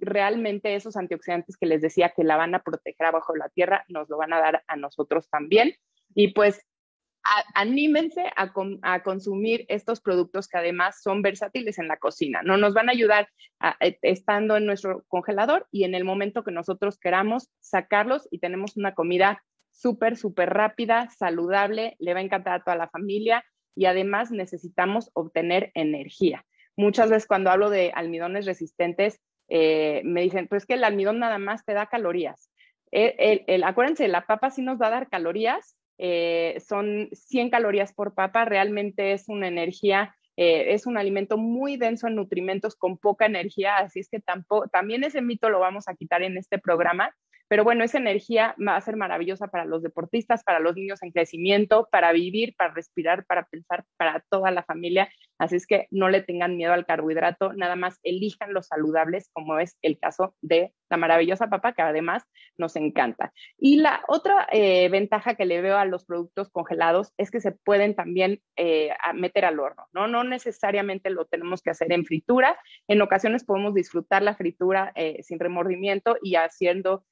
realmente 0.00 0.74
esos 0.74 0.96
antioxidantes 0.96 1.58
que 1.58 1.66
les 1.66 1.82
decía 1.82 2.14
que 2.16 2.24
la 2.24 2.38
van 2.38 2.54
a 2.54 2.62
proteger 2.62 3.08
abajo 3.08 3.34
de 3.34 3.40
la 3.40 3.50
tierra, 3.50 3.84
nos 3.88 4.08
lo 4.08 4.16
van 4.16 4.32
a 4.32 4.40
dar 4.40 4.64
a 4.68 4.76
nosotros 4.76 5.28
también. 5.28 5.74
Y 6.14 6.28
pues 6.28 6.64
anímense 7.54 8.24
a, 8.36 9.02
consumir 9.02 9.66
estos 9.68 10.00
productos 10.00 10.48
que 10.48 10.56
además 10.56 11.02
son 11.02 11.20
versátiles 11.20 11.78
en 11.78 11.88
la 11.88 11.98
cocina. 11.98 12.40
No 12.42 12.56
nos 12.56 12.72
van 12.72 12.88
a 12.88 12.92
ayudar 12.92 13.28
eh, 13.80 13.98
estando 14.00 14.56
en 14.56 14.64
nuestro 14.64 15.04
congelador 15.08 15.68
y 15.70 15.84
en 15.84 15.94
el 15.94 16.04
momento 16.04 16.42
que 16.42 16.52
nosotros 16.52 16.98
queramos 16.98 17.50
sacarlos 17.60 18.26
y 18.30 18.38
tenemos 18.38 18.78
una 18.78 18.94
comida 18.94 19.42
súper, 19.74 20.16
súper 20.16 20.50
rápida, 20.50 21.08
saludable, 21.10 21.96
le 21.98 22.14
va 22.14 22.20
a 22.20 22.22
encantar 22.22 22.54
a 22.54 22.64
toda 22.64 22.76
la 22.76 22.88
familia 22.88 23.44
y 23.74 23.86
además 23.86 24.30
necesitamos 24.30 25.10
obtener 25.14 25.72
energía. 25.74 26.44
Muchas 26.76 27.10
veces 27.10 27.26
cuando 27.26 27.50
hablo 27.50 27.70
de 27.70 27.92
almidones 27.94 28.46
resistentes, 28.46 29.20
eh, 29.48 30.00
me 30.04 30.22
dicen, 30.22 30.48
pues 30.48 30.64
que 30.64 30.74
el 30.74 30.84
almidón 30.84 31.18
nada 31.18 31.38
más 31.38 31.64
te 31.64 31.74
da 31.74 31.86
calorías. 31.86 32.50
El, 32.90 33.64
acuérdense, 33.64 34.06
la 34.06 34.24
papa 34.24 34.50
sí 34.50 34.62
nos 34.62 34.80
va 34.80 34.86
a 34.86 34.90
dar 34.90 35.08
calorías, 35.08 35.76
eh, 35.98 36.62
son 36.64 37.08
100 37.12 37.50
calorías 37.50 37.92
por 37.92 38.14
papa, 38.14 38.44
realmente 38.44 39.12
es 39.12 39.28
una 39.28 39.48
energía, 39.48 40.14
eh, 40.36 40.74
es 40.74 40.86
un 40.86 40.96
alimento 40.96 41.36
muy 41.36 41.76
denso 41.76 42.06
en 42.06 42.14
nutrimentos 42.14 42.76
con 42.76 42.96
poca 42.98 43.26
energía, 43.26 43.78
así 43.78 43.98
es 43.98 44.08
que 44.08 44.20
tampoco, 44.20 44.68
también 44.68 45.02
ese 45.02 45.22
mito 45.22 45.48
lo 45.48 45.58
vamos 45.58 45.88
a 45.88 45.94
quitar 45.94 46.22
en 46.22 46.36
este 46.36 46.58
programa. 46.58 47.12
Pero 47.48 47.64
bueno, 47.64 47.84
esa 47.84 47.98
energía 47.98 48.54
va 48.66 48.76
a 48.76 48.80
ser 48.80 48.96
maravillosa 48.96 49.48
para 49.48 49.64
los 49.64 49.82
deportistas, 49.82 50.42
para 50.44 50.60
los 50.60 50.74
niños 50.74 51.02
en 51.02 51.12
crecimiento, 51.12 51.88
para 51.90 52.12
vivir, 52.12 52.54
para 52.56 52.72
respirar, 52.72 53.24
para 53.26 53.44
pensar, 53.44 53.84
para 53.96 54.24
toda 54.30 54.50
la 54.50 54.62
familia. 54.62 55.08
Así 55.38 55.56
es 55.56 55.66
que 55.66 55.86
no 55.90 56.08
le 56.08 56.22
tengan 56.22 56.56
miedo 56.56 56.72
al 56.72 56.86
carbohidrato, 56.86 57.52
nada 57.52 57.76
más 57.76 57.98
elijan 58.02 58.54
los 58.54 58.68
saludables, 58.68 59.30
como 59.32 59.58
es 59.58 59.76
el 59.82 59.98
caso 59.98 60.34
de 60.40 60.72
la 60.88 60.96
maravillosa 60.96 61.48
papa, 61.48 61.72
que 61.72 61.82
además 61.82 62.22
nos 62.56 62.76
encanta. 62.76 63.32
Y 63.58 63.76
la 63.76 64.02
otra 64.08 64.46
eh, 64.52 64.88
ventaja 64.88 65.34
que 65.34 65.44
le 65.44 65.60
veo 65.60 65.76
a 65.76 65.84
los 65.84 66.04
productos 66.04 66.50
congelados 66.50 67.12
es 67.16 67.30
que 67.30 67.40
se 67.40 67.52
pueden 67.52 67.94
también 67.94 68.40
eh, 68.56 68.90
meter 69.14 69.44
al 69.44 69.58
horno, 69.58 69.86
¿no? 69.92 70.06
No 70.06 70.24
necesariamente 70.24 71.10
lo 71.10 71.24
tenemos 71.26 71.62
que 71.62 71.70
hacer 71.70 71.92
en 71.92 72.04
fritura. 72.04 72.58
En 72.86 73.02
ocasiones 73.02 73.44
podemos 73.44 73.74
disfrutar 73.74 74.22
la 74.22 74.36
fritura 74.36 74.92
eh, 74.94 75.22
sin 75.22 75.38
remordimiento 75.40 76.16
y 76.22 76.36
haciendo 76.36 77.04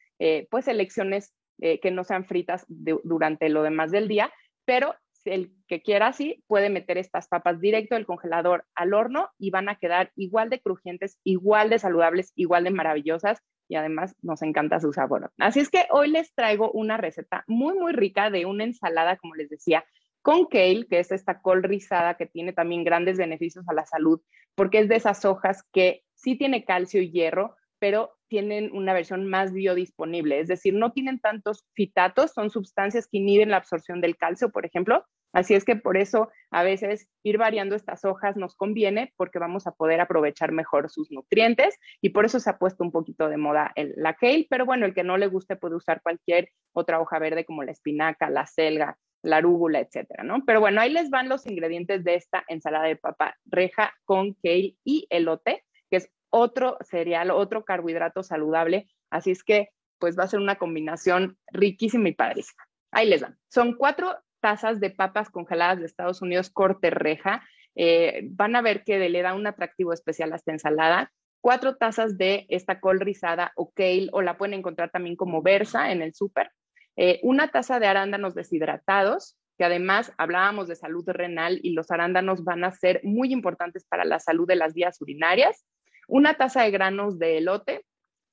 pues 0.50 0.68
elecciones 0.68 1.34
que 1.58 1.90
no 1.90 2.04
sean 2.04 2.24
fritas 2.24 2.64
durante 2.68 3.48
lo 3.48 3.62
demás 3.62 3.90
del 3.90 4.08
día, 4.08 4.32
pero 4.64 4.94
el 5.24 5.52
que 5.68 5.82
quiera 5.82 6.08
así 6.08 6.42
puede 6.46 6.70
meter 6.70 6.98
estas 6.98 7.28
papas 7.28 7.60
directo 7.60 7.94
del 7.94 8.06
congelador 8.06 8.64
al 8.74 8.94
horno 8.94 9.30
y 9.38 9.50
van 9.50 9.68
a 9.68 9.76
quedar 9.76 10.10
igual 10.16 10.50
de 10.50 10.60
crujientes, 10.60 11.18
igual 11.22 11.70
de 11.70 11.78
saludables, 11.78 12.32
igual 12.34 12.64
de 12.64 12.70
maravillosas 12.70 13.40
y 13.68 13.76
además 13.76 14.16
nos 14.20 14.42
encanta 14.42 14.80
su 14.80 14.92
sabor. 14.92 15.32
Así 15.38 15.60
es 15.60 15.70
que 15.70 15.86
hoy 15.90 16.10
les 16.10 16.34
traigo 16.34 16.72
una 16.72 16.96
receta 16.96 17.44
muy, 17.46 17.78
muy 17.78 17.92
rica 17.92 18.30
de 18.30 18.44
una 18.46 18.64
ensalada, 18.64 19.16
como 19.16 19.34
les 19.34 19.48
decía, 19.48 19.84
con 20.20 20.46
kale, 20.46 20.86
que 20.88 20.98
es 20.98 21.10
esta 21.12 21.40
col 21.40 21.62
rizada 21.62 22.16
que 22.16 22.26
tiene 22.26 22.52
también 22.52 22.84
grandes 22.84 23.16
beneficios 23.16 23.68
a 23.68 23.74
la 23.74 23.86
salud, 23.86 24.20
porque 24.54 24.80
es 24.80 24.88
de 24.88 24.96
esas 24.96 25.24
hojas 25.24 25.64
que 25.72 26.02
sí 26.14 26.36
tiene 26.36 26.64
calcio 26.64 27.00
y 27.00 27.10
hierro, 27.10 27.56
pero 27.82 28.12
tienen 28.28 28.70
una 28.72 28.92
versión 28.92 29.26
más 29.26 29.52
biodisponible, 29.52 30.38
es 30.38 30.46
decir, 30.46 30.72
no 30.72 30.92
tienen 30.92 31.18
tantos 31.18 31.66
fitatos, 31.74 32.30
son 32.30 32.48
sustancias 32.48 33.08
que 33.10 33.18
inhiben 33.18 33.50
la 33.50 33.56
absorción 33.56 34.00
del 34.00 34.16
calcio, 34.16 34.52
por 34.52 34.64
ejemplo. 34.64 35.04
Así 35.32 35.54
es 35.54 35.64
que 35.64 35.74
por 35.74 35.96
eso 35.96 36.30
a 36.52 36.62
veces 36.62 37.08
ir 37.24 37.38
variando 37.38 37.74
estas 37.74 38.04
hojas 38.04 38.36
nos 38.36 38.54
conviene 38.54 39.12
porque 39.16 39.40
vamos 39.40 39.66
a 39.66 39.72
poder 39.72 40.00
aprovechar 40.00 40.52
mejor 40.52 40.90
sus 40.90 41.10
nutrientes 41.10 41.76
y 42.00 42.10
por 42.10 42.24
eso 42.24 42.38
se 42.38 42.50
ha 42.50 42.58
puesto 42.58 42.84
un 42.84 42.92
poquito 42.92 43.28
de 43.28 43.36
moda 43.36 43.72
el, 43.74 43.94
la 43.96 44.14
kale, 44.14 44.46
pero 44.48 44.64
bueno, 44.64 44.86
el 44.86 44.94
que 44.94 45.02
no 45.02 45.16
le 45.16 45.26
guste 45.26 45.56
puede 45.56 45.74
usar 45.74 46.02
cualquier 46.02 46.50
otra 46.72 47.00
hoja 47.00 47.18
verde 47.18 47.44
como 47.44 47.64
la 47.64 47.72
espinaca, 47.72 48.30
la 48.30 48.46
selga, 48.46 48.96
la 49.22 49.38
arúgula, 49.38 49.80
etcétera, 49.80 50.22
¿no? 50.22 50.44
Pero 50.46 50.60
bueno, 50.60 50.80
ahí 50.80 50.92
les 50.92 51.10
van 51.10 51.28
los 51.28 51.48
ingredientes 51.48 52.04
de 52.04 52.14
esta 52.14 52.44
ensalada 52.46 52.84
de 52.84 52.94
papa 52.94 53.36
reja 53.44 53.92
con 54.04 54.34
kale 54.34 54.76
y 54.84 55.08
elote, 55.10 55.64
que 55.90 55.96
es 55.96 56.08
otro 56.32 56.78
cereal, 56.80 57.30
otro 57.30 57.64
carbohidrato 57.64 58.22
saludable. 58.22 58.88
Así 59.10 59.30
es 59.30 59.44
que, 59.44 59.68
pues 59.98 60.18
va 60.18 60.24
a 60.24 60.28
ser 60.28 60.40
una 60.40 60.56
combinación 60.56 61.38
riquísima 61.52 62.08
y 62.08 62.14
padrísima. 62.14 62.64
Ahí 62.90 63.08
les 63.08 63.20
van. 63.22 63.38
Son 63.48 63.74
cuatro 63.76 64.16
tazas 64.40 64.80
de 64.80 64.90
papas 64.90 65.30
congeladas 65.30 65.78
de 65.78 65.86
Estados 65.86 66.22
Unidos 66.22 66.50
corte 66.50 66.90
reja. 66.90 67.42
Eh, 67.76 68.22
van 68.30 68.56
a 68.56 68.62
ver 68.62 68.82
que 68.82 68.98
le 69.08 69.22
da 69.22 69.34
un 69.34 69.46
atractivo 69.46 69.92
especial 69.92 70.32
a 70.32 70.36
esta 70.36 70.52
ensalada. 70.52 71.12
Cuatro 71.40 71.76
tazas 71.76 72.16
de 72.18 72.46
esta 72.48 72.80
col 72.80 73.00
rizada 73.00 73.52
o 73.54 73.70
kale, 73.70 74.08
o 74.12 74.22
la 74.22 74.38
pueden 74.38 74.54
encontrar 74.54 74.90
también 74.90 75.16
como 75.16 75.42
versa 75.42 75.92
en 75.92 76.02
el 76.02 76.14
súper. 76.14 76.50
Eh, 76.96 77.20
una 77.22 77.48
taza 77.48 77.78
de 77.78 77.86
arándanos 77.86 78.34
deshidratados, 78.34 79.36
que 79.58 79.64
además 79.64 80.12
hablábamos 80.18 80.66
de 80.66 80.76
salud 80.76 81.04
renal 81.06 81.60
y 81.62 81.72
los 81.72 81.90
arándanos 81.90 82.42
van 82.42 82.64
a 82.64 82.72
ser 82.72 83.00
muy 83.04 83.32
importantes 83.32 83.84
para 83.84 84.04
la 84.04 84.18
salud 84.18 84.46
de 84.46 84.56
las 84.56 84.72
vías 84.72 85.00
urinarias 85.00 85.64
una 86.08 86.34
taza 86.34 86.62
de 86.62 86.70
granos 86.70 87.18
de 87.18 87.38
elote, 87.38 87.84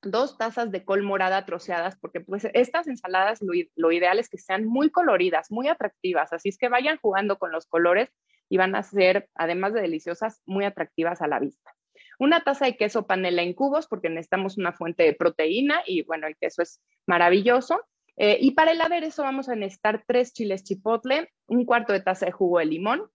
dos 0.02 0.38
tazas 0.38 0.72
de 0.72 0.84
col 0.86 1.04
morada 1.04 1.46
troceadas, 1.46 1.98
porque 2.00 2.22
pues 2.22 2.48
estas 2.54 2.88
ensaladas 2.88 3.40
lo, 3.42 3.92
ideal 3.92 4.20
es 4.20 4.30
que 4.30 4.38
sean 4.38 4.66
muy 4.66 4.90
coloridas, 4.90 5.52
muy 5.52 5.68
atractivas, 5.68 6.32
así 6.34 6.50
es 6.50 6.58
que 6.58 6.70
vayan 6.70 6.98
jugando 6.98 7.38
con 7.38 7.52
los 7.52 7.66
colores 7.66 8.10
y 8.50 8.58
van 8.58 8.76
a 8.76 8.84
ser, 8.84 9.30
además 9.36 9.74
de 9.74 9.82
deliciosas, 9.82 10.42
muy 10.46 10.66
atractivas 10.66 11.22
a 11.22 11.28
la 11.28 11.40
vista. 11.40 11.76
Una 12.18 12.44
taza 12.44 12.66
de 12.66 12.76
queso 12.76 13.08
panela 13.08 13.44
en 13.44 13.54
cubos, 13.54 13.88
porque 13.88 14.10
necesitamos 14.10 14.58
una 14.58 14.74
fuente 14.74 15.04
de 15.04 15.14
proteína 15.14 15.82
y 15.86 16.04
bueno, 16.04 16.28
el 16.28 16.36
queso 16.38 16.62
es 16.62 16.82
maravilloso. 17.06 17.82
Eh, 18.18 18.38
y 18.42 18.52
para 18.52 18.72
el 18.72 18.82
aderezo 18.82 19.24
vamos 19.24 19.48
a 19.48 19.56
necesitar 19.56 20.04
tres 20.06 20.34
chiles 20.34 20.64
chipotle, 20.64 21.32
un 21.48 21.66
cuarto 21.66 21.94
de 21.94 22.02
taza 22.02 22.26
de 22.26 22.34
jugo 22.34 22.60
de 22.60 22.66
limón, 22.66 23.10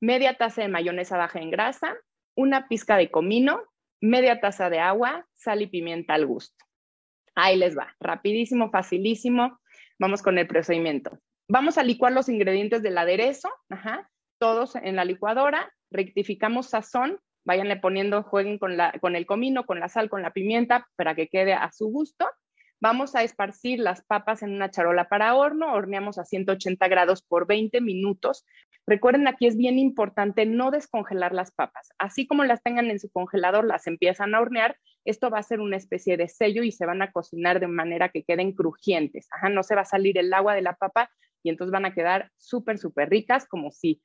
media 0.00 0.34
taza 0.34 0.62
de 0.62 0.68
mayonesa 0.68 1.18
baja 1.18 1.40
en 1.40 1.50
grasa, 1.50 1.94
una 2.34 2.68
pizca 2.68 2.96
de 2.96 3.10
comino, 3.10 3.62
media 4.00 4.40
taza 4.40 4.70
de 4.70 4.78
agua, 4.78 5.26
sal 5.34 5.62
y 5.62 5.66
pimienta 5.66 6.14
al 6.14 6.26
gusto. 6.26 6.64
Ahí 7.34 7.56
les 7.56 7.76
va, 7.76 7.94
rapidísimo, 8.00 8.70
facilísimo. 8.70 9.60
Vamos 9.98 10.22
con 10.22 10.38
el 10.38 10.46
procedimiento. 10.46 11.18
Vamos 11.48 11.78
a 11.78 11.82
licuar 11.82 12.12
los 12.12 12.28
ingredientes 12.28 12.82
del 12.82 12.98
aderezo, 12.98 13.48
todos 14.38 14.76
en 14.76 14.96
la 14.96 15.04
licuadora, 15.04 15.72
rectificamos 15.90 16.68
sazón, 16.68 17.18
váyanle 17.44 17.76
poniendo, 17.76 18.22
jueguen 18.22 18.58
con, 18.58 18.76
la, 18.76 18.92
con 19.00 19.16
el 19.16 19.24
comino, 19.24 19.64
con 19.64 19.80
la 19.80 19.88
sal, 19.88 20.10
con 20.10 20.22
la 20.22 20.32
pimienta, 20.32 20.86
para 20.96 21.14
que 21.14 21.28
quede 21.28 21.54
a 21.54 21.70
su 21.72 21.88
gusto. 21.88 22.28
Vamos 22.80 23.16
a 23.16 23.24
esparcir 23.24 23.80
las 23.80 24.02
papas 24.02 24.42
en 24.42 24.54
una 24.54 24.70
charola 24.70 25.08
para 25.08 25.34
horno, 25.34 25.72
horneamos 25.72 26.16
a 26.18 26.24
180 26.24 26.86
grados 26.86 27.22
por 27.22 27.48
20 27.48 27.80
minutos. 27.80 28.44
Recuerden, 28.86 29.26
aquí 29.26 29.48
es 29.48 29.56
bien 29.56 29.80
importante 29.80 30.46
no 30.46 30.70
descongelar 30.70 31.34
las 31.34 31.50
papas. 31.50 31.88
Así 31.98 32.28
como 32.28 32.44
las 32.44 32.62
tengan 32.62 32.88
en 32.90 33.00
su 33.00 33.10
congelador, 33.10 33.64
las 33.64 33.88
empiezan 33.88 34.32
a 34.34 34.40
hornear. 34.40 34.78
Esto 35.04 35.28
va 35.28 35.40
a 35.40 35.42
ser 35.42 35.58
una 35.60 35.76
especie 35.76 36.16
de 36.16 36.28
sello 36.28 36.62
y 36.62 36.70
se 36.70 36.86
van 36.86 37.02
a 37.02 37.10
cocinar 37.10 37.58
de 37.58 37.66
manera 37.66 38.10
que 38.10 38.22
queden 38.22 38.52
crujientes. 38.52 39.26
Ajá, 39.32 39.48
no 39.48 39.64
se 39.64 39.74
va 39.74 39.80
a 39.80 39.84
salir 39.84 40.16
el 40.16 40.32
agua 40.32 40.54
de 40.54 40.62
la 40.62 40.76
papa 40.76 41.10
y 41.42 41.50
entonces 41.50 41.72
van 41.72 41.84
a 41.84 41.94
quedar 41.94 42.30
súper, 42.36 42.78
súper 42.78 43.10
ricas 43.10 43.46
como 43.48 43.72
si 43.72 44.00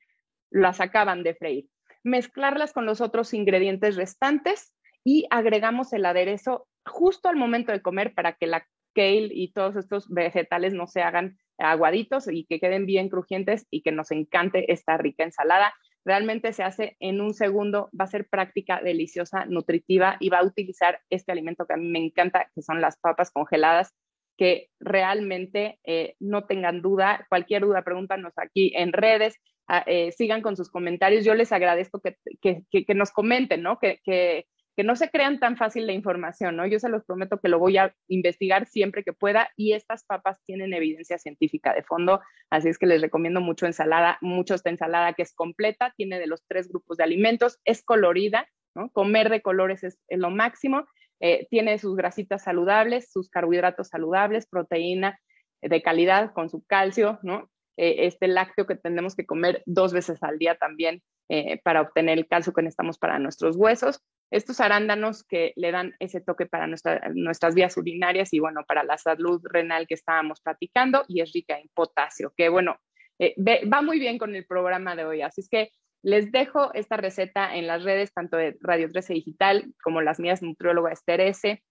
las 0.50 0.80
acaban 0.80 1.22
de 1.22 1.36
freír. 1.36 1.68
Mezclarlas 2.02 2.72
con 2.72 2.86
los 2.86 3.00
otros 3.00 3.34
ingredientes 3.34 3.94
restantes 3.94 4.74
y 5.04 5.26
agregamos 5.30 5.92
el 5.92 6.06
aderezo 6.06 6.66
justo 6.84 7.28
al 7.28 7.36
momento 7.36 7.72
de 7.72 7.82
comer 7.82 8.14
para 8.14 8.34
que 8.34 8.46
la 8.46 8.66
kale 8.94 9.28
y 9.30 9.52
todos 9.52 9.76
estos 9.76 10.08
vegetales 10.08 10.72
no 10.72 10.86
se 10.86 11.02
hagan 11.02 11.36
aguaditos 11.58 12.28
y 12.30 12.46
que 12.46 12.60
queden 12.60 12.86
bien 12.86 13.08
crujientes 13.08 13.66
y 13.70 13.82
que 13.82 13.92
nos 13.92 14.10
encante 14.10 14.72
esta 14.72 14.96
rica 14.96 15.24
ensalada. 15.24 15.74
Realmente 16.04 16.52
se 16.52 16.62
hace 16.62 16.96
en 17.00 17.20
un 17.20 17.34
segundo, 17.34 17.88
va 17.98 18.04
a 18.04 18.08
ser 18.08 18.28
práctica, 18.28 18.80
deliciosa, 18.82 19.46
nutritiva 19.46 20.16
y 20.20 20.28
va 20.28 20.38
a 20.38 20.44
utilizar 20.44 21.00
este 21.10 21.32
alimento 21.32 21.66
que 21.66 21.74
a 21.74 21.78
mí 21.78 21.88
me 21.88 21.98
encanta, 21.98 22.50
que 22.54 22.62
son 22.62 22.80
las 22.80 22.98
papas 22.98 23.30
congeladas, 23.30 23.94
que 24.36 24.68
realmente 24.80 25.78
eh, 25.84 26.16
no 26.18 26.44
tengan 26.44 26.82
duda, 26.82 27.26
cualquier 27.28 27.62
duda, 27.62 27.82
pregúntanos 27.82 28.32
aquí 28.36 28.72
en 28.74 28.92
redes, 28.92 29.36
ah, 29.68 29.84
eh, 29.86 30.12
sigan 30.12 30.42
con 30.42 30.56
sus 30.56 30.70
comentarios. 30.70 31.24
Yo 31.24 31.34
les 31.34 31.52
agradezco 31.52 32.00
que, 32.00 32.16
que, 32.40 32.94
nos 32.94 33.10
comenten, 33.12 33.62
¿no? 33.62 33.78
Que, 33.78 34.46
que, 34.76 34.84
no 34.84 34.96
se 34.96 35.10
crean 35.10 35.38
tan 35.38 35.56
fácil 35.56 35.86
la 35.86 35.92
información, 35.92 36.56
¿no? 36.56 36.66
Yo 36.66 36.78
se 36.78 36.88
los 36.88 37.04
prometo 37.04 37.40
que 37.40 37.48
lo 37.48 37.58
voy 37.58 37.76
a 37.78 37.94
investigar 38.08 38.66
siempre 38.66 39.04
que 39.04 39.12
pueda 39.12 39.50
y 39.56 39.72
estas 39.72 40.04
papas 40.04 40.42
tienen 40.44 40.74
evidencia 40.74 41.18
científica 41.18 41.72
de 41.72 41.82
fondo, 41.82 42.20
así 42.50 42.68
es 42.68 42.78
que 42.78 42.86
les 42.86 43.00
recomiendo 43.00 43.40
mucho 43.40 43.66
ensalada, 43.66 44.18
mucho 44.20 44.54
esta 44.54 44.70
ensalada 44.70 45.12
que 45.12 45.22
es 45.22 45.34
completa, 45.34 45.92
tiene 45.96 46.18
de 46.18 46.26
los 46.26 46.44
tres 46.46 46.68
grupos 46.68 46.96
de 46.96 47.04
alimentos, 47.04 47.58
es 47.64 47.82
colorida, 47.82 48.48
¿no? 48.74 48.90
Comer 48.90 49.30
de 49.30 49.42
colores 49.42 49.84
es, 49.84 49.98
lo 50.08 50.30
máximo, 50.30 50.86
eh, 51.20 51.46
tiene 51.50 51.78
sus 51.78 51.96
grasitas 51.96 52.42
saludables, 52.42 53.10
sus 53.10 53.30
carbohidratos 53.30 53.88
saludables, 53.88 54.46
proteína 54.46 55.18
de 55.62 55.82
calidad 55.82 56.32
con 56.34 56.50
su 56.50 56.64
calcio, 56.64 57.18
¿no? 57.22 57.50
Eh, 57.76 58.06
este 58.06 58.28
lácteo 58.28 58.66
que 58.66 58.76
tenemos 58.76 59.16
que 59.16 59.26
comer 59.26 59.62
dos 59.66 59.92
veces 59.92 60.22
al 60.22 60.38
día 60.38 60.54
también 60.54 61.02
eh, 61.28 61.60
para 61.64 61.80
obtener 61.80 62.18
el 62.18 62.28
calcio 62.28 62.52
que 62.52 62.62
necesitamos 62.62 62.98
para 62.98 63.18
nuestros 63.18 63.56
huesos. 63.56 64.00
Estos 64.30 64.60
arándanos 64.60 65.24
que 65.24 65.52
le 65.56 65.72
dan 65.72 65.94
ese 65.98 66.20
toque 66.20 66.46
para 66.46 66.66
nuestras 66.66 67.54
vías 67.54 67.76
urinarias 67.76 68.32
y 68.32 68.40
bueno, 68.40 68.62
para 68.66 68.84
la 68.84 68.96
salud 68.98 69.40
renal 69.44 69.86
que 69.86 69.94
estábamos 69.94 70.40
platicando 70.40 71.04
y 71.08 71.20
es 71.20 71.32
rica 71.32 71.58
en 71.58 71.68
potasio, 71.74 72.32
que 72.36 72.48
bueno, 72.48 72.76
eh, 73.18 73.34
va 73.68 73.82
muy 73.82 73.98
bien 73.98 74.18
con 74.18 74.34
el 74.34 74.46
programa 74.46 74.94
de 74.96 75.04
hoy. 75.04 75.22
Así 75.22 75.40
es 75.40 75.48
que 75.48 75.70
les 76.02 76.30
dejo 76.30 76.72
esta 76.74 76.96
receta 76.96 77.56
en 77.56 77.66
las 77.66 77.82
redes, 77.82 78.12
tanto 78.12 78.36
de 78.36 78.56
Radio 78.60 78.90
13 78.90 79.14
Digital 79.14 79.72
como 79.82 80.00
las 80.00 80.20
mías 80.20 80.42
nutrióloga 80.42 80.92
Esther 80.92 81.20
S. 81.22 81.62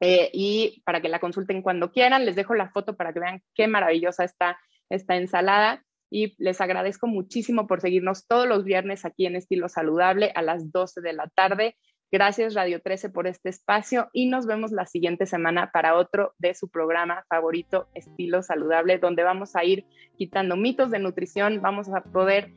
y 0.00 0.82
para 0.84 1.00
que 1.00 1.08
la 1.08 1.18
consulten 1.18 1.62
cuando 1.62 1.90
quieran, 1.90 2.26
les 2.26 2.36
dejo 2.36 2.54
la 2.54 2.70
foto 2.70 2.96
para 2.96 3.12
que 3.12 3.20
vean 3.20 3.42
qué 3.54 3.66
maravillosa 3.66 4.24
está 4.24 4.58
esta 4.90 5.16
ensalada 5.16 5.84
y 6.10 6.34
les 6.42 6.60
agradezco 6.60 7.06
muchísimo 7.06 7.66
por 7.66 7.80
seguirnos 7.80 8.26
todos 8.26 8.46
los 8.46 8.64
viernes 8.64 9.04
aquí 9.04 9.26
en 9.26 9.36
Estilo 9.36 9.68
Saludable 9.68 10.32
a 10.34 10.42
las 10.42 10.72
12 10.72 11.00
de 11.00 11.12
la 11.12 11.28
tarde. 11.28 11.76
Gracias 12.10 12.54
Radio 12.54 12.80
13 12.80 13.10
por 13.10 13.26
este 13.26 13.50
espacio 13.50 14.08
y 14.14 14.28
nos 14.28 14.46
vemos 14.46 14.72
la 14.72 14.86
siguiente 14.86 15.26
semana 15.26 15.70
para 15.70 15.94
otro 15.94 16.32
de 16.38 16.54
su 16.54 16.70
programa 16.70 17.26
favorito 17.28 17.88
Estilo 17.92 18.42
Saludable, 18.42 18.96
donde 18.96 19.24
vamos 19.24 19.54
a 19.56 19.64
ir 19.64 19.84
quitando 20.16 20.56
mitos 20.56 20.90
de 20.90 21.00
nutrición, 21.00 21.60
vamos 21.60 21.90
a 21.90 22.00
poder 22.02 22.50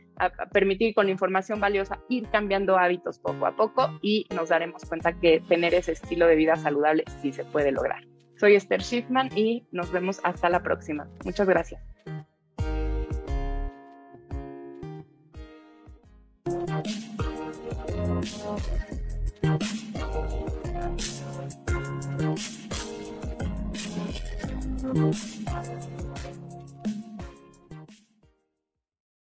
permitir 0.53 0.93
con 0.93 1.09
información 1.09 1.59
valiosa 1.59 1.99
ir 2.07 2.29
cambiando 2.29 2.77
hábitos 2.77 3.19
poco 3.19 3.45
a 3.45 3.57
poco 3.57 3.99
y 4.01 4.25
nos 4.33 4.49
daremos 4.49 4.85
cuenta 4.85 5.19
que 5.19 5.41
tener 5.41 5.73
ese 5.73 5.93
estilo 5.93 6.27
de 6.27 6.35
vida 6.35 6.55
saludable 6.55 7.03
sí 7.21 7.33
se 7.33 7.43
puede 7.43 7.73
lograr. 7.73 8.03
Soy 8.41 8.55
Esther 8.55 8.81
Schiffman 8.81 9.29
y 9.37 9.67
nos 9.71 9.91
vemos 9.91 10.19
hasta 10.23 10.49
la 10.49 10.63
próxima. 10.63 11.07
Muchas 11.23 11.47
gracias. 11.47 11.79